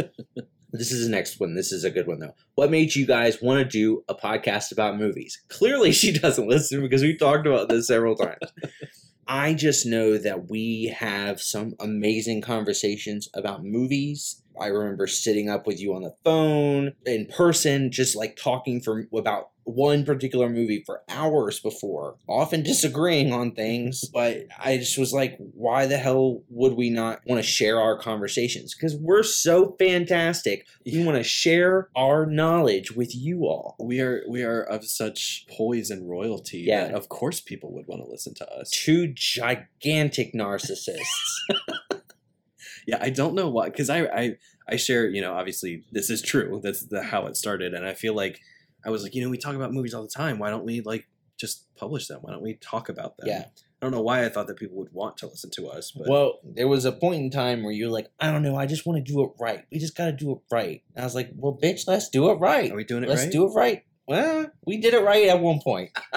This 0.73 0.91
is 0.93 1.05
the 1.05 1.11
next 1.11 1.39
one. 1.39 1.53
This 1.53 1.73
is 1.73 1.83
a 1.83 1.89
good 1.89 2.07
one 2.07 2.19
though. 2.19 2.33
What 2.55 2.71
made 2.71 2.95
you 2.95 3.05
guys 3.05 3.41
want 3.41 3.59
to 3.59 3.65
do 3.65 4.03
a 4.07 4.15
podcast 4.15 4.71
about 4.71 4.97
movies? 4.97 5.41
Clearly, 5.49 5.91
she 5.91 6.13
doesn't 6.13 6.47
listen 6.47 6.81
because 6.81 7.01
we 7.01 7.17
talked 7.17 7.45
about 7.45 7.67
this 7.67 7.87
several 7.87 8.15
times. 8.15 8.39
I 9.27 9.53
just 9.53 9.85
know 9.85 10.17
that 10.17 10.49
we 10.49 10.93
have 10.97 11.41
some 11.41 11.75
amazing 11.79 12.41
conversations 12.41 13.29
about 13.33 13.63
movies. 13.63 14.41
I 14.59 14.67
remember 14.67 15.07
sitting 15.07 15.49
up 15.49 15.67
with 15.67 15.79
you 15.79 15.93
on 15.93 16.03
the 16.03 16.15
phone 16.23 16.93
in 17.05 17.27
person, 17.27 17.91
just 17.91 18.15
like 18.15 18.35
talking 18.35 18.81
for 18.81 19.05
about 19.13 19.49
one 19.63 20.03
particular 20.05 20.49
movie 20.49 20.83
for 20.85 21.01
hours 21.09 21.59
before, 21.59 22.15
often 22.27 22.63
disagreeing 22.63 23.31
on 23.33 23.51
things. 23.53 24.05
But 24.13 24.47
I 24.59 24.77
just 24.77 24.97
was 24.97 25.13
like, 25.13 25.37
why 25.39 25.85
the 25.85 25.97
hell 25.97 26.43
would 26.49 26.73
we 26.73 26.89
not 26.89 27.21
want 27.25 27.41
to 27.41 27.47
share 27.47 27.79
our 27.79 27.97
conversations? 27.97 28.73
Because 28.75 28.95
we're 28.95 29.23
so 29.23 29.75
fantastic. 29.79 30.65
We 30.85 31.03
want 31.05 31.17
to 31.17 31.23
share 31.23 31.89
our 31.95 32.25
knowledge 32.25 32.91
with 32.91 33.15
you 33.15 33.45
all. 33.45 33.75
We 33.79 33.99
are 34.01 34.23
we 34.29 34.43
are 34.43 34.61
of 34.63 34.85
such 34.85 35.45
poise 35.49 35.89
and 35.89 36.09
royalty 36.09 36.59
Yeah. 36.67 36.85
that 36.85 36.93
of 36.95 37.09
course 37.09 37.39
people 37.41 37.71
would 37.73 37.87
want 37.87 38.03
to 38.03 38.09
listen 38.09 38.33
to 38.35 38.51
us. 38.51 38.69
Two 38.69 39.07
gigantic 39.13 40.33
narcissists. 40.33 40.99
Yeah, 42.87 42.97
I 42.99 43.11
don't 43.11 43.35
know 43.35 43.47
why 43.47 43.69
because 43.69 43.89
I, 43.91 44.05
I 44.05 44.35
I 44.67 44.75
share 44.75 45.07
you 45.07 45.21
know 45.21 45.33
obviously 45.33 45.83
this 45.91 46.09
is 46.09 46.21
true. 46.21 46.59
That's 46.63 46.83
the 46.87 47.03
how 47.03 47.27
it 47.27 47.37
started, 47.37 47.73
and 47.75 47.85
I 47.85 47.93
feel 47.93 48.15
like 48.15 48.39
I 48.85 48.89
was 48.89 49.03
like 49.03 49.15
you 49.15 49.23
know 49.23 49.29
we 49.29 49.37
talk 49.37 49.55
about 49.55 49.73
movies 49.73 49.93
all 49.93 50.03
the 50.03 50.09
time. 50.09 50.39
Why 50.39 50.49
don't 50.49 50.65
we 50.65 50.81
like 50.81 51.07
just 51.37 51.73
publish 51.75 52.07
them? 52.07 52.19
Why 52.21 52.31
don't 52.31 52.43
we 52.43 52.55
talk 52.55 52.89
about 52.89 53.17
them? 53.17 53.27
Yeah. 53.27 53.45
I 53.81 53.85
don't 53.87 53.93
know 53.93 54.01
why 54.01 54.23
I 54.23 54.29
thought 54.29 54.45
that 54.45 54.57
people 54.57 54.77
would 54.77 54.93
want 54.93 55.17
to 55.17 55.27
listen 55.27 55.49
to 55.55 55.67
us, 55.67 55.91
but 55.91 56.07
Well, 56.07 56.39
there 56.43 56.67
was 56.67 56.85
a 56.85 56.91
point 56.91 57.23
in 57.23 57.31
time 57.31 57.63
where 57.63 57.71
you're 57.71 57.89
like, 57.89 58.11
I 58.19 58.31
don't 58.31 58.43
know, 58.43 58.55
I 58.55 58.67
just 58.67 58.85
want 58.85 59.03
to 59.03 59.11
do 59.11 59.23
it 59.23 59.31
right. 59.39 59.65
We 59.71 59.79
just 59.79 59.97
got 59.97 60.05
to 60.05 60.11
do 60.11 60.33
it 60.33 60.37
right. 60.51 60.83
And 60.95 61.01
I 61.01 61.05
was 61.05 61.15
like, 61.15 61.31
well, 61.35 61.57
bitch, 61.59 61.87
let's 61.87 62.07
do 62.09 62.29
it 62.29 62.35
right. 62.35 62.71
are 62.71 62.75
we 62.75 62.83
doing 62.83 63.03
it 63.03 63.09
let's 63.09 63.23
right? 63.23 63.31
do 63.31 63.47
it 63.47 63.55
right. 63.55 63.83
Well, 64.07 64.51
we 64.67 64.77
did 64.77 64.93
it 64.93 65.03
right 65.03 65.29
at 65.29 65.39
one 65.39 65.61
point. 65.63 65.89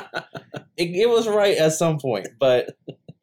it, 0.77 0.91
it 0.91 1.09
was 1.09 1.27
right 1.27 1.57
at 1.57 1.73
some 1.73 1.99
point, 1.99 2.29
but 2.39 2.77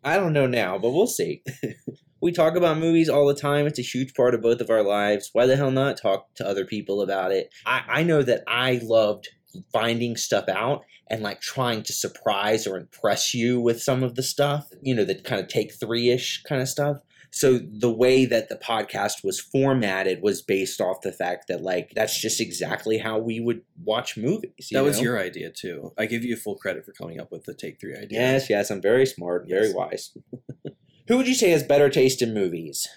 I 0.04 0.18
don't 0.18 0.34
know 0.34 0.48
now, 0.48 0.80
but 0.80 0.89
we'll 0.89 1.06
see. 1.06 1.44
We 2.22 2.32
talk 2.32 2.56
about 2.56 2.78
movies 2.78 3.10
all 3.10 3.26
the 3.28 3.34
time. 3.36 3.66
It's 3.66 3.80
a 3.80 3.84
huge 3.84 4.14
part 4.14 4.36
of 4.36 4.42
both 4.42 4.62
of 4.62 4.70
our 4.70 4.84
lives. 4.84 5.30
Why 5.34 5.46
the 5.46 5.56
hell 5.56 5.72
not 5.72 5.98
talk 6.02 6.34
to 6.36 6.48
other 6.48 6.66
people 6.66 7.02
about 7.02 7.32
it? 7.32 7.50
I, 7.66 7.84
I 7.88 8.04
know 8.04 8.22
that 8.24 8.44
I 8.48 8.80
loved 8.84 9.30
finding 9.74 10.16
stuff 10.16 10.48
out 10.48 10.84
and 11.10 11.22
like 11.24 11.42
trying 11.42 11.84
to 11.84 11.94
surprise 11.94 12.66
or 12.68 12.78
impress 12.78 13.34
you 13.34 13.60
with 13.60 13.82
some 13.82 14.04
of 14.04 14.16
the 14.16 14.24
stuff, 14.24 14.70
you 14.82 14.96
know, 14.96 15.04
that 15.04 15.24
kind 15.24 15.42
of 15.42 15.48
take 15.48 15.74
three 15.74 16.10
ish 16.10 16.42
kind 16.44 16.62
of 16.62 16.70
stuff. 16.70 16.98
So 17.34 17.60
the 17.60 17.92
way 17.92 18.26
that 18.26 18.50
the 18.50 18.56
podcast 18.58 19.24
was 19.24 19.40
formatted 19.40 20.22
was 20.22 20.42
based 20.42 20.80
off 20.82 21.02
the 21.02 21.14
fact 21.14 21.48
that 21.48 21.62
like 21.62 21.92
that's 21.96 22.20
just 22.20 22.40
exactly 22.42 22.98
how 22.98 23.20
we 23.20 23.40
would 23.40 23.62
watch 23.84 24.16
movies. 24.18 24.52
you 24.70 24.78
That 24.78 24.84
was 24.84 24.98
know? 24.98 25.04
your 25.04 25.20
idea 25.20 25.50
too. 25.50 25.92
I 25.98 26.06
give 26.08 26.24
you 26.26 26.36
full 26.36 26.56
credit 26.56 26.86
for 26.86 26.92
coming 26.92 27.20
up 27.20 27.32
with 27.32 27.46
the 27.46 27.54
take 27.54 27.80
three 27.80 27.96
idea. 27.96 28.20
Yes, 28.20 28.50
yes, 28.50 28.70
I'm 28.70 28.82
very 28.82 29.06
smart, 29.06 29.46
very 29.50 29.68
Yes. 29.68 29.74
wise. 29.76 30.18
Who 31.12 31.18
would 31.18 31.28
you 31.28 31.36
say 31.36 31.49
has 31.49 31.62
better 31.62 31.89
taste 31.89 32.22
in 32.22 32.34
movies? 32.34 32.88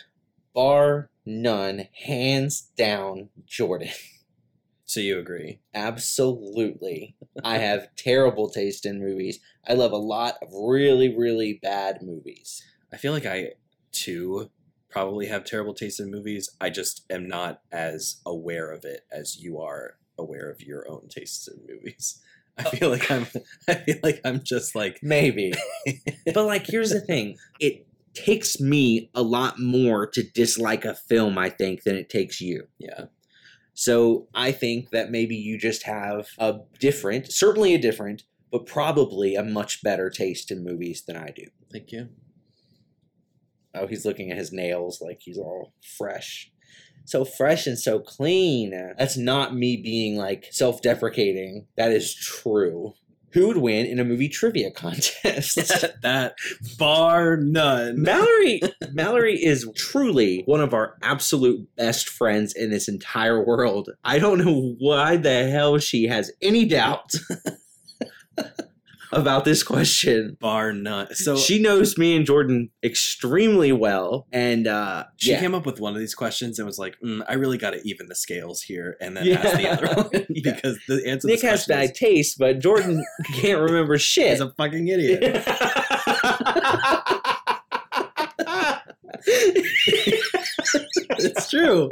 Bar 0.55 1.11
none, 1.27 1.89
hands 2.05 2.71
down, 2.77 3.31
Jordan. 3.45 3.89
So 4.87 5.01
you 5.01 5.19
agree? 5.19 5.61
Absolutely. 5.75 7.17
I 7.43 7.57
have 7.57 7.97
terrible 7.97 8.51
taste 8.51 8.87
in 8.87 9.01
movies. 9.01 9.41
I 9.67 9.73
love 9.73 9.91
a 9.93 9.97
lot 9.97 10.37
of 10.43 10.51
really, 10.53 11.13
really 11.17 11.59
bad 11.61 12.03
movies. 12.03 12.63
I 12.93 12.99
feel 12.99 13.13
like 13.13 13.27
I 13.27 13.55
too 13.91 14.51
probably 14.91 15.27
have 15.27 15.45
terrible 15.45 15.75
taste 15.75 15.99
in 15.99 16.11
movies. 16.11 16.51
I 16.61 16.69
just 16.69 17.11
am 17.11 17.27
not 17.27 17.63
as 17.73 18.21
aware 18.27 18.71
of 18.71 18.85
it 18.85 19.01
as 19.11 19.41
you 19.41 19.59
are 19.59 19.97
aware 20.19 20.51
of 20.51 20.61
your 20.61 20.89
own 20.89 21.09
tastes 21.09 21.49
in 21.49 21.61
movies. 21.67 22.21
I 22.59 22.65
oh. 22.67 22.71
feel 22.71 22.91
like 22.91 23.11
I'm 23.11 23.27
I 23.69 23.75
feel 23.75 23.99
like 24.03 24.21
I'm 24.25 24.43
just 24.45 24.77
like 24.77 25.01
Maybe. 25.03 25.55
but 26.35 26.45
like 26.45 26.67
here's 26.67 26.91
the 26.91 27.01
thing. 27.01 27.39
It 27.59 27.87
takes 28.15 28.61
me 28.61 29.11
a 29.15 29.23
lot 29.23 29.59
more 29.59 30.07
to 30.07 30.23
dislike 30.23 30.85
a 30.85 30.95
film, 30.95 31.37
I 31.39 31.51
think, 31.51 31.83
than 31.83 31.97
it 31.97 32.09
takes 32.09 32.41
you. 32.41 32.69
yeah. 32.79 33.07
So 33.75 34.29
I 34.35 34.53
think 34.53 34.91
that 34.91 35.11
maybe 35.11 35.35
you 35.35 35.59
just 35.59 35.83
have 35.83 36.29
a 36.39 36.61
different, 36.79 37.33
certainly 37.33 37.75
a 37.75 37.79
different, 37.79 38.23
but 38.53 38.67
probably 38.67 39.35
a 39.35 39.43
much 39.43 39.83
better 39.83 40.11
taste 40.11 40.53
in 40.53 40.63
movies 40.63 41.03
than 41.05 41.17
I 41.17 41.31
do. 41.35 41.47
Thank 41.73 41.91
you. 41.91 42.09
Oh, 43.75 43.89
he's 43.89 44.05
looking 44.07 44.31
at 44.31 44.39
his 44.39 44.53
nails 44.53 45.01
like 45.01 45.23
he's 45.23 45.39
all 45.39 45.75
fresh. 45.99 46.53
So 47.05 47.25
fresh 47.25 47.67
and 47.67 47.79
so 47.79 47.99
clean. 47.99 48.71
That's 48.97 49.17
not 49.17 49.57
me 49.57 49.77
being 49.77 50.17
like 50.17 50.47
self 50.53 50.81
deprecating. 50.81 51.67
That 51.77 51.91
is 51.91 52.15
true. 52.15 52.95
Who 53.35 53.49
would 53.49 53.57
win 53.57 53.85
in 53.85 53.99
a 53.99 54.05
movie 54.05 54.29
trivia 54.29 54.71
contest? 54.75 55.57
that 56.03 56.37
bar 56.79 57.37
none. 57.37 58.01
Mallory 58.01 58.63
Mallory 58.93 59.45
is 59.45 59.69
truly 59.77 60.43
one 60.47 60.61
of 60.61 60.73
our 60.73 60.97
absolute 61.03 61.69
best 61.77 62.09
friends 62.09 62.55
in 62.55 62.71
this 62.71 62.89
entire 62.89 63.45
world. 63.45 63.91
I 64.05 64.19
don't 64.19 64.39
know 64.39 64.77
why 64.79 65.17
the 65.17 65.51
hell 65.51 65.79
she 65.79 66.05
has 66.05 66.31
any 66.41 66.65
doubt 66.65 67.13
about 69.15 69.45
this 69.45 69.63
question. 69.63 70.37
Bar 70.41 70.73
none. 70.73 71.15
So 71.15 71.37
she 71.37 71.61
knows 71.61 71.97
me 71.97 72.17
and 72.17 72.27
Jordan 72.27 72.71
extremely 72.83 73.73
well, 73.73 74.27
and 74.33 74.67
uh, 74.67 75.05
she 75.17 75.31
yeah. 75.33 75.41
came 75.41 75.55
up 75.55 75.65
with 75.67 75.81
one 75.81 75.93
of 75.95 75.99
these 75.99 76.15
questions 76.15 76.59
and 76.59 76.67
was 76.67 76.79
like, 76.79 76.97
mm, 77.05 77.25
"I 77.29 77.35
really 77.35 77.59
got 77.59 77.71
to 77.71 77.81
even 77.89 78.09
the 78.09 78.15
scales 78.15 78.63
here," 78.63 78.97
and 79.01 79.17
then 79.17 79.27
Yeah. 79.27 79.41
asked 79.41 79.57
the 79.57 79.69
other 79.69 79.87
one 79.95 80.11
Yeah. 80.29 80.55
because 80.55 80.79
the 80.89 81.07
answer. 81.07 81.29
Nick 81.29 81.43
has 81.43 81.67
bad 81.67 81.95
taste, 81.95 82.39
but 82.39 82.59
Jordan 82.59 83.05
can't 83.35 83.61
remember 83.61 83.95
is, 83.95 84.03
shit. 84.03 84.33
is 84.33 84.41
a 84.41 84.51
fucking 84.53 84.89
idiot. 84.89 85.45
it's 91.19 91.51
true. 91.51 91.91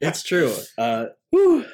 It's 0.00 0.22
true. 0.22 0.54
Uh, 0.78 1.06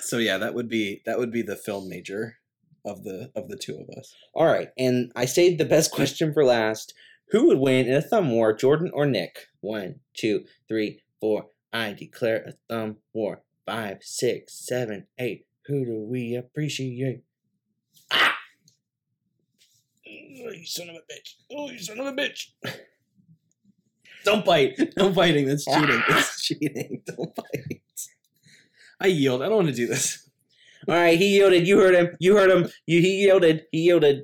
so 0.00 0.18
yeah, 0.18 0.38
that 0.38 0.54
would 0.54 0.68
be 0.68 1.02
that 1.06 1.18
would 1.18 1.30
be 1.32 1.42
the 1.42 1.56
film 1.56 1.88
major 1.88 2.36
of 2.84 3.04
the 3.04 3.30
of 3.34 3.48
the 3.48 3.56
two 3.56 3.74
of 3.76 3.88
us. 3.98 4.14
All 4.34 4.46
right, 4.46 4.68
and 4.78 5.12
I 5.16 5.24
saved 5.24 5.58
the 5.58 5.64
best 5.64 5.90
question 5.92 6.32
for 6.32 6.44
last. 6.44 6.94
Who 7.30 7.46
would 7.46 7.58
win 7.58 7.86
in 7.86 7.94
a 7.94 8.02
thumb 8.02 8.30
war, 8.30 8.52
Jordan 8.52 8.90
or 8.92 9.06
Nick? 9.06 9.46
One, 9.60 10.00
two, 10.14 10.44
three, 10.68 11.00
four. 11.20 11.46
I 11.72 11.94
declare 11.94 12.44
a 12.46 12.52
thumb 12.68 12.98
war. 13.14 13.42
Five, 13.64 13.98
six, 14.02 14.54
seven, 14.66 15.06
eight. 15.18 15.46
Who 15.66 15.84
do 15.84 16.06
we 16.08 16.34
appreciate? 16.34 17.22
Ah! 18.10 18.36
Oh, 20.06 20.50
you 20.50 20.66
son 20.66 20.90
of 20.90 20.96
a 20.96 20.98
bitch. 20.98 21.34
Oh, 21.50 21.70
you 21.70 21.78
son 21.78 22.00
of 22.00 22.06
a 22.06 22.12
bitch. 22.12 22.48
Don't 24.24 24.44
bite. 24.44 24.78
No 24.96 25.10
biting. 25.10 25.46
That's 25.46 25.64
cheating. 25.64 26.02
It's 26.08 26.42
cheating. 26.46 27.02
Don't 27.06 27.34
bite. 27.34 27.80
I 29.00 29.06
yield. 29.06 29.42
I 29.42 29.46
don't 29.46 29.56
want 29.56 29.68
to 29.68 29.74
do 29.74 29.86
this. 29.86 30.28
All 30.88 30.94
right, 30.94 31.18
he 31.18 31.36
yielded. 31.36 31.66
You 31.66 31.78
heard 31.78 31.94
him. 31.94 32.16
You 32.18 32.36
heard 32.36 32.50
him. 32.50 32.68
You, 32.86 33.00
he 33.00 33.22
yielded. 33.22 33.64
He 33.72 33.80
yielded. 33.82 34.22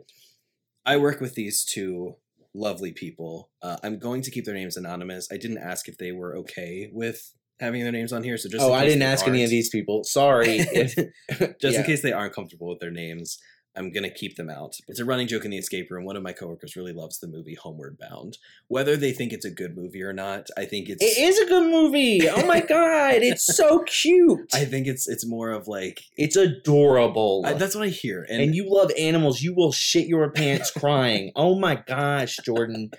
I 0.85 0.97
work 0.97 1.21
with 1.21 1.35
these 1.35 1.65
two 1.65 2.15
lovely 2.55 2.93
people. 2.93 3.51
Uh, 3.63 3.77
I'm 3.83 3.99
going 3.99 4.23
to 4.23 4.31
keep 4.31 4.45
their 4.45 4.55
names 4.55 4.77
anonymous. 4.77 5.29
I 5.31 5.37
didn't 5.37 5.59
ask 5.59 5.89
if 5.89 5.99
they 5.99 6.13
were 6.13 6.37
okay 6.39 6.91
with 6.93 7.33
having 7.61 7.83
their 7.83 7.93
names 7.93 8.13
on 8.13 8.23
here, 8.23 8.37
so 8.39 8.49
just 8.49 8.65
oh, 8.65 8.73
I 8.73 8.85
didn't 8.85 9.03
ask 9.03 9.27
any 9.27 9.43
of 9.45 9.51
these 9.51 9.69
people. 9.69 10.05
Sorry. 10.05 10.59
If, 10.61 10.95
just 11.61 11.75
Yeah. 11.75 11.81
in 11.81 11.85
case 11.87 12.03
they 12.03 12.13
aren't 12.13 12.35
comfortable 12.35 12.69
with 12.69 12.79
their 12.81 12.91
names, 12.91 13.39
I'm 13.79 13.93
gonna 13.93 14.11
keep 14.11 14.37
them 14.37 14.51
out. 14.51 14.77
It's 14.89 14.99
a 14.99 15.05
running 15.05 15.29
joke 15.29 15.45
in 15.45 15.53
the 15.53 15.57
escape 15.57 15.91
room. 15.91 16.05
One 16.05 16.17
of 16.17 16.23
my 16.23 16.33
coworkers 16.33 16.75
really 16.77 16.93
loves 16.93 17.21
the 17.21 17.29
movie 17.29 17.55
Homeward 17.55 17.97
Bound. 17.99 18.39
Whether 18.67 18.97
they 18.97 19.13
think 19.13 19.33
it's 19.33 19.45
a 19.45 19.51
good 19.51 19.77
movie 19.77 20.03
or 20.03 20.13
not, 20.13 20.49
I 20.57 20.65
think 20.65 20.89
it's. 20.89 21.03
It 21.03 21.19
is 21.19 21.39
a 21.39 21.47
good 21.47 21.71
movie. 21.71 22.29
Oh 22.29 22.45
my 22.45 22.61
god, 22.69 23.15
it's 23.23 23.45
so 23.45 23.85
cute. 23.85 24.53
I 24.53 24.65
think 24.65 24.87
it's 24.87 25.09
it's 25.09 25.25
more 25.25 25.51
of 25.51 25.69
like 25.69 26.03
it's 26.17 26.37
adorable. 26.37 27.45
I, 27.47 27.53
that's 27.53 27.77
what 27.77 27.85
I 27.85 27.91
hear, 27.91 28.27
and, 28.29 28.43
and, 28.43 28.55
you 28.55 28.69
love 28.69 28.91
animals. 28.99 29.43
You 29.43 29.55
will 29.55 29.73
shit 29.73 30.07
your 30.07 30.31
pants 30.31 30.71
crying. 30.71 31.33
Oh 31.39 31.57
my 31.57 31.77
gosh, 31.77 32.37
Jordan. 32.45 32.91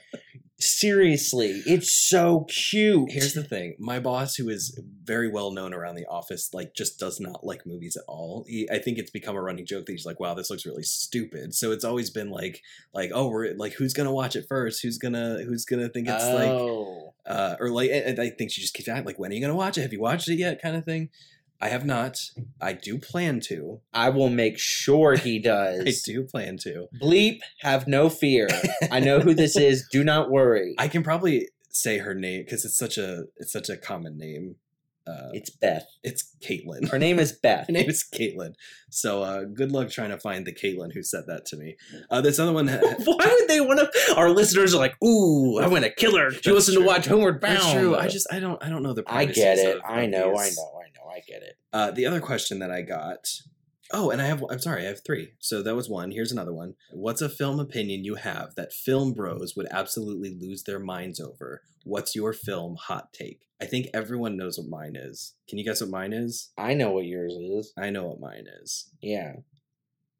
Seriously, 0.61 1.63
it's 1.65 1.93
so 1.93 2.45
cute. 2.49 3.11
Here's 3.13 3.33
the 3.33 3.43
thing: 3.45 3.75
my 3.79 3.97
boss, 3.99 4.35
who 4.35 4.49
is 4.49 4.77
very 5.05 5.29
well 5.29 5.51
known 5.51 5.73
around 5.73 5.95
the 5.95 6.05
office, 6.07 6.53
like 6.53 6.75
just 6.75 6.99
does 6.99 7.17
not 7.21 7.45
like 7.45 7.65
movies 7.65 7.95
at 7.95 8.03
all. 8.09 8.43
He, 8.45 8.69
I 8.69 8.79
think 8.79 8.97
it's 8.97 9.09
become 9.09 9.37
a 9.37 9.41
running 9.41 9.65
joke 9.65 9.85
that 9.85 9.93
he's 9.93 10.05
like, 10.05 10.19
"Wow, 10.19 10.33
this 10.33 10.49
looks 10.49 10.65
really 10.65 10.83
stupid." 10.83 11.55
So 11.55 11.71
it's 11.71 11.85
always 11.85 12.09
been 12.09 12.29
like, 12.29 12.61
like, 12.93 13.11
oh, 13.13 13.29
we're 13.29 13.53
like, 13.53 13.71
who's 13.73 13.93
gonna 13.93 14.11
watch 14.11 14.35
it 14.35 14.47
first? 14.49 14.81
Who's 14.83 14.97
gonna, 14.97 15.43
who's 15.47 15.63
gonna 15.63 15.87
think 15.87 16.09
it's 16.09 16.25
like, 16.25 16.49
oh. 16.49 17.13
uh, 17.25 17.55
or 17.57 17.69
like, 17.69 17.89
and 17.91 18.19
I 18.19 18.29
think 18.29 18.51
she 18.51 18.59
just 18.59 18.73
keeps 18.73 18.89
asking, 18.89 19.05
like, 19.05 19.17
when 19.17 19.31
are 19.31 19.35
you 19.35 19.41
gonna 19.41 19.55
watch 19.55 19.77
it? 19.77 19.83
Have 19.83 19.93
you 19.93 20.01
watched 20.01 20.27
it 20.27 20.35
yet? 20.35 20.61
Kind 20.61 20.75
of 20.75 20.83
thing. 20.83 21.09
I 21.61 21.67
have 21.69 21.85
not. 21.85 22.17
I 22.61 22.73
do 22.73 22.97
plan 22.97 23.39
to. 23.47 23.81
I 23.93 24.09
will 24.09 24.29
make 24.29 24.57
sure 24.57 25.15
he 25.15 25.39
does. 25.43 25.81
I 25.87 26.11
do 26.11 26.23
plan 26.23 26.57
to. 26.63 26.87
Bleep, 27.01 27.39
have 27.61 27.87
no 27.87 28.09
fear. 28.09 28.47
I 28.91 28.99
know 28.99 29.19
who 29.19 29.33
this 29.33 29.57
is. 29.69 29.87
Do 29.91 30.03
not 30.03 30.29
worry. 30.31 30.75
I 30.77 30.87
can 30.87 31.03
probably 31.03 31.49
say 31.71 31.97
her 31.99 32.13
name 32.15 32.43
because 32.45 32.65
it's 32.65 32.77
such 32.77 32.97
a 32.97 33.25
it's 33.37 33.51
such 33.51 33.69
a 33.69 33.77
common 33.77 34.17
name. 34.17 34.55
Uh, 35.07 35.29
it's 35.33 35.49
Beth. 35.49 35.87
it's 36.03 36.35
Caitlin. 36.39 36.87
Her 36.89 36.99
name 36.99 37.17
is 37.17 37.31
Beth. 37.43 37.65
Her 37.65 37.73
name 37.73 37.89
is 37.89 38.03
Caitlin. 38.13 38.53
So 38.91 39.23
uh, 39.23 39.43
good 39.45 39.71
luck 39.71 39.89
trying 39.89 40.11
to 40.11 40.19
find 40.19 40.45
the 40.45 40.53
Caitlin 40.53 40.93
who 40.93 41.01
said 41.01 41.23
that 41.25 41.45
to 41.47 41.57
me. 41.57 41.77
Uh, 42.11 42.21
this 42.21 42.37
other 42.37 42.53
one. 42.53 42.67
Why 42.67 43.37
would 43.39 43.47
they 43.47 43.59
want 43.59 43.79
to? 43.79 44.15
Our 44.15 44.29
listeners 44.29 44.75
are 44.75 44.77
like, 44.77 44.95
"Ooh, 45.03 45.57
I 45.57 45.67
want 45.67 45.83
to 45.83 45.89
kill 45.89 46.15
her." 46.15 46.29
She 46.31 46.51
wants 46.51 46.71
to 46.71 46.85
watch 46.85 47.07
Homeward 47.07 47.41
Bound. 47.41 47.57
That's 47.57 47.73
true. 47.73 47.95
I 47.95 48.07
just 48.07 48.27
I 48.31 48.39
don't 48.39 48.63
I 48.63 48.69
don't 48.69 48.83
know 48.83 48.93
the. 48.93 49.03
I 49.07 49.25
get 49.25 49.57
it. 49.57 49.79
I 49.83 50.05
know. 50.05 50.29
I 50.29 50.31
know. 50.31 50.37
I 50.37 50.49
know. 50.49 50.78
I 51.19 51.31
get 51.31 51.41
it. 51.43 51.57
Uh, 51.73 51.91
the 51.91 52.05
other 52.05 52.21
question 52.21 52.59
that 52.59 52.71
I 52.71 52.81
got. 52.81 53.27
Oh, 53.91 54.11
and 54.11 54.21
I 54.21 54.25
have. 54.25 54.43
I'm 54.49 54.59
sorry. 54.59 54.83
I 54.83 54.89
have 54.89 55.03
three. 55.03 55.33
So 55.39 55.63
that 55.63 55.75
was 55.75 55.89
one. 55.89 56.11
Here's 56.11 56.31
another 56.31 56.53
one. 56.53 56.75
What's 56.91 57.21
a 57.21 57.29
film 57.29 57.59
opinion 57.59 58.05
you 58.05 58.15
have 58.15 58.53
that 58.55 58.71
film 58.71 59.13
bros 59.13 59.55
would 59.55 59.67
absolutely 59.71 60.37
lose 60.39 60.63
their 60.63 60.79
minds 60.79 61.19
over? 61.19 61.63
What's 61.83 62.15
your 62.15 62.33
film 62.33 62.75
hot 62.79 63.11
take? 63.13 63.41
I 63.61 63.65
think 63.65 63.87
everyone 63.93 64.37
knows 64.37 64.57
what 64.57 64.69
mine 64.69 64.95
is. 64.95 65.33
Can 65.47 65.57
you 65.57 65.65
guess 65.65 65.81
what 65.81 65.89
mine 65.89 66.13
is? 66.13 66.51
I 66.57 66.75
know 66.75 66.91
what 66.91 67.05
yours 67.05 67.33
is. 67.33 67.73
I 67.77 67.89
know 67.89 68.05
what 68.05 68.19
mine 68.19 68.45
is. 68.61 68.89
Yeah. 69.01 69.37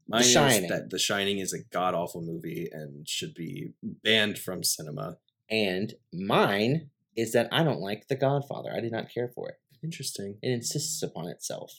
Mine 0.07 0.23
Shining. 0.23 0.63
is 0.63 0.69
that 0.71 0.89
The 0.89 0.97
Shining 0.99 1.37
is 1.37 1.53
a 1.53 1.63
god 1.71 1.93
awful 1.93 2.21
movie 2.21 2.67
and 2.71 3.07
should 3.07 3.35
be 3.35 3.73
banned 3.83 4.39
from 4.39 4.63
cinema. 4.63 5.17
And 5.49 5.93
mine 6.11 6.89
is 7.15 7.31
that 7.33 7.47
I 7.51 7.63
don't 7.63 7.79
like 7.79 8.07
The 8.07 8.15
Godfather. 8.15 8.71
I 8.75 8.79
did 8.79 8.91
not 8.91 9.13
care 9.13 9.29
for 9.29 9.49
it. 9.49 9.59
Interesting. 9.83 10.37
It 10.41 10.49
insists 10.51 11.01
upon 11.03 11.27
itself. 11.29 11.73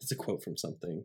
That's 0.00 0.12
a 0.12 0.16
quote 0.16 0.42
from 0.42 0.56
something. 0.56 1.04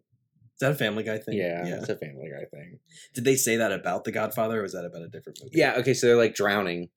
Is 0.53 0.59
that 0.61 0.71
a 0.71 0.76
Family 0.76 1.03
Guy 1.03 1.17
thing? 1.17 1.38
Yeah, 1.38 1.65
Yeah. 1.67 1.76
it's 1.80 1.89
a 1.89 1.97
Family 1.97 2.30
Guy 2.32 2.45
thing. 2.45 2.80
Did 3.13 3.26
they 3.26 3.36
say 3.36 3.57
that 3.57 3.71
about 3.73 4.05
The 4.05 4.11
Godfather, 4.13 4.59
or 4.59 4.61
was 4.63 4.71
that 4.73 4.86
about 4.86 5.01
a 5.01 5.09
different 5.09 5.39
movie? 5.43 5.57
Yeah. 5.57 5.76
Okay. 5.80 5.93
So 5.93 6.07
they're 6.07 6.15
like 6.15 6.34
drowning. 6.36 6.89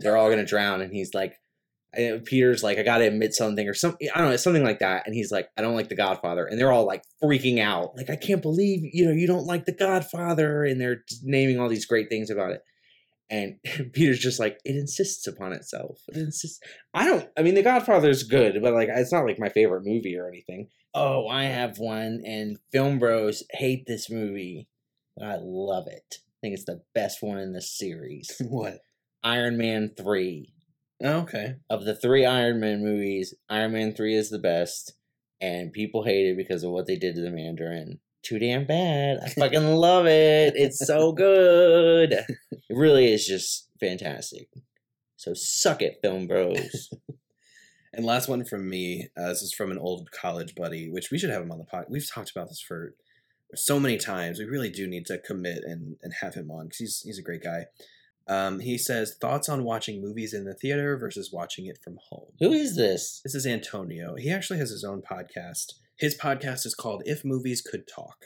They're 0.00 0.16
all 0.18 0.28
gonna 0.28 0.44
drown, 0.44 0.82
and 0.82 0.92
he's 0.92 1.14
like, 1.14 1.32
uh, 1.98 2.18
Peter's 2.26 2.62
like, 2.62 2.76
I 2.76 2.82
gotta 2.82 3.06
admit 3.06 3.32
something, 3.32 3.66
or 3.66 3.72
something. 3.72 4.06
I 4.14 4.18
don't 4.20 4.28
know, 4.28 4.36
something 4.36 4.64
like 4.64 4.80
that. 4.80 5.06
And 5.06 5.14
he's 5.14 5.30
like, 5.32 5.48
I 5.56 5.62
don't 5.62 5.74
like 5.74 5.88
The 5.88 5.94
Godfather, 5.96 6.44
and 6.44 6.60
they're 6.60 6.72
all 6.72 6.84
like 6.84 7.04
freaking 7.24 7.58
out, 7.58 7.96
like, 7.96 8.10
I 8.10 8.16
can't 8.16 8.42
believe 8.42 8.80
you 8.92 9.06
know 9.06 9.12
you 9.12 9.26
don't 9.26 9.46
like 9.46 9.64
The 9.64 9.72
Godfather, 9.72 10.64
and 10.64 10.78
they're 10.78 11.02
naming 11.22 11.58
all 11.58 11.70
these 11.70 11.86
great 11.86 12.10
things 12.10 12.28
about 12.28 12.50
it. 12.50 12.60
And 13.28 13.56
Peter's 13.92 14.20
just 14.20 14.38
like, 14.38 14.58
it 14.64 14.76
insists 14.76 15.26
upon 15.26 15.52
itself. 15.52 16.00
It 16.08 16.16
insists. 16.16 16.60
I 16.94 17.04
don't. 17.04 17.28
I 17.36 17.42
mean, 17.42 17.54
The 17.54 17.62
Godfather's 17.62 18.22
good, 18.22 18.60
but 18.62 18.74
like, 18.74 18.88
it's 18.90 19.12
not 19.12 19.26
like 19.26 19.38
my 19.38 19.48
favorite 19.48 19.84
movie 19.84 20.16
or 20.16 20.28
anything. 20.28 20.68
Oh, 20.94 21.28
I 21.28 21.44
have 21.44 21.78
one, 21.78 22.22
and 22.24 22.56
Film 22.72 22.98
Bros 22.98 23.42
hate 23.50 23.84
this 23.86 24.08
movie, 24.08 24.68
but 25.16 25.26
I 25.26 25.36
love 25.40 25.88
it. 25.88 26.20
I 26.22 26.38
think 26.40 26.54
it's 26.54 26.64
the 26.64 26.82
best 26.94 27.22
one 27.22 27.38
in 27.38 27.52
the 27.52 27.60
series. 27.60 28.30
what? 28.48 28.78
Iron 29.22 29.58
Man 29.58 29.90
three. 29.96 30.54
Oh, 31.02 31.20
okay. 31.20 31.56
Of 31.68 31.84
the 31.84 31.94
three 31.94 32.24
Iron 32.24 32.60
Man 32.60 32.82
movies, 32.82 33.34
Iron 33.50 33.72
Man 33.72 33.92
three 33.94 34.14
is 34.14 34.30
the 34.30 34.38
best, 34.38 34.94
and 35.40 35.72
people 35.72 36.04
hate 36.04 36.30
it 36.30 36.36
because 36.36 36.62
of 36.62 36.70
what 36.70 36.86
they 36.86 36.96
did 36.96 37.14
to 37.16 37.20
the 37.20 37.30
Mandarin. 37.30 38.00
Too 38.26 38.40
damn 38.40 38.66
bad. 38.66 39.18
I 39.24 39.28
fucking 39.28 39.76
love 39.76 40.06
it. 40.06 40.54
It's 40.56 40.84
so 40.84 41.12
good. 41.12 42.12
It 42.68 42.76
really 42.76 43.12
is 43.12 43.24
just 43.24 43.68
fantastic. 43.78 44.48
So 45.14 45.34
suck 45.34 45.82
it, 45.82 46.00
film 46.02 46.26
bros. 46.26 46.90
And 47.92 48.04
last 48.04 48.28
one 48.28 48.44
from 48.44 48.68
me. 48.68 49.08
Uh, 49.16 49.28
this 49.28 49.40
is 49.40 49.54
from 49.54 49.70
an 49.70 49.78
old 49.78 50.10
college 50.10 50.54
buddy, 50.54 50.90
which 50.90 51.10
we 51.10 51.16
should 51.16 51.30
have 51.30 51.40
him 51.40 51.50
on 51.50 51.56
the 51.56 51.64
pod. 51.64 51.86
We've 51.88 52.06
talked 52.06 52.30
about 52.30 52.48
this 52.48 52.60
for 52.60 52.94
so 53.54 53.80
many 53.80 53.96
times. 53.96 54.38
We 54.38 54.44
really 54.44 54.68
do 54.68 54.86
need 54.86 55.06
to 55.06 55.16
commit 55.16 55.62
and, 55.64 55.96
and 56.02 56.12
have 56.20 56.34
him 56.34 56.50
on 56.50 56.66
because 56.66 56.76
he's 56.78 57.00
he's 57.06 57.18
a 57.18 57.22
great 57.22 57.42
guy. 57.42 57.66
Um, 58.28 58.60
he 58.60 58.76
says 58.76 59.16
thoughts 59.18 59.48
on 59.48 59.64
watching 59.64 60.02
movies 60.02 60.34
in 60.34 60.44
the 60.44 60.52
theater 60.52 60.98
versus 60.98 61.30
watching 61.32 61.66
it 61.66 61.78
from 61.82 61.96
home. 62.10 62.32
Who 62.38 62.52
is 62.52 62.76
this? 62.76 63.22
This 63.24 63.34
is 63.34 63.46
Antonio. 63.46 64.16
He 64.16 64.30
actually 64.30 64.58
has 64.58 64.70
his 64.70 64.84
own 64.84 65.00
podcast. 65.00 65.72
His 65.98 66.16
podcast 66.16 66.66
is 66.66 66.74
called 66.74 67.02
If 67.06 67.24
Movies 67.24 67.62
Could 67.62 67.88
Talk. 67.88 68.16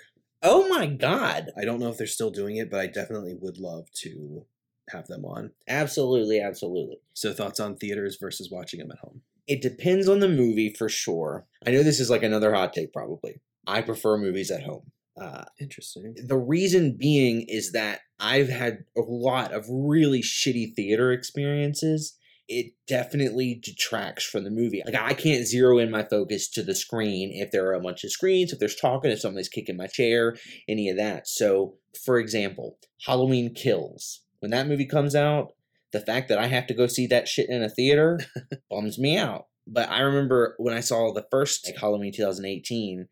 Oh 0.42 0.68
my 0.68 0.86
god. 0.86 1.50
I 1.56 1.64
don't 1.64 1.78
know 1.78 1.88
if 1.88 1.98
they're 1.98 2.06
still 2.06 2.30
doing 2.30 2.56
it, 2.56 2.70
but 2.70 2.80
I 2.80 2.86
definitely 2.86 3.34
would 3.40 3.58
love 3.58 3.90
to 4.02 4.46
have 4.90 5.06
them 5.06 5.24
on. 5.24 5.52
Absolutely, 5.68 6.40
absolutely. 6.40 6.96
So 7.14 7.32
thoughts 7.32 7.60
on 7.60 7.76
theaters 7.76 8.18
versus 8.20 8.50
watching 8.50 8.80
them 8.80 8.90
at 8.90 8.98
home. 8.98 9.22
It 9.46 9.62
depends 9.62 10.08
on 10.08 10.18
the 10.18 10.28
movie 10.28 10.74
for 10.76 10.88
sure. 10.88 11.46
I 11.64 11.70
know 11.70 11.82
this 11.82 12.00
is 12.00 12.10
like 12.10 12.22
another 12.22 12.52
hot 12.52 12.72
take, 12.72 12.92
probably. 12.92 13.40
I 13.66 13.82
prefer 13.82 14.16
movies 14.18 14.50
at 14.50 14.64
home. 14.64 14.90
Uh, 15.20 15.44
Interesting. 15.60 16.16
the 16.26 16.38
reason 16.38 16.96
being 16.98 17.44
is 17.46 17.72
that 17.72 18.00
I've 18.18 18.48
had 18.48 18.84
a 18.96 19.02
lot 19.02 19.52
of 19.52 19.66
really 19.68 20.22
shitty 20.22 20.74
theater 20.74 21.12
experiences. 21.12 22.16
It 22.52 22.72
definitely 22.88 23.60
detracts 23.62 24.24
from 24.24 24.42
the 24.42 24.50
movie. 24.50 24.82
Like 24.84 24.96
I 24.96 25.14
can't 25.14 25.46
zero 25.46 25.78
in 25.78 25.90
my 25.90 26.02
focus 26.02 26.48
to 26.50 26.64
the 26.64 26.74
screen 26.74 27.30
if 27.32 27.52
there 27.52 27.64
are 27.66 27.74
a 27.74 27.80
bunch 27.80 28.02
of 28.02 28.10
screens, 28.10 28.52
if 28.52 28.58
there's 28.58 28.74
talking, 28.74 29.12
if 29.12 29.20
somebody's 29.20 29.48
kicking 29.48 29.76
my 29.76 29.86
chair, 29.86 30.36
any 30.68 30.88
of 30.88 30.96
that. 30.96 31.28
So, 31.28 31.74
for 32.04 32.18
example, 32.18 32.76
Halloween 33.06 33.54
Kills. 33.54 34.22
When 34.40 34.50
that 34.50 34.66
movie 34.66 34.86
comes 34.86 35.14
out, 35.14 35.52
the 35.92 36.00
fact 36.00 36.28
that 36.28 36.38
I 36.38 36.46
have 36.46 36.66
to 36.66 36.74
go 36.74 36.88
see 36.88 37.06
that 37.06 37.28
shit 37.28 37.48
in 37.48 37.62
a 37.62 37.68
theater 37.68 38.18
bums 38.70 38.98
me 38.98 39.16
out. 39.16 39.46
But 39.66 39.88
I 39.88 40.00
remember 40.00 40.56
when 40.58 40.74
I 40.74 40.80
saw 40.80 41.12
the 41.12 41.26
first 41.30 41.66
like, 41.66 41.78
Halloween 41.78 42.12
2018, 42.12 43.06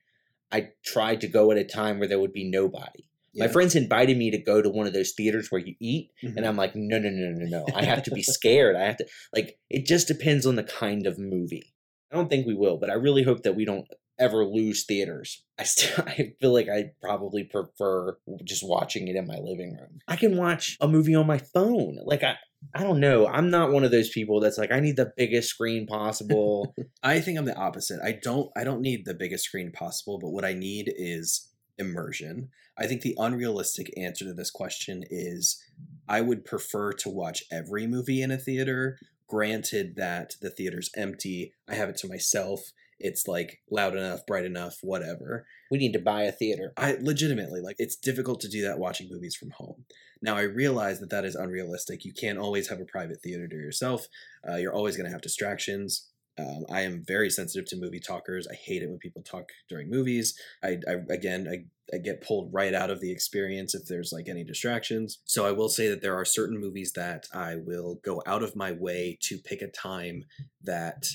I 0.51 0.71
tried 0.85 1.21
to 1.21 1.29
go 1.29 1.53
at 1.53 1.59
a 1.59 1.65
time 1.65 1.99
where 1.99 2.09
there 2.09 2.19
would 2.19 2.33
be 2.33 2.49
nobody. 2.49 3.05
My 3.39 3.49
friends 3.49 3.75
invited 3.75 4.17
me 4.17 4.31
to 4.31 4.39
go 4.39 4.61
to 4.63 4.69
one 4.69 4.87
of 4.87 4.93
those 4.93 5.13
theaters 5.13 5.51
where 5.51 5.61
you 5.61 5.75
eat, 5.81 6.11
Mhm. 6.23 6.37
and 6.37 6.47
I'm 6.47 6.57
like, 6.57 6.75
no, 6.75 6.99
no, 6.99 7.09
no, 7.11 7.31
no, 7.31 7.47
no. 7.47 7.67
I 7.75 7.85
have 7.85 8.03
to 8.05 8.11
be 8.11 8.23
scared. 8.23 8.77
I 8.77 8.85
have 8.87 8.97
to 8.99 9.07
like. 9.35 9.59
It 9.71 9.87
just 9.87 10.09
depends 10.09 10.47
on 10.47 10.57
the 10.57 10.65
kind 10.65 11.07
of 11.07 11.19
movie. 11.19 11.75
I 12.13 12.17
don't 12.17 12.29
think 12.31 12.47
we 12.47 12.55
will, 12.55 12.79
but 12.79 12.91
I 12.91 12.95
really 12.95 13.23
hope 13.23 13.43
that 13.43 13.55
we 13.55 13.65
don't 13.65 13.87
ever 14.19 14.45
lose 14.45 14.85
theaters. 14.85 15.45
I 15.59 15.65
still, 15.65 16.05
I 16.07 16.33
feel 16.41 16.53
like 16.53 16.69
I 16.69 16.91
probably 17.01 17.45
prefer 17.45 18.19
just 18.45 18.67
watching 18.67 19.07
it 19.09 19.15
in 19.17 19.27
my 19.27 19.39
living 19.39 19.75
room. 19.75 20.01
I 20.09 20.17
can 20.17 20.37
watch 20.37 20.77
a 20.81 20.89
movie 20.89 21.15
on 21.15 21.27
my 21.27 21.39
phone. 21.39 21.99
Like 22.05 22.25
I, 22.25 22.35
I 22.75 22.83
don't 22.83 22.99
know. 22.99 23.27
I'm 23.29 23.51
not 23.51 23.71
one 23.71 23.85
of 23.85 23.91
those 23.93 24.09
people 24.09 24.41
that's 24.41 24.59
like 24.59 24.73
I 24.73 24.81
need 24.81 24.97
the 24.97 25.13
biggest 25.17 25.51
screen 25.51 25.87
possible. 25.87 26.75
I 27.03 27.21
think 27.21 27.39
I'm 27.39 27.45
the 27.45 27.55
opposite. 27.57 28.01
I 28.03 28.13
don't 28.21 28.51
I 28.57 28.65
don't 28.65 28.81
need 28.81 29.05
the 29.05 29.15
biggest 29.15 29.45
screen 29.45 29.71
possible, 29.71 30.19
but 30.19 30.31
what 30.31 30.45
I 30.45 30.55
need 30.55 30.93
is 30.97 31.48
immersion. 31.79 32.51
I 32.77 32.87
think 32.87 33.03
the 33.03 33.17
unrealistic 33.19 33.93
answer 33.97 34.25
to 34.25 34.35
this 34.35 34.51
question 34.51 35.05
is 35.11 35.63
I 36.09 36.21
would 36.21 36.45
prefer 36.45 36.93
to 36.93 37.09
watch 37.09 37.45
every 37.51 37.87
movie 37.87 38.23
in 38.23 38.31
a 38.31 38.39
theater, 38.39 38.99
granted 39.29 39.97
that 39.97 40.35
the 40.41 40.51
theater's 40.51 40.91
empty. 40.97 41.53
I 41.69 41.75
have 41.75 41.89
it 41.89 41.97
to 41.99 42.09
myself. 42.09 42.73
It's 42.99 43.29
like 43.29 43.61
loud 43.71 43.97
enough, 43.97 44.27
bright 44.27 44.45
enough, 44.45 44.79
whatever. 44.83 45.47
we 45.71 45.79
need 45.79 45.93
to 45.93 46.01
buy 46.01 46.23
a 46.23 46.33
theater. 46.33 46.73
I 46.77 46.97
legitimately 47.01 47.61
like 47.61 47.77
it's 47.79 47.97
difficult 47.97 48.41
to 48.41 48.49
do 48.49 48.63
that 48.63 48.79
watching 48.79 49.09
movies 49.11 49.37
from 49.37 49.51
home. 49.51 49.85
Now 50.21 50.37
I 50.37 50.43
realize 50.43 50.99
that 51.01 51.11
that 51.11 51.25
is 51.25 51.37
unrealistic. 51.37 52.05
You 52.05 52.13
can't 52.13 52.39
always 52.39 52.69
have 52.69 52.81
a 52.81 52.85
private 52.85 53.21
theater 53.23 53.47
to 53.47 53.55
yourself. 53.55 54.07
Uh, 54.49 54.57
you're 54.57 54.75
always 54.75 54.97
going 54.97 55.07
to 55.07 55.13
have 55.13 55.21
distractions. 55.21 56.09
Um, 56.39 56.65
I 56.71 56.83
am 56.83 57.03
very 57.07 57.31
sensitive 57.31 57.69
to 57.71 57.77
movie 57.77 58.01
talkers. 58.01 58.47
I 58.51 58.55
hate 58.55 58.83
it 58.83 58.89
when 58.89 58.99
people 58.99 59.23
talk 59.23 59.51
during 59.69 59.91
movies. 59.91 60.39
I, 60.63 60.79
I 60.89 60.97
again, 61.11 61.49
I, 61.51 61.97
I 61.97 61.99
get 61.99 62.23
pulled 62.23 62.53
right 62.53 62.75
out 62.75 62.91
of 62.91 63.01
the 63.01 63.11
experience 63.11 63.75
if 63.75 63.87
there's 63.87 64.13
like 64.13 64.29
any 64.29 64.45
distractions. 64.45 65.19
So 65.25 65.47
I 65.47 65.53
will 65.53 65.69
say 65.69 65.89
that 65.89 66.03
there 66.03 66.15
are 66.15 66.25
certain 66.25 66.61
movies 66.61 66.93
that 66.95 67.27
I 67.35 67.57
will 67.57 68.01
go 68.05 68.23
out 68.27 68.43
of 68.43 68.57
my 68.57 68.73
way 68.73 69.19
to 69.23 69.39
pick 69.39 69.63
a 69.63 69.69
time 69.69 70.25
that 70.63 71.07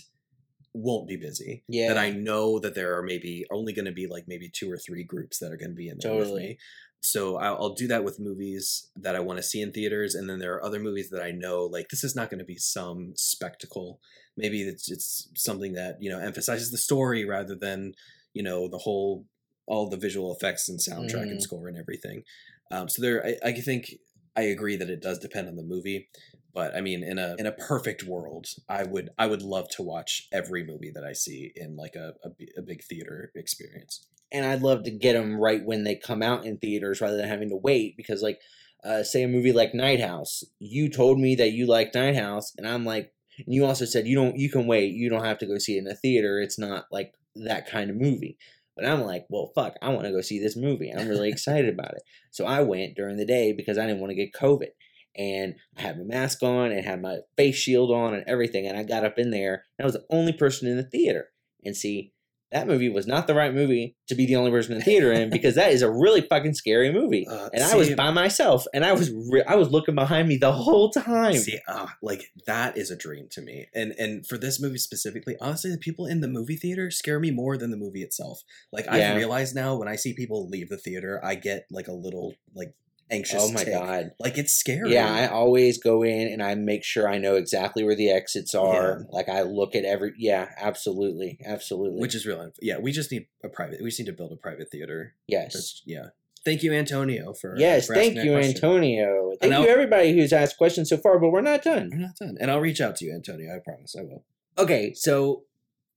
won't 0.74 1.08
be 1.08 1.16
busy 1.16 1.64
Yeah, 1.68 1.90
that 1.90 2.00
I 2.00 2.10
know 2.10 2.60
that 2.60 2.74
there 2.74 2.98
are 2.98 3.04
maybe 3.04 3.46
only 3.52 3.74
going 3.74 3.86
to 3.86 3.92
be 3.92 4.08
like 4.08 4.24
maybe 4.28 4.50
two 4.50 4.72
or 4.72 4.78
three 4.78 5.04
groups 5.04 5.38
that 5.40 5.52
are 5.52 5.58
going 5.58 5.70
to 5.70 5.76
be 5.76 5.88
in 5.88 6.00
there 6.02 6.16
with 6.16 6.30
Totally. 6.30 6.42
me. 6.42 6.58
So 7.00 7.36
I'll, 7.38 7.56
I'll 7.56 7.74
do 7.74 7.88
that 7.88 8.04
with 8.04 8.20
movies 8.20 8.90
that 8.96 9.16
I 9.16 9.20
want 9.20 9.38
to 9.38 9.44
see 9.44 9.62
in 9.62 9.74
theaters, 9.74 10.16
and 10.16 10.30
then 10.30 10.40
there 10.40 10.54
are 10.56 10.64
other 10.64 10.80
movies 10.80 11.10
that 11.10 11.22
I 11.22 11.32
know 11.32 11.64
like 11.64 11.90
this 11.90 12.04
is 12.04 12.16
not 12.16 12.30
going 12.30 12.40
to 12.40 12.46
be 12.46 12.58
some 12.58 13.12
spectacle. 13.16 14.00
Maybe 14.38 14.64
it's 14.64 14.90
it's 14.92 15.30
something 15.36 15.74
that 15.74 15.98
you 16.02 16.10
know 16.10 16.20
emphasizes 16.20 16.72
the 16.72 16.78
story 16.78 17.26
rather 17.26 17.56
than 17.56 17.94
you 18.34 18.44
know 18.44 18.68
the 18.68 18.80
whole 18.80 19.26
all 19.68 19.90
the 19.90 19.98
visual 19.98 20.34
effects 20.36 20.68
and 20.68 20.80
soundtrack 20.80 21.28
Mhm. 21.28 21.32
and 21.32 21.42
score 21.42 21.68
and 21.68 21.78
everything. 21.78 22.24
Um, 22.72 22.90
so 22.90 23.02
there, 23.02 23.26
I, 23.26 23.50
I 23.50 23.54
think 23.54 23.94
I 24.36 24.42
agree 24.44 24.76
that 24.76 24.90
it 24.90 25.02
does 25.02 25.20
depend 25.20 25.48
on 25.48 25.56
the 25.56 25.64
movie. 25.64 26.10
But 26.54 26.76
I 26.76 26.82
mean, 26.82 27.04
in 27.04 27.18
a 27.18 27.36
in 27.40 27.46
a 27.48 27.52
perfect 27.52 28.04
world, 28.04 28.48
I 28.70 28.84
would 28.84 29.10
I 29.18 29.28
would 29.28 29.42
love 29.42 29.70
to 29.70 29.82
watch 29.84 30.28
every 30.32 30.64
movie 30.66 30.92
that 30.94 31.04
I 31.04 31.14
see 31.14 31.52
in 31.56 31.76
like 31.76 31.96
a 31.96 32.14
a, 32.24 32.30
a 32.58 32.62
big 32.62 32.84
theater 32.84 33.32
experience. 33.36 34.08
and 34.32 34.46
I'd 34.46 34.62
love 34.64 34.84
to 34.84 34.92
get 34.92 35.14
them 35.14 35.40
right 35.40 35.64
when 35.64 35.84
they 35.84 35.96
come 35.96 36.24
out 36.24 36.46
in 36.46 36.58
theaters 36.58 37.02
rather 37.02 37.18
than 37.18 37.28
having 37.30 37.50
to 37.50 37.56
wait 37.56 37.96
because 37.96 38.22
like 38.24 38.40
uh, 38.84 39.02
say 39.04 39.24
a 39.24 39.28
movie 39.28 39.54
like 39.54 39.74
Night 39.74 40.00
House 40.02 40.44
you 40.60 40.90
told 40.90 41.20
me 41.20 41.36
that 41.36 41.52
you 41.54 41.66
like 41.68 41.94
Night 41.96 42.16
House 42.16 42.52
and 42.58 42.68
I'm 42.68 42.84
like 42.86 43.14
and 43.38 43.54
you 43.54 43.66
also 43.66 43.86
said 43.86 44.08
you 44.08 44.16
don't 44.16 44.38
you 44.38 44.50
can 44.50 44.68
wait 44.68 44.94
you 44.94 45.10
don't 45.10 45.26
have 45.26 45.38
to 45.40 45.46
go 45.46 45.58
see 45.58 45.78
it 45.78 45.80
in 45.80 45.88
a 45.88 45.96
theater 45.96 46.40
it's 46.40 46.60
not 46.60 46.86
like 46.92 47.14
that 47.36 47.70
kind 47.70 47.90
of 47.90 47.96
movie. 47.96 48.38
But 48.76 48.86
I'm 48.86 49.02
like 49.02 49.26
well 49.30 49.52
fuck 49.56 49.76
I 49.82 49.90
want 49.90 50.06
to 50.06 50.12
go 50.12 50.22
see 50.22 50.40
this 50.40 50.56
movie 50.56 50.92
I'm 50.92 51.08
really 51.08 51.30
excited 51.32 51.74
about 51.74 51.94
it. 51.96 52.04
So 52.32 52.46
I 52.46 52.62
went 52.62 52.96
during 52.96 53.18
the 53.18 53.26
day 53.26 53.54
because 53.54 53.78
I 53.78 53.86
didn't 53.86 54.02
want 54.02 54.12
to 54.12 54.16
get 54.16 54.34
COVID. 54.34 54.70
And 55.16 55.56
I 55.78 55.82
had 55.82 55.98
my 55.98 56.06
mask 56.06 56.42
on 56.42 56.72
and 56.72 56.84
had 56.84 57.02
my 57.02 57.18
face 57.38 57.56
shield 57.56 57.92
on 57.92 58.16
and 58.16 58.24
everything 58.28 58.68
and 58.68 58.78
I 58.78 58.84
got 58.84 59.06
up 59.06 59.20
in 59.20 59.30
there 59.30 59.66
and 59.78 59.84
I 59.84 59.86
was 59.86 59.94
the 59.94 60.06
only 60.10 60.34
person 60.34 60.68
in 60.68 60.78
the 60.78 60.84
theater. 60.84 61.30
And 61.66 61.78
see 61.78 62.13
that 62.54 62.68
movie 62.68 62.88
was 62.90 63.06
not 63.08 63.28
the 63.28 63.34
right 63.34 63.54
movie 63.54 63.96
to 64.08 64.16
be 64.16 64.26
the 64.26 64.36
only 64.36 64.52
person 64.52 64.74
in 64.74 64.78
the 64.80 64.86
theater 64.86 65.12
in 65.12 65.30
because 65.30 65.56
that 65.56 65.72
is 65.72 65.82
a 65.82 65.90
really 65.92 66.22
fucking 66.22 66.54
scary 66.54 66.92
movie. 66.92 67.28
Uh, 67.34 67.50
And 67.54 67.64
I 67.64 67.76
was 67.76 67.90
by 67.96 68.12
myself, 68.12 68.66
and 68.74 68.86
I 68.86 68.94
was 68.94 69.12
re- 69.32 69.44
I 69.48 69.56
was 69.56 69.72
looking 69.72 69.96
behind 69.96 70.28
me 70.28 70.38
the 70.38 70.52
whole 70.52 70.92
time. 70.92 71.34
See, 71.36 71.58
ah, 71.68 71.96
like 72.02 72.32
that 72.46 72.78
is 72.78 72.92
a 72.92 72.96
dream 72.96 73.28
to 73.32 73.42
me. 73.42 73.68
And 73.74 73.94
and 73.98 74.26
for 74.28 74.38
this 74.38 74.62
movie 74.62 74.78
specifically, 74.78 75.36
honestly, 75.42 75.72
the 75.72 75.78
people 75.78 76.06
in 76.06 76.22
the 76.22 76.28
movie 76.28 76.56
theater 76.56 76.92
scare 76.92 77.20
me 77.20 77.32
more 77.32 77.58
than 77.58 77.72
the 77.72 77.78
movie 77.78 78.04
itself. 78.04 78.42
Like 78.72 78.86
Yeah. 78.86 79.14
I 79.14 79.16
realize 79.16 79.56
now 79.56 79.76
when 79.76 79.88
I 79.88 79.96
see 79.96 80.14
people 80.14 80.48
leave 80.48 80.70
the 80.70 80.78
theater, 80.78 81.20
I 81.24 81.36
get 81.36 81.66
like 81.72 81.88
a 81.88 81.94
little 81.94 82.36
like 82.54 82.74
anxious. 83.14 83.44
oh 83.44 83.52
my 83.52 83.64
tick. 83.64 83.74
god! 83.74 84.12
Like 84.20 84.38
it's 84.38 84.54
scary. 84.54 84.94
Yeah, 84.94 85.12
I 85.12 85.28
always 85.28 85.78
go 85.78 86.04
in 86.04 86.28
and 86.28 86.42
I 86.42 86.56
make 86.56 86.84
sure 86.84 87.08
I 87.08 87.18
know 87.18 87.36
exactly 87.36 87.84
where 87.84 87.96
the 87.96 88.12
exits 88.12 88.54
are. 88.56 89.06
Like 89.10 89.30
I 89.30 89.44
look 89.44 89.76
at 89.76 89.86
every. 89.86 90.14
Yeah, 90.18 90.50
absolutely, 90.58 91.40
absolutely. 91.46 92.00
which 92.00 92.16
is 92.16 92.26
real. 92.26 92.52
Yeah, 92.62 92.80
we 92.80 92.92
just 92.92 93.12
need 93.12 93.28
a 93.44 93.50
private. 93.50 93.80
We 93.82 93.90
just 93.90 94.00
need 94.00 94.08
to 94.08 94.14
build 94.14 94.32
a 94.32 94.38
private 94.38 94.70
theater. 94.72 95.16
yes, 95.28 95.54
That's, 95.54 95.82
yeah. 95.86 96.08
Thank 96.46 96.62
you, 96.62 96.74
Antonio, 96.74 97.34
for 97.34 97.58
yes. 97.58 97.88
for 97.88 97.96
Thank 97.96 98.16
you. 98.16 98.36
Antonio. 98.36 99.32
Thank 99.40 99.54
you, 99.54 99.68
everybody 99.68 100.14
who's 100.14 100.34
asked 100.34 100.58
questions 100.58 100.90
so 100.90 100.98
far. 100.98 101.20
But 101.20 101.30
we're 101.30 101.42
not 101.42 101.64
done. 101.64 101.90
I'm 101.94 102.02
not 102.02 102.16
done, 102.18 102.38
and 102.40 102.52
I'll 102.52 102.60
reach 102.60 102.82
out 102.82 102.98
to 102.98 103.06
you, 103.06 103.14
Antonio. 103.14 103.56
I 103.56 103.60
promise, 103.60 103.96
I 103.98 104.02
will. 104.04 104.26
Okay, 104.58 104.94
so 104.94 105.44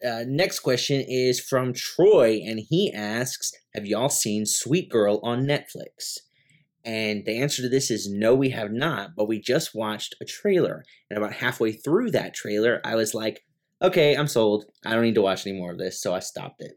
uh, 0.07 0.25
next 0.27 0.61
question 0.61 1.05
is 1.07 1.41
from 1.41 1.73
Troy, 1.73 2.41
and 2.45 2.61
he 2.61 2.93
asks, 2.93 3.53
"Have 3.75 3.87
y'all 3.87 4.09
seen 4.09 4.47
Sweet 4.47 4.89
Girl 4.89 5.19
on 5.25 5.45
Netflix?" 5.47 6.19
And 6.87 7.24
the 7.26 7.37
answer 7.43 7.61
to 7.62 7.68
this 7.68 7.91
is 7.91 8.09
no, 8.11 8.34
we 8.34 8.49
have 8.51 8.70
not. 8.72 9.11
But 9.16 9.26
we 9.28 9.41
just 9.41 9.74
watched 9.74 10.14
a 10.22 10.24
trailer, 10.24 10.84
and 11.11 11.18
about 11.18 11.32
halfway 11.34 11.72
through 11.72 12.12
that 12.12 12.32
trailer, 12.32 12.80
I 12.84 12.95
was 12.95 13.12
like, 13.12 13.41
"Okay, 13.82 14.14
I'm 14.16 14.28
sold. 14.28 14.64
I 14.84 14.93
don't 14.95 15.03
need 15.03 15.16
to 15.16 15.22
watch 15.22 15.47
any 15.47 15.59
more 15.59 15.72
of 15.72 15.78
this." 15.78 16.01
So 16.01 16.14
I 16.14 16.20
stopped 16.20 16.62
it 16.62 16.72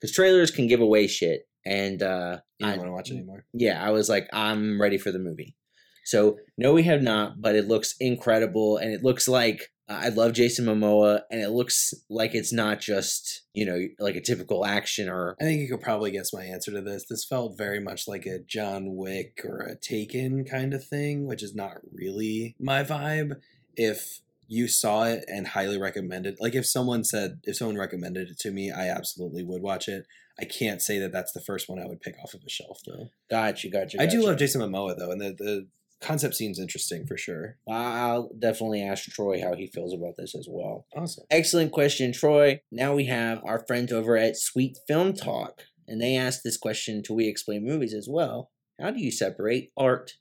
because 0.00 0.12
trailers 0.16 0.50
can 0.50 0.66
give 0.66 0.80
away 0.80 1.06
shit. 1.06 1.42
And 1.66 2.02
uh, 2.02 2.38
You 2.58 2.66
I- 2.66 2.70
don't 2.70 2.78
want 2.78 2.88
to 2.88 2.92
watch 2.92 3.10
it 3.10 3.14
anymore. 3.16 3.44
yeah, 3.52 3.84
I 3.86 3.90
was 3.90 4.08
like, 4.08 4.26
I'm 4.32 4.80
ready 4.80 4.96
for 4.96 5.12
the 5.12 5.18
movie. 5.18 5.56
So 6.06 6.38
no, 6.56 6.72
we 6.72 6.84
have 6.84 7.02
not, 7.02 7.40
but 7.42 7.54
it 7.54 7.68
looks 7.68 7.94
incredible, 8.00 8.78
and 8.78 8.92
it 8.94 9.04
looks 9.04 9.28
like 9.28 9.68
Uh, 9.90 10.00
I 10.04 10.08
love 10.08 10.32
Jason 10.32 10.66
Momoa, 10.66 11.22
and 11.30 11.42
it 11.42 11.50
looks 11.50 11.92
like 12.08 12.34
it's 12.34 12.52
not 12.52 12.80
just 12.80 13.42
you 13.52 13.66
know 13.66 13.88
like 13.98 14.16
a 14.16 14.20
typical 14.20 14.64
action 14.64 15.08
or 15.08 15.36
I 15.40 15.44
think 15.44 15.60
you 15.60 15.68
could 15.68 15.82
probably 15.82 16.12
guess 16.12 16.32
my 16.32 16.44
answer 16.44 16.70
to 16.70 16.80
this. 16.80 17.06
This 17.06 17.24
felt 17.24 17.58
very 17.58 17.80
much 17.80 18.06
like 18.06 18.26
a 18.26 18.38
John 18.38 18.94
Wick 18.96 19.40
or 19.44 19.60
a 19.60 19.76
Taken 19.76 20.44
kind 20.44 20.72
of 20.72 20.84
thing, 20.84 21.26
which 21.26 21.42
is 21.42 21.54
not 21.54 21.78
really 21.92 22.54
my 22.60 22.84
vibe. 22.84 23.40
If 23.76 24.20
you 24.46 24.66
saw 24.66 25.04
it 25.04 25.24
and 25.28 25.48
highly 25.48 25.78
recommended, 25.78 26.36
like 26.40 26.54
if 26.54 26.66
someone 26.66 27.04
said, 27.04 27.40
if 27.44 27.56
someone 27.56 27.78
recommended 27.78 28.30
it 28.30 28.38
to 28.40 28.50
me, 28.50 28.70
I 28.72 28.88
absolutely 28.88 29.44
would 29.44 29.62
watch 29.62 29.88
it. 29.88 30.06
I 30.40 30.44
can't 30.44 30.82
say 30.82 30.98
that 30.98 31.12
that's 31.12 31.32
the 31.32 31.40
first 31.40 31.68
one 31.68 31.78
I 31.78 31.86
would 31.86 32.00
pick 32.00 32.16
off 32.22 32.34
of 32.34 32.42
a 32.44 32.48
shelf, 32.48 32.80
though. 32.86 33.10
gotcha, 33.30 33.68
gotcha. 33.68 34.00
I 34.00 34.06
do 34.06 34.24
love 34.24 34.38
Jason 34.38 34.60
Momoa, 34.60 34.96
though, 34.98 35.12
and 35.12 35.20
the, 35.20 35.34
the 35.38 35.68
concept 36.00 36.34
seems 36.34 36.58
interesting 36.58 37.06
for 37.06 37.16
sure. 37.16 37.56
I'll 37.68 38.30
definitely 38.38 38.82
ask 38.82 39.04
Troy 39.04 39.40
how 39.40 39.54
he 39.54 39.66
feels 39.66 39.92
about 39.92 40.14
this 40.16 40.34
as 40.34 40.46
well. 40.48 40.86
Awesome. 40.96 41.24
Excellent 41.30 41.72
question, 41.72 42.12
Troy. 42.12 42.60
Now 42.70 42.94
we 42.94 43.06
have 43.06 43.40
our 43.44 43.64
friends 43.66 43.92
over 43.92 44.16
at 44.16 44.36
Sweet 44.36 44.78
Film 44.88 45.12
Talk, 45.12 45.62
and 45.86 46.00
they 46.00 46.16
asked 46.16 46.42
this 46.44 46.56
question 46.56 47.02
to 47.04 47.14
We 47.14 47.26
Explain 47.28 47.64
Movies 47.64 47.94
as 47.94 48.08
well. 48.10 48.50
How 48.80 48.90
do 48.90 49.00
you 49.00 49.10
separate 49.10 49.72
art 49.76 50.12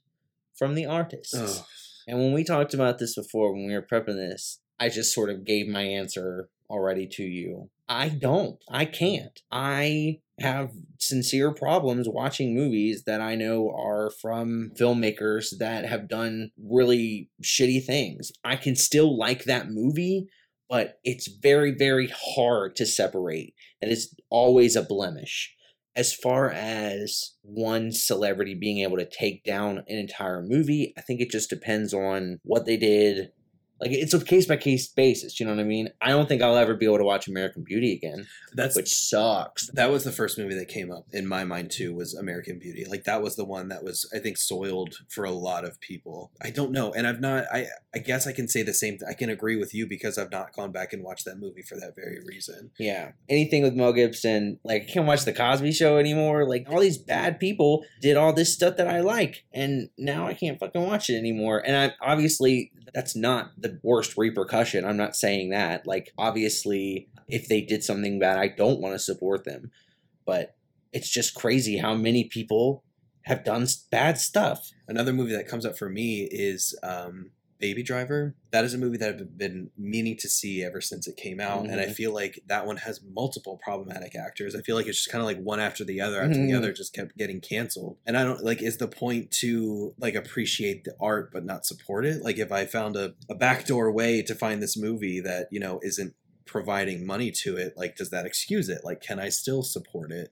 from 0.58 0.76
the 0.76 0.86
artist? 0.86 1.34
Oh, 1.38 1.66
And 2.08 2.20
when 2.20 2.34
we 2.34 2.44
talked 2.44 2.74
about 2.74 2.98
this 2.98 3.16
before, 3.16 3.54
when 3.54 3.68
we 3.68 3.74
were 3.74 3.82
prepping 3.90 4.18
this, 4.18 4.60
I 4.80 4.90
just 4.90 5.14
sort 5.14 5.30
of 5.30 5.46
gave 5.46 5.68
my 5.68 5.84
answer 5.84 6.50
already 6.70 7.08
to 7.08 7.24
you. 7.24 7.70
I 7.88 8.10
don't. 8.10 8.58
I 8.70 8.86
can't. 8.86 9.42
I 9.52 10.20
have 10.40 10.72
sincere 11.00 11.54
problems 11.54 12.08
watching 12.08 12.56
movies 12.56 13.04
that 13.06 13.20
I 13.20 13.36
know 13.36 13.70
are 13.76 14.12
from 14.22 14.72
filmmakers 14.80 15.58
that 15.58 15.86
have 15.86 16.08
done 16.08 16.52
really 16.58 17.30
shitty 17.44 17.84
things. 17.84 18.32
I 18.44 18.56
can 18.56 18.76
still 18.76 19.18
like 19.18 19.46
that 19.46 19.70
movie, 19.70 20.28
but 20.70 21.00
it's 21.04 21.28
very, 21.28 21.72
very 21.72 22.12
hard 22.16 22.76
to 22.78 22.86
separate. 22.86 23.54
And 23.82 23.92
it's 23.92 24.14
always 24.30 24.76
a 24.76 24.84
blemish. 24.84 25.56
As 25.96 26.14
far 26.14 26.52
as 26.52 27.34
one 27.42 27.92
celebrity 27.92 28.54
being 28.54 28.80
able 28.80 28.98
to 28.98 29.10
take 29.10 29.44
down 29.44 29.80
an 29.80 29.98
entire 29.98 30.42
movie, 30.42 30.94
I 30.98 31.02
think 31.02 31.20
it 31.20 31.32
just 31.32 31.50
depends 31.50 31.94
on 31.94 32.40
what 32.44 32.66
they 32.66 32.78
did. 32.78 33.32
Like 33.80 33.92
it's 33.92 34.14
a 34.14 34.24
case 34.24 34.46
by 34.46 34.58
case 34.58 34.88
basis, 34.88 35.40
you 35.40 35.46
know 35.46 35.54
what 35.54 35.62
I 35.62 35.66
mean? 35.66 35.90
I 36.02 36.10
don't 36.10 36.28
think 36.28 36.42
I'll 36.42 36.58
ever 36.58 36.76
be 36.76 36.86
able 36.86 36.98
to 36.98 37.04
watch 37.04 37.28
American 37.28 37.64
Beauty 37.64 37.94
again, 37.94 38.28
that's 38.54 38.76
which 38.76 38.94
sucks. 38.94 39.70
that 39.74 39.92
was 39.92 40.04
the 40.04 40.12
first 40.12 40.38
movie 40.38 40.56
that 40.56 40.68
came 40.68 40.92
up 40.92 41.06
in 41.12 41.28
my 41.28 41.44
mind 41.44 41.72
too 41.72 41.94
was 41.94 42.14
American 42.14 42.60
Beauty. 42.60 42.86
Like 42.90 43.04
that 43.06 43.22
was 43.22 43.36
the 43.36 43.46
one 43.46 43.70
that 43.70 43.84
was 43.84 44.10
I 44.14 44.20
think 44.20 44.38
soiled 44.38 44.96
for 45.10 45.24
a 45.24 45.32
lot 45.32 45.66
of 45.66 45.80
people. 45.80 46.32
I 46.42 46.50
don't 46.50 46.72
know, 46.72 46.92
and 46.94 47.08
I've 47.08 47.22
not. 47.22 47.46
I 47.52 47.68
I 47.94 48.00
guess 48.00 48.28
I 48.28 48.34
can 48.34 48.48
say 48.48 48.62
the 48.62 48.74
same. 48.74 48.98
I 49.08 49.14
can 49.14 49.30
agree 49.30 49.56
with 49.56 49.74
you 49.74 49.88
because 49.88 50.18
I've 50.18 50.32
not 50.32 50.54
gone 50.54 50.72
back 50.72 50.94
and 50.94 51.04
watched 51.04 51.26
that 51.26 51.40
movie 51.40 51.64
for 51.64 51.76
that 51.76 51.96
very 51.96 52.20
reason. 52.26 52.72
Yeah. 52.78 53.12
Anything 53.28 53.64
with 53.64 53.74
Mel 53.74 53.94
Gibson, 53.94 54.60
like 54.64 54.84
I 54.84 54.86
can't 54.86 55.08
watch 55.08 55.26
the 55.26 55.34
Cosby 55.34 55.72
show 55.72 55.98
anymore. 55.98 56.48
Like 56.48 56.68
all 56.70 56.80
these 56.80 56.98
bad 56.98 57.40
people 57.40 57.84
did 58.02 58.18
all 58.18 58.34
this 58.34 58.54
stuff 58.54 58.78
that 58.78 58.88
I 58.88 59.02
like, 59.02 59.46
and 59.54 59.90
now 59.98 60.28
I 60.28 60.34
can't 60.34 60.60
fucking 60.60 60.86
watch 60.86 61.10
it 61.10 61.18
anymore. 61.18 61.64
And 61.66 61.76
I 61.76 61.96
obviously 62.02 62.72
that's 62.94 63.16
not 63.16 63.52
the 63.58 63.69
worst 63.84 64.18
repercussion. 64.18 64.86
I'm 64.86 64.98
not 64.98 65.16
saying 65.16 65.50
that. 65.52 65.86
Like 65.86 66.14
obviously, 66.18 67.10
if 67.28 67.48
they 67.48 67.62
did 67.62 67.84
something 67.84 68.20
bad, 68.20 68.40
I 68.40 68.48
don't 68.48 68.80
want 68.80 68.96
to 68.96 69.00
support 69.00 69.44
them. 69.44 69.72
But 70.26 70.56
it's 70.92 71.10
just 71.10 71.36
crazy 71.36 71.78
how 71.78 71.94
many 71.96 72.24
people 72.24 72.84
have 73.24 73.44
done 73.44 73.68
bad 73.92 74.18
stuff. 74.18 74.72
Another 74.88 75.14
movie 75.14 75.34
that 75.34 75.48
comes 75.48 75.66
up 75.66 75.78
for 75.78 75.90
me 75.90 76.28
is 76.32 76.78
um, 76.84 77.32
Baby 77.60 77.84
Driver. 77.84 78.36
That 78.52 78.64
is 78.64 78.74
a 78.74 78.78
movie 78.78 78.98
that 78.98 79.10
I've 79.10 79.38
been 79.38 79.70
meaning 79.78 80.16
to 80.18 80.30
see 80.30 80.64
ever 80.64 80.80
since 80.82 81.08
it 81.08 81.18
came 81.18 81.40
out, 81.42 81.66
and 81.70 81.80
I 81.80 81.88
Mhm. 81.88 81.94
feel 81.94 82.14
like 82.14 82.40
that 82.48 82.66
one 82.66 82.78
has 82.78 83.02
multiple 83.04 83.60
problematic 83.62 84.16
actors. 84.16 84.56
I 84.56 84.62
feel 84.62 84.76
like 84.76 84.88
it's 84.88 84.98
just 85.00 85.10
kind 85.12 85.22
of 85.22 85.26
like 85.26 85.40
one 85.40 85.60
after 85.60 85.84
the 85.84 86.00
other 86.02 86.22
after 86.22 86.38
the 86.38 86.52
Mhm. 86.52 86.58
other 86.58 86.72
just 86.72 86.94
kept 86.94 87.18
getting 87.18 87.42
canceled. 87.42 87.98
And 88.06 88.18
I 88.18 88.24
don't 88.24 88.44
like 88.44 88.62
is 88.62 88.78
the 88.78 88.88
point 88.88 89.32
to 89.42 89.94
like 89.98 90.16
appreciate 90.16 90.86
the 90.86 90.96
art 91.02 91.32
but 91.34 91.44
not 91.44 91.66
support 91.66 92.06
it? 92.06 92.24
Like 92.24 92.38
if 92.38 92.52
I 92.52 92.66
found 92.66 92.96
a, 92.96 93.14
a 93.30 93.36
backdoor 93.36 93.92
way 93.92 94.22
to 94.24 94.34
find 94.36 94.64
this 94.64 94.78
movie 94.78 95.20
that, 95.20 95.50
you 95.52 95.60
know, 95.60 95.80
isn't 95.84 96.16
providing 96.46 97.06
money 97.06 97.30
to 97.32 97.58
it, 97.58 97.74
like 97.76 97.96
does 97.98 98.10
that 98.10 98.26
excuse 98.26 98.70
it? 98.70 98.82
Like 98.86 99.02
can 99.02 99.20
I 99.20 99.30
still 99.30 99.64
support 99.64 100.12
it 100.12 100.32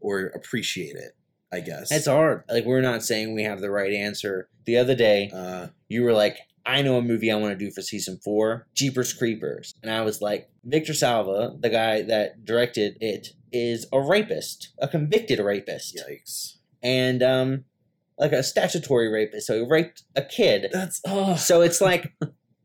or 0.00 0.26
appreciate 0.34 0.96
it? 0.96 1.12
I 1.52 1.60
guess. 1.60 1.92
It's 1.92 2.06
hard. 2.06 2.44
Like 2.48 2.64
we're 2.64 2.80
not 2.80 3.02
saying 3.04 3.34
we 3.34 3.42
have 3.42 3.60
the 3.60 3.70
right 3.70 3.92
answer. 3.92 4.48
The 4.64 4.78
other 4.78 4.94
day, 4.94 5.30
uh 5.34 5.68
you 5.88 6.02
were 6.02 6.14
like, 6.14 6.38
I 6.64 6.82
know 6.82 6.96
a 6.96 7.02
movie 7.02 7.30
I 7.30 7.36
want 7.36 7.58
to 7.58 7.64
do 7.64 7.70
for 7.70 7.82
season 7.82 8.18
four, 8.22 8.66
Jeepers 8.74 9.12
Creepers. 9.12 9.74
And 9.82 9.90
I 9.90 10.02
was 10.02 10.20
like, 10.20 10.48
Victor 10.64 10.94
Salva, 10.94 11.56
the 11.58 11.70
guy 11.70 12.02
that 12.02 12.44
directed 12.44 12.98
it, 13.00 13.28
is 13.52 13.86
a 13.92 14.00
rapist, 14.00 14.72
a 14.78 14.88
convicted 14.88 15.38
rapist. 15.38 15.96
yikes. 15.96 16.56
And 16.82 17.22
um 17.22 17.64
like 18.18 18.32
a 18.32 18.42
statutory 18.42 19.08
rapist. 19.08 19.46
So 19.46 19.54
he 19.54 19.66
raped 19.68 20.04
a 20.16 20.22
kid. 20.22 20.68
That's 20.72 21.00
oh 21.06 21.36
So 21.36 21.60
it's 21.60 21.80
like 21.80 22.12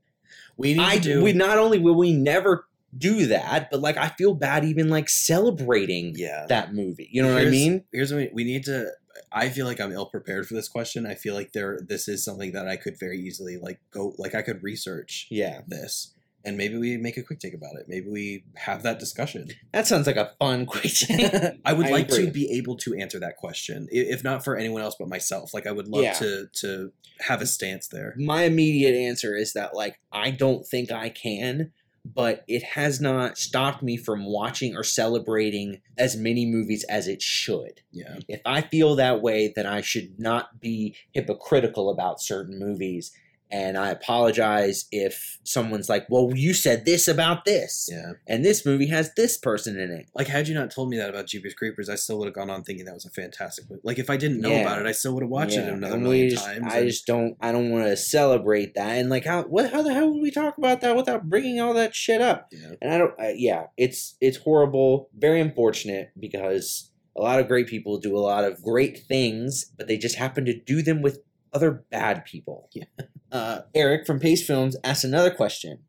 we 0.58 0.74
need 0.74 0.80
I 0.82 0.98
to 0.98 1.02
do 1.02 1.24
we 1.24 1.34
not 1.34 1.58
only 1.58 1.80
will 1.80 1.98
we 1.98 2.14
never 2.14 2.68
do 2.98 3.28
that, 3.28 3.70
but 3.70 3.82
like 3.82 3.98
I 3.98 4.10
feel 4.10 4.34
bad 4.34 4.66
even 4.66 4.90
like 4.90 5.10
celebrating 5.10 6.14
yeah. 6.16 6.46
that 6.48 6.74
movie. 6.74 7.10
You 7.12 7.24
know 7.24 7.34
what 7.34 7.42
I 7.42 7.50
mean? 7.50 7.84
Here's 7.92 8.12
what 8.12 8.20
we, 8.20 8.30
we 8.34 8.44
need 8.44 8.64
to. 8.66 8.92
I 9.32 9.50
feel 9.50 9.66
like 9.66 9.80
I'm 9.80 9.92
ill 9.92 10.06
prepared 10.08 10.48
for 10.48 10.54
this 10.54 10.70
question. 10.70 11.06
I 11.06 11.16
feel 11.16 11.34
like 11.36 11.54
there 11.54 11.80
this 11.86 12.08
is 12.08 12.24
something 12.24 12.52
that 12.54 12.68
I 12.68 12.76
could 12.78 13.00
very 13.00 13.20
easily 13.20 13.58
like 13.58 13.80
go 13.92 14.14
like 14.18 14.36
I 14.36 14.42
could 14.42 14.64
research 14.64 15.28
Yeah. 15.30 15.62
this 15.68 16.14
and 16.46 16.56
maybe 16.56 16.78
we 16.78 16.96
make 16.96 17.18
a 17.18 17.24
quick 17.24 17.40
take 17.40 17.54
about 17.54 17.76
it. 17.78 17.88
Maybe 17.90 18.08
we 18.10 18.46
have 18.56 18.84
that 18.84 19.00
discussion. 19.00 19.50
That 19.74 19.86
sounds 19.86 20.08
like 20.08 20.16
a 20.16 20.32
fun 20.40 20.66
question. 20.66 21.60
I 21.66 21.74
would 21.74 21.88
I 21.88 21.90
like 21.90 22.08
agree. 22.10 22.26
to 22.28 22.32
be 22.32 22.50
able 22.58 22.78
to 22.78 22.96
answer 22.96 23.20
that 23.20 23.36
question, 23.36 23.88
if 23.92 24.24
not 24.24 24.46
for 24.46 24.56
anyone 24.56 24.82
else 24.82 24.96
but 24.98 25.10
myself. 25.10 25.54
Like 25.54 25.68
I 25.68 25.72
would 25.72 25.88
love 25.90 26.04
Yeah. 26.04 26.14
to 26.14 26.48
to 26.62 26.94
have 27.20 27.42
a 27.42 27.48
stance 27.48 27.88
there. 27.88 28.14
my 28.18 28.44
immediate 28.44 28.96
answer 28.96 29.36
is 29.36 29.54
that 29.54 29.76
like 29.76 30.00
I 30.12 30.32
don't 30.32 30.66
think 30.66 30.92
I 30.92 31.10
can, 31.10 31.72
but 32.14 32.44
it 32.48 32.64
has 32.64 33.02
not 33.02 33.38
stopped 33.38 33.84
me 33.84 33.98
from 33.98 34.26
watching 34.26 34.76
or 34.76 34.84
celebrating 34.84 35.82
as 35.98 36.16
many 36.16 36.46
movies 36.46 36.86
as 36.90 37.08
it 37.08 37.22
should. 37.22 37.82
Yeah, 37.92 38.20
If 38.28 38.42
I 38.46 38.62
feel 38.62 38.96
that 38.96 39.22
way, 39.22 39.52
then 39.56 39.66
I 39.66 39.82
should 39.82 40.20
not 40.20 40.60
be 40.60 40.96
hypocritical 41.12 41.90
about 41.90 42.22
certain 42.22 42.60
movies. 42.60 43.12
And 43.50 43.78
I 43.78 43.90
apologize 43.92 44.86
if 44.92 45.40
someone's 45.44 45.88
like, 45.90 46.06
"Well, 46.10 46.32
you 46.36 46.54
said 46.54 46.84
this 46.86 47.08
about 47.08 47.46
this, 47.46 47.88
yeah. 47.92 48.14
and 48.28 48.44
this 48.44 48.66
movie 48.66 48.88
has 48.88 49.14
this 49.16 49.38
person 49.38 49.80
in 49.80 49.90
it." 49.92 50.10
Like 50.14 50.28
had 50.28 50.48
you 50.48 50.54
not 50.56 50.70
told 50.72 50.90
me 50.90 50.98
that 50.98 51.10
about 51.10 51.28
Jeepers 51.28 51.54
Creepers, 51.54 51.88
I 51.90 51.96
still 51.96 52.18
would 52.20 52.26
have 52.26 52.34
gone 52.36 52.50
on 52.50 52.64
thinking 52.64 52.86
that 52.86 52.94
was 52.94 53.06
a 53.06 53.10
fantastic 53.10 53.70
movie. 53.70 53.82
Like 53.86 54.00
if 54.00 54.10
I 54.10 54.18
didn't 54.18 54.42
know 54.42 54.50
Yeah. 54.50 54.62
about 54.62 54.80
it, 54.82 54.86
I 54.88 54.92
still 54.92 55.14
would 55.14 55.24
have 55.24 55.30
watched 55.30 55.56
it 55.56 55.68
another 55.68 55.94
and 55.96 56.04
million 56.04 56.30
just- 56.30 56.44
times. 56.46 56.66
I 56.70 56.80
and- 56.80 56.88
just 56.90 57.06
don't. 57.06 57.38
I 57.40 57.52
don't 57.52 57.70
want 57.72 57.86
to 57.86 57.96
celebrate 57.96 58.74
that. 58.76 58.98
And 58.98 59.10
like, 59.10 59.24
how 59.26 59.44
what? 59.44 59.72
How 59.72 59.82
the 59.82 59.94
hell 59.94 60.12
would 60.14 60.22
we 60.22 60.32
talk 60.32 60.58
about 60.58 60.82
that 60.82 60.96
without 60.96 61.30
bringing 61.30 61.62
all 61.62 61.74
that 61.76 61.96
shit 61.96 62.22
up? 62.22 62.48
yeah. 62.52 62.72
And 62.82 62.94
I 62.94 62.98
don't. 62.98 63.14
Uh, 63.20 63.32
yeah, 63.36 63.68
it's 63.78 64.16
it's 64.20 64.38
horrible. 64.38 65.10
Very 65.18 65.40
unfortunate 65.40 66.12
because 66.20 66.92
a 67.16 67.22
lot 67.22 67.40
of 67.40 67.48
great 67.48 67.68
people 67.68 67.98
do 67.98 68.16
a 68.16 68.20
lot 68.20 68.44
of 68.44 68.62
great 68.62 69.00
things, 69.08 69.72
but 69.78 69.88
they 69.88 69.98
just 69.98 70.16
happen 70.18 70.46
to 70.46 70.54
do 70.54 70.82
them 70.84 71.02
with 71.02 71.20
other 71.54 71.84
bad 71.92 72.26
people. 72.26 72.70
Yeah. 72.74 72.86
Uh, 73.30 73.64
Eric 73.76 74.08
from 74.08 74.22
Pace 74.22 74.48
Films 74.48 74.78
asked 74.86 75.04
another 75.04 75.30
question, 75.32 75.80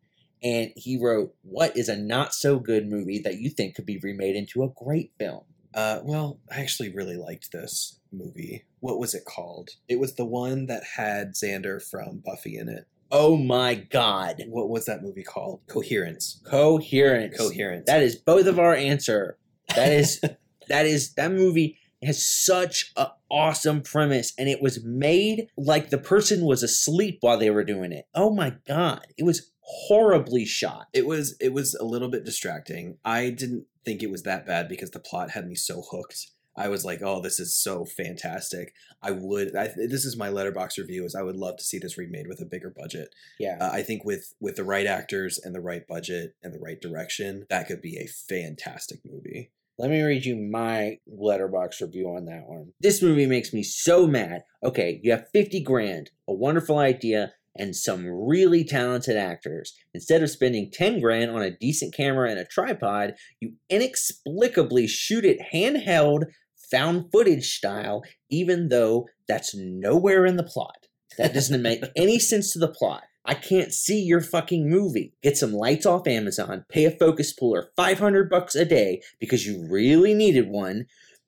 and 0.42 0.72
he 0.74 0.98
wrote, 1.00 1.36
"What 1.42 1.76
is 1.76 1.88
a 1.88 1.96
not 1.96 2.34
so 2.34 2.58
good 2.58 2.88
movie 2.88 3.20
that 3.20 3.38
you 3.38 3.48
think 3.48 3.76
could 3.76 3.86
be 3.86 4.00
remade 4.02 4.34
into 4.34 4.64
a 4.64 4.68
great 4.68 5.12
film?" 5.20 5.44
Uh, 5.72 6.00
well, 6.02 6.40
I 6.50 6.60
actually 6.60 6.92
really 6.92 7.16
liked 7.16 7.52
this 7.52 8.00
movie. 8.10 8.64
What 8.80 8.98
was 8.98 9.14
it 9.14 9.24
called? 9.24 9.70
It 9.86 10.00
was 10.00 10.16
the 10.16 10.24
one 10.24 10.66
that 10.66 10.82
had 10.96 11.34
Xander 11.34 11.80
from 11.80 12.24
Buffy 12.24 12.56
in 12.58 12.68
it. 12.68 12.88
Oh 13.10 13.36
my 13.36 13.74
God! 13.74 14.42
What 14.48 14.68
was 14.68 14.86
that 14.86 15.02
movie 15.02 15.22
called? 15.22 15.60
Coherence. 15.68 16.40
Coherence. 16.44 17.36
Coherence. 17.38 17.84
That 17.86 18.02
is 18.02 18.16
both 18.16 18.46
of 18.46 18.58
our 18.58 18.74
answer. 18.74 19.38
That 19.74 19.92
is 19.92 20.20
that 20.68 20.86
is 20.86 21.14
that 21.14 21.32
movie 21.32 21.78
has 22.02 22.24
such 22.24 22.92
a 22.96 23.08
awesome 23.30 23.82
premise 23.82 24.32
and 24.38 24.48
it 24.48 24.62
was 24.62 24.84
made 24.84 25.48
like 25.56 25.90
the 25.90 25.98
person 25.98 26.44
was 26.44 26.62
asleep 26.62 27.18
while 27.20 27.38
they 27.38 27.50
were 27.50 27.64
doing 27.64 27.92
it. 27.92 28.06
Oh 28.14 28.34
my 28.34 28.54
god. 28.66 29.06
It 29.16 29.24
was 29.24 29.50
horribly 29.60 30.46
shot. 30.46 30.86
it 30.94 31.06
was 31.06 31.36
it 31.40 31.52
was 31.52 31.74
a 31.74 31.84
little 31.84 32.08
bit 32.08 32.24
distracting. 32.24 32.96
I 33.04 33.30
didn't 33.30 33.66
think 33.84 34.02
it 34.02 34.10
was 34.10 34.22
that 34.22 34.46
bad 34.46 34.68
because 34.68 34.90
the 34.90 35.00
plot 35.00 35.30
had 35.30 35.46
me 35.46 35.54
so 35.54 35.82
hooked. 35.90 36.26
I 36.56 36.68
was 36.68 36.84
like, 36.84 37.00
"Oh, 37.02 37.20
this 37.22 37.38
is 37.38 37.54
so 37.54 37.84
fantastic." 37.84 38.74
I 39.00 39.12
would. 39.12 39.54
I, 39.54 39.68
this 39.76 40.04
is 40.04 40.16
my 40.16 40.28
Letterboxd 40.28 40.78
review. 40.78 41.04
Is 41.04 41.14
I 41.14 41.22
would 41.22 41.36
love 41.36 41.56
to 41.58 41.64
see 41.64 41.78
this 41.78 41.96
remade 41.96 42.26
with 42.26 42.40
a 42.40 42.46
bigger 42.46 42.74
budget. 42.76 43.14
Yeah. 43.38 43.58
Uh, 43.60 43.70
I 43.72 43.82
think 43.82 44.04
with 44.04 44.34
with 44.40 44.56
the 44.56 44.64
right 44.64 44.86
actors 44.86 45.38
and 45.38 45.54
the 45.54 45.60
right 45.60 45.86
budget 45.86 46.34
and 46.42 46.52
the 46.52 46.58
right 46.58 46.80
direction, 46.80 47.46
that 47.48 47.68
could 47.68 47.80
be 47.80 47.96
a 47.96 48.08
fantastic 48.08 48.98
movie. 49.04 49.52
Let 49.78 49.90
me 49.90 50.02
read 50.02 50.24
you 50.24 50.34
my 50.34 50.98
Letterboxd 51.08 51.82
review 51.82 52.08
on 52.08 52.24
that 52.24 52.48
one. 52.48 52.72
This 52.80 53.00
movie 53.00 53.26
makes 53.26 53.52
me 53.52 53.62
so 53.62 54.08
mad. 54.08 54.42
Okay, 54.64 54.98
you 55.04 55.12
have 55.12 55.28
50 55.32 55.62
grand, 55.62 56.10
a 56.26 56.32
wonderful 56.32 56.78
idea, 56.78 57.32
and 57.54 57.76
some 57.76 58.04
really 58.06 58.64
talented 58.64 59.16
actors. 59.16 59.76
Instead 59.94 60.22
of 60.22 60.30
spending 60.30 60.72
10 60.72 61.00
grand 61.00 61.30
on 61.30 61.42
a 61.42 61.56
decent 61.56 61.94
camera 61.94 62.28
and 62.28 62.40
a 62.40 62.44
tripod, 62.44 63.14
you 63.40 63.52
inexplicably 63.70 64.88
shoot 64.88 65.24
it 65.24 65.38
handheld, 65.52 66.24
found 66.72 67.12
footage 67.12 67.48
style, 67.56 68.02
even 68.28 68.70
though 68.70 69.06
that's 69.28 69.54
nowhere 69.54 70.26
in 70.26 70.36
the 70.36 70.42
plot. 70.42 70.86
That 71.18 71.34
doesn't 71.34 71.62
make 71.62 71.84
any 71.96 72.18
sense 72.18 72.52
to 72.52 72.58
the 72.58 72.68
plot. 72.68 73.04
I 73.28 73.34
can't 73.34 73.74
see 73.74 74.00
your 74.00 74.22
fucking 74.22 74.70
movie. 74.70 75.12
Get 75.22 75.36
some 75.36 75.52
lights 75.52 75.84
off 75.84 76.06
Amazon, 76.06 76.64
pay 76.70 76.86
a 76.86 76.90
focus 76.90 77.30
puller 77.30 77.70
500 77.76 78.30
bucks 78.30 78.54
a 78.54 78.64
day 78.64 79.02
because 79.20 79.46
you 79.46 79.68
really 79.70 80.14
needed 80.14 80.48
one. 80.48 80.86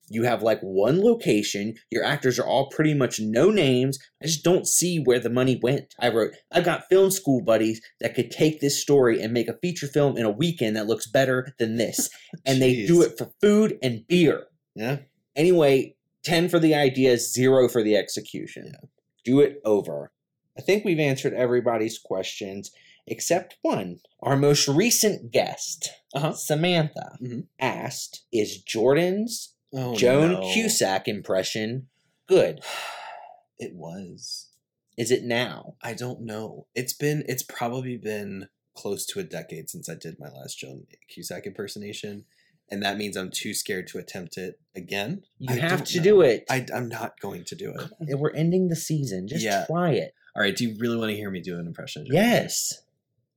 You 0.09 0.24
have 0.24 0.42
like 0.42 0.61
one 0.62 1.05
location. 1.05 1.74
Your 1.90 2.03
actors 2.03 2.38
are 2.38 2.46
all 2.46 2.70
pretty 2.70 2.94
much 2.94 3.20
no 3.20 3.51
names. 3.51 3.98
I 4.22 4.26
just 4.26 4.42
don't 4.42 4.66
see 4.66 4.98
where 4.98 5.20
the 5.20 5.28
money 5.28 5.61
went. 5.62 5.94
I 6.01 6.09
wrote, 6.09 6.32
I've 6.51 6.64
got 6.64 6.88
film 6.88 7.11
school 7.11 7.42
buddies 7.44 7.82
that 8.01 8.14
could 8.14 8.30
take 8.30 8.61
this 8.61 8.80
story 8.80 9.20
and 9.20 9.34
make 9.34 9.48
a 9.48 9.59
feature 9.61 9.86
film 9.86 10.16
in 10.16 10.24
a 10.24 10.30
weekend 10.30 10.76
that 10.76 10.86
looks 10.86 11.07
better 11.07 11.55
than 11.59 11.76
this. 11.76 12.09
And 12.46 12.62
they 12.62 12.86
do 12.86 13.03
it 13.03 13.18
for 13.18 13.30
food 13.42 13.78
and 13.82 14.07
beer. 14.09 14.46
Yeah. 14.74 15.01
Anyway, 15.36 15.96
10 16.24 16.48
for 16.48 16.59
the 16.59 16.74
idea, 16.74 17.18
zero 17.18 17.68
for 17.68 17.82
the 17.82 17.96
execution. 17.96 18.72
Do 19.24 19.40
it 19.40 19.61
over. 19.64 20.11
I 20.59 20.62
think 20.62 20.84
we've 20.84 20.98
answered 20.98 21.32
everybody's 21.34 21.98
questions 21.98 22.70
except 23.07 23.57
one. 23.62 24.01
Our 24.20 24.36
most 24.36 24.68
recent 24.68 25.32
guest, 25.32 25.90
Uh-huh. 26.14 26.32
Samantha, 26.34 27.16
Mhm. 27.22 27.46
asked 27.59 28.24
Is 28.32 28.59
Jordan's 28.62 29.55
Oh, 29.72 29.94
Joan 29.94 30.32
no. 30.32 30.53
Cusack 30.53 31.07
impression 31.09 31.88
good? 32.26 32.61
It 33.59 33.74
was. 33.74 34.48
Is 34.96 35.11
it 35.11 35.22
now? 35.22 35.76
I 35.82 35.92
don't 35.92 36.22
know. 36.22 36.66
It's 36.74 36.94
been. 36.94 37.24
It's 37.28 37.42
probably 37.42 37.98
been 37.98 38.48
close 38.74 39.05
to 39.07 39.20
a 39.20 39.22
decade 39.22 39.68
since 39.68 39.86
I 39.88 39.94
did 39.96 40.18
my 40.18 40.28
last 40.30 40.59
Joan 40.59 40.86
Cusack 41.09 41.46
impersonation, 41.46 42.24
and 42.70 42.82
that 42.82 42.96
means 42.96 43.16
I'm 43.18 43.30
too 43.30 43.53
scared 43.53 43.86
to 43.88 43.98
attempt 43.98 44.38
it 44.38 44.59
again. 44.74 45.24
You 45.38 45.55
I 45.55 45.59
have 45.59 45.84
to 45.84 45.98
know. 45.98 46.03
do 46.05 46.20
it. 46.22 46.44
I, 46.48 46.64
I'm 46.74 46.88
not 46.88 47.20
going 47.20 47.44
to 47.44 47.55
do 47.55 47.74
it. 48.01 48.18
We're 48.18 48.32
ending 48.32 48.68
the 48.68 48.76
season. 48.76 49.28
Just 49.28 49.44
Yeah. 49.44 49.66
try 49.66 49.92
it. 49.92 50.14
All 50.36 50.42
right. 50.42 50.54
Do 50.54 50.64
you 50.64 50.76
really 50.78 50.96
want 50.96 51.10
to 51.10 51.16
hear 51.16 51.30
me 51.30 51.40
do 51.40 51.58
an 51.58 51.66
impression? 51.66 52.06
Joan? 52.06 52.16
Yes. 52.16 52.82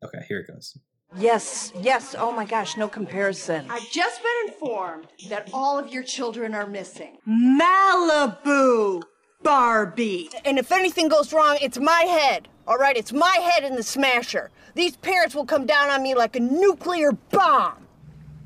Okay. 0.04 0.20
Here 0.28 0.40
it 0.40 0.48
goes. 0.48 0.78
Yes, 1.18 1.72
yes. 1.80 2.16
Oh 2.18 2.32
my 2.32 2.46
gosh, 2.46 2.76
no 2.76 2.88
comparison. 2.88 3.68
I've 3.70 3.90
just 3.92 4.22
been 4.24 4.54
informed 4.54 5.08
that 5.30 5.50
all 5.54 5.78
of 5.78 5.94
your 5.94 6.04
children 6.04 6.56
are 6.56 6.66
missing. 6.66 7.18
Malibu 7.28 9.04
Barbie. 9.44 10.30
And 10.44 10.58
if 10.58 10.72
anything 10.72 11.10
goes 11.10 11.32
wrong, 11.32 11.58
it's 11.62 11.78
my 11.78 12.02
head. 12.02 12.48
All 12.68 12.78
right, 12.78 12.98
it's 12.98 13.14
my 13.14 13.38
head 13.38 13.64
in 13.64 13.76
the 13.76 13.84
smasher. 13.84 14.50
These 14.74 14.96
parents 14.98 15.36
will 15.36 15.46
come 15.46 15.66
down 15.66 15.90
on 15.90 16.02
me 16.02 16.16
like 16.16 16.36
a 16.36 16.40
nuclear 16.40 17.12
bomb. 17.12 17.86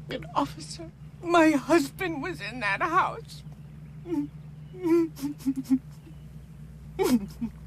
An 0.10 0.26
officer. 0.36 0.92
My 1.24 1.52
husband 1.52 2.22
was 2.22 2.42
in 2.42 2.60
that 2.60 2.82
house. 2.82 3.44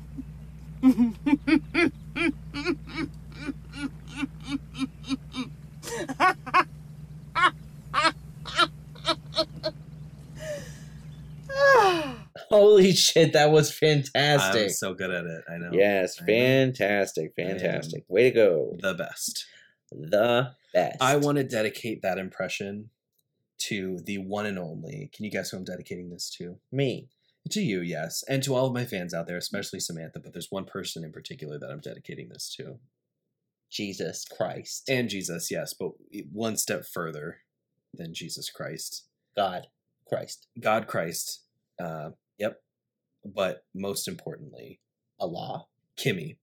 Holy 12.50 12.92
shit, 12.92 13.32
that 13.34 13.50
was 13.50 13.72
fantastic. 13.72 14.62
I'm 14.62 14.68
so 14.70 14.94
good 14.94 15.10
at 15.10 15.24
it. 15.24 15.44
I 15.48 15.58
know. 15.58 15.70
yes, 15.72 16.20
I 16.20 16.24
fantastic, 16.26 17.32
am. 17.38 17.46
fantastic. 17.58 18.04
Way 18.08 18.24
to 18.24 18.30
go. 18.30 18.76
The 18.80 18.94
best. 18.94 19.46
The 19.92 20.52
best. 20.72 20.96
I 21.00 21.16
want 21.16 21.38
to 21.38 21.44
dedicate 21.44 22.02
that 22.02 22.18
impression 22.18 22.90
to 23.58 23.98
the 24.04 24.18
one 24.18 24.46
and 24.46 24.58
only. 24.58 25.10
Can 25.12 25.24
you 25.24 25.30
guess 25.30 25.50
who 25.50 25.58
I'm 25.58 25.64
dedicating 25.64 26.10
this 26.10 26.30
to? 26.38 26.58
me. 26.72 27.08
To 27.50 27.60
you, 27.60 27.80
yes, 27.80 28.22
and 28.28 28.42
to 28.44 28.54
all 28.54 28.66
of 28.66 28.74
my 28.74 28.84
fans 28.84 29.14
out 29.14 29.26
there, 29.26 29.38
especially 29.38 29.80
Samantha. 29.80 30.20
But 30.20 30.32
there's 30.32 30.50
one 30.50 30.66
person 30.66 31.02
in 31.02 31.10
particular 31.10 31.58
that 31.58 31.70
I'm 31.70 31.80
dedicating 31.80 32.28
this 32.28 32.54
to, 32.56 32.78
Jesus 33.70 34.24
Christ. 34.24 34.88
and 34.88 35.08
Jesus, 35.08 35.50
yes, 35.50 35.74
but 35.78 35.92
one 36.30 36.56
step 36.56 36.84
further 36.84 37.38
than 37.94 38.14
Jesus 38.14 38.50
Christ, 38.50 39.06
God 39.34 39.66
Christ. 40.06 40.46
God 40.60 40.86
Christ. 40.86 41.42
Uh, 41.82 42.10
yep, 42.38 42.62
but 43.24 43.64
most 43.74 44.06
importantly, 44.06 44.80
Allah. 45.18 45.66
Kimmy. 45.98 46.36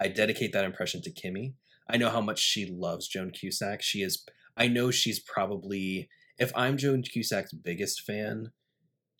I 0.00 0.08
dedicate 0.08 0.52
that 0.52 0.64
impression 0.64 1.02
to 1.02 1.12
Kimmy. 1.12 1.54
I 1.90 1.96
know 1.96 2.10
how 2.10 2.20
much 2.20 2.38
she 2.38 2.66
loves 2.70 3.08
Joan 3.08 3.30
Cusack. 3.30 3.82
She 3.82 4.02
is. 4.02 4.24
I 4.56 4.68
know 4.68 4.90
she's 4.90 5.20
probably. 5.20 6.08
If 6.38 6.52
I'm 6.54 6.76
Joan 6.76 7.02
Cusack's 7.02 7.52
biggest 7.52 8.02
fan, 8.02 8.52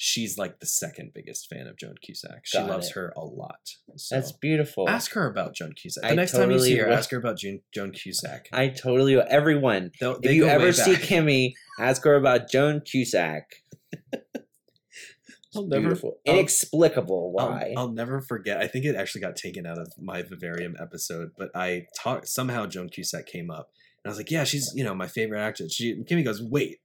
she's 0.00 0.38
like 0.38 0.60
the 0.60 0.66
second 0.66 1.10
biggest 1.12 1.48
fan 1.48 1.66
of 1.66 1.76
Joan 1.76 1.96
Cusack. 2.00 2.42
She 2.44 2.56
Got 2.56 2.68
loves 2.70 2.86
it. 2.88 2.94
her 2.94 3.12
a 3.16 3.24
lot. 3.24 3.58
So 3.96 4.14
That's 4.14 4.30
beautiful. 4.32 4.88
ask 4.88 5.12
her 5.14 5.26
about 5.28 5.54
Joan 5.56 5.72
Cusack. 5.74 6.04
The 6.04 6.10
I 6.10 6.14
next 6.14 6.32
time 6.32 6.50
you 6.52 6.58
see 6.60 6.76
her, 6.76 6.86
will. 6.86 6.94
ask 6.94 7.10
her 7.10 7.18
about 7.18 7.36
Joan, 7.38 7.60
Joan 7.74 7.90
Cusack. 7.90 8.46
I 8.52 8.68
totally 8.68 9.16
will. 9.16 9.24
Everyone, 9.28 9.90
They'll- 10.00 10.20
if 10.22 10.30
you 10.32 10.46
ever 10.46 10.72
see. 10.72 10.94
Kimmy, 10.94 11.52
ask 11.80 12.04
her 12.04 12.14
about 12.14 12.48
Joan 12.48 12.80
Cusack. 12.80 13.42
I'll 15.54 15.66
never. 15.66 15.80
Beautiful. 15.82 16.18
I'll- 16.26 16.34
Inexplicable 16.34 17.34
I'll- 17.38 17.48
why. 17.48 17.74
I'll, 17.76 17.90
never 17.90 18.20
forget. 18.20 18.58
I 18.60 18.66
think 18.68 18.84
it 18.84 18.94
actually 18.94 19.22
got 19.22 19.34
taken 19.36 19.66
out 19.66 19.78
of 19.78 19.92
my 19.98 20.22
Vivarium 20.22 20.76
episode, 20.80 21.30
but 21.36 21.50
I 21.54 21.86
talked 21.98 22.28
somehow 22.28 22.66
Joan 22.66 22.88
Cusack 22.90 23.26
came 23.26 23.50
up, 23.50 23.70
and 24.04 24.08
I 24.08 24.10
was 24.10 24.18
like, 24.18 24.30
"Yeah, 24.30 24.44
she's 24.44 24.70
you 24.76 24.84
know 24.84 24.94
my 24.94 25.08
favorite 25.08 25.40
actress." 25.40 25.72
She 25.74 25.96
Kimmy 26.04 26.22
goes, 26.24 26.42
"Wait, 26.42 26.78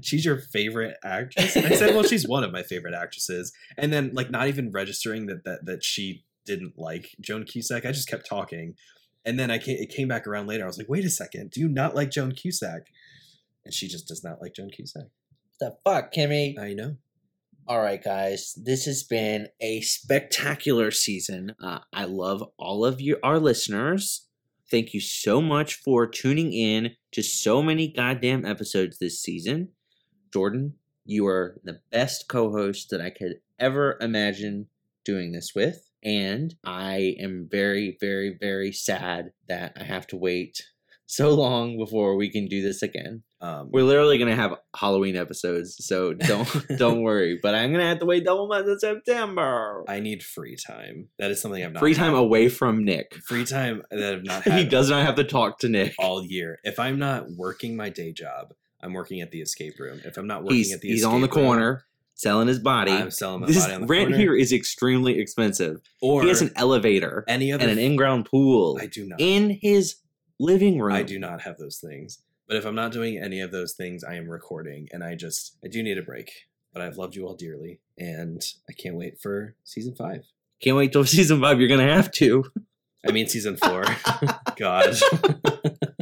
she's 0.00 0.24
your 0.24 0.38
favorite 0.38 0.96
actress?" 1.04 1.56
And 1.56 1.66
I 1.66 1.74
said, 1.74 1.94
"Well, 1.94 2.04
she's 2.04 2.26
one 2.36 2.44
of 2.44 2.52
my 2.52 2.62
favorite 2.62 2.94
actresses." 2.94 3.52
And 3.76 3.92
then 3.92 4.10
like 4.14 4.30
not 4.30 4.48
even 4.48 4.70
registering 4.70 5.26
that 5.26 5.44
that 5.44 5.66
that 5.66 5.84
she 5.84 6.24
didn't 6.46 6.78
like 6.78 7.14
Joan 7.20 7.44
Cusack, 7.44 7.86
I 7.86 7.92
just 7.92 8.08
kept 8.08 8.28
talking, 8.28 8.74
and 9.24 9.38
then 9.38 9.50
I 9.50 9.58
came, 9.58 9.76
it 9.78 9.88
came 9.90 10.08
back 10.08 10.26
around 10.26 10.46
later. 10.46 10.64
I 10.64 10.66
was 10.66 10.78
like, 10.78 10.88
"Wait 10.88 11.04
a 11.04 11.10
second, 11.10 11.50
do 11.50 11.60
you 11.60 11.68
not 11.68 11.94
like 11.94 12.10
Joan 12.10 12.32
Cusack?" 12.32 12.88
And 13.64 13.72
she 13.72 13.88
just 13.88 14.06
does 14.06 14.22
not 14.22 14.40
like 14.42 14.54
Joan 14.54 14.70
Cusack. 14.70 15.06
the 15.58 15.76
fuck, 15.84 16.12
Kimmy? 16.12 16.58
I 16.58 16.74
know. 16.74 16.96
All 17.66 17.80
right, 17.80 18.02
guys, 18.02 18.52
this 18.62 18.84
has 18.84 19.02
been 19.02 19.48
a 19.58 19.80
spectacular 19.80 20.90
season. 20.90 21.54
Uh, 21.62 21.78
I 21.94 22.04
love 22.04 22.44
all 22.58 22.84
of 22.84 23.00
you, 23.00 23.16
our 23.22 23.38
listeners. 23.38 24.26
Thank 24.70 24.94
you 24.94 25.00
so 25.00 25.42
much 25.42 25.74
for 25.74 26.06
tuning 26.06 26.52
in 26.52 26.92
to 27.12 27.22
so 27.22 27.62
many 27.62 27.92
goddamn 27.92 28.44
episodes 28.44 28.98
this 28.98 29.20
season. 29.20 29.68
Jordan, 30.32 30.74
you 31.04 31.26
are 31.26 31.60
the 31.64 31.80
best 31.92 32.28
co 32.28 32.50
host 32.50 32.88
that 32.90 33.00
I 33.00 33.10
could 33.10 33.36
ever 33.58 33.98
imagine 34.00 34.68
doing 35.04 35.32
this 35.32 35.52
with. 35.54 35.90
And 36.02 36.54
I 36.64 37.16
am 37.18 37.48
very, 37.50 37.96
very, 38.00 38.36
very 38.40 38.72
sad 38.72 39.32
that 39.48 39.72
I 39.78 39.84
have 39.84 40.06
to 40.08 40.16
wait 40.16 40.62
so 41.06 41.34
long 41.34 41.78
before 41.78 42.16
we 42.16 42.30
can 42.30 42.46
do 42.46 42.62
this 42.62 42.82
again. 42.82 43.22
Um, 43.44 43.68
We're 43.70 43.82
literally 43.84 44.16
gonna 44.16 44.34
have 44.36 44.54
Halloween 44.74 45.16
episodes, 45.16 45.76
so 45.84 46.14
don't 46.14 46.48
don't 46.78 47.02
worry. 47.02 47.38
But 47.42 47.54
I'm 47.54 47.72
gonna 47.72 47.86
have 47.88 47.98
to 47.98 48.06
wait 48.06 48.24
double 48.24 48.48
month 48.48 48.66
of 48.68 48.80
September. 48.80 49.84
I 49.86 50.00
need 50.00 50.22
free 50.22 50.56
time. 50.56 51.08
That 51.18 51.30
is 51.30 51.40
something 51.42 51.62
I've 51.62 51.72
not 51.72 51.80
Free 51.80 51.94
time 51.94 52.12
had. 52.12 52.20
away 52.20 52.48
from 52.48 52.84
Nick. 52.84 53.14
free 53.26 53.44
time 53.44 53.82
that 53.90 54.14
I've 54.14 54.24
not 54.24 54.42
he 54.58 54.64
does 54.64 54.88
not 54.88 55.04
have 55.04 55.16
to 55.16 55.24
talk 55.24 55.58
to 55.58 55.68
Nick. 55.68 55.94
all 55.98 56.24
year. 56.24 56.58
If 56.64 56.78
I'm 56.78 56.98
not 56.98 57.26
working 57.36 57.76
my 57.76 57.90
day 57.90 58.12
job, 58.12 58.54
I'm 58.82 58.92
working 58.94 59.20
at 59.20 59.30
the 59.30 59.40
escape 59.42 59.78
room. 59.78 60.00
If 60.04 60.16
I'm 60.16 60.26
not 60.26 60.42
working 60.42 60.56
He's 60.58 60.72
at 60.72 60.80
the 60.80 60.88
he's 60.88 61.04
on 61.04 61.20
the 61.20 61.26
room, 61.28 61.44
corner 61.46 61.84
selling 62.14 62.48
his 62.48 62.60
body. 62.60 62.92
I'm 62.92 63.10
selling 63.10 63.40
my 63.42 63.46
This 63.48 63.58
body 63.58 63.74
on 63.74 63.80
the 63.82 63.86
rent 63.88 64.04
corner. 64.08 64.16
here 64.16 64.34
is 64.36 64.52
extremely 64.52 65.18
expensive. 65.18 65.80
or 66.00 66.22
he 66.22 66.28
has 66.28 66.40
an 66.40 66.52
elevator 66.56 67.24
any 67.28 67.52
other 67.52 67.62
and 67.64 67.72
an 67.72 67.78
in-ground 67.78 68.24
pool 68.26 68.78
I 68.80 68.86
do 68.86 69.04
not. 69.06 69.20
in 69.20 69.58
his 69.60 69.96
living 70.40 70.78
room. 70.78 70.94
I 70.94 71.02
do 71.02 71.18
not 71.18 71.42
have 71.42 71.58
those 71.58 71.78
things. 71.78 72.20
But 72.46 72.56
if 72.56 72.66
I'm 72.66 72.74
not 72.74 72.92
doing 72.92 73.18
any 73.18 73.40
of 73.40 73.50
those 73.50 73.72
things, 73.72 74.04
I 74.04 74.14
am 74.14 74.28
recording, 74.28 74.88
and 74.92 75.02
I 75.02 75.14
just 75.14 75.56
I 75.64 75.68
do 75.68 75.82
need 75.82 75.98
a 75.98 76.02
break. 76.02 76.30
But 76.72 76.82
I've 76.82 76.96
loved 76.96 77.14
you 77.14 77.26
all 77.26 77.36
dearly, 77.36 77.80
and 77.96 78.42
I 78.68 78.72
can't 78.72 78.96
wait 78.96 79.20
for 79.20 79.54
season 79.64 79.94
five. 79.94 80.24
Can't 80.60 80.76
wait 80.76 80.92
till 80.92 81.04
season 81.04 81.40
five. 81.40 81.58
You're 81.58 81.68
gonna 81.68 81.92
have 81.92 82.10
to. 82.12 82.44
I 83.06 83.12
mean 83.12 83.28
season 83.28 83.56
four. 83.56 83.84
God. 84.56 84.96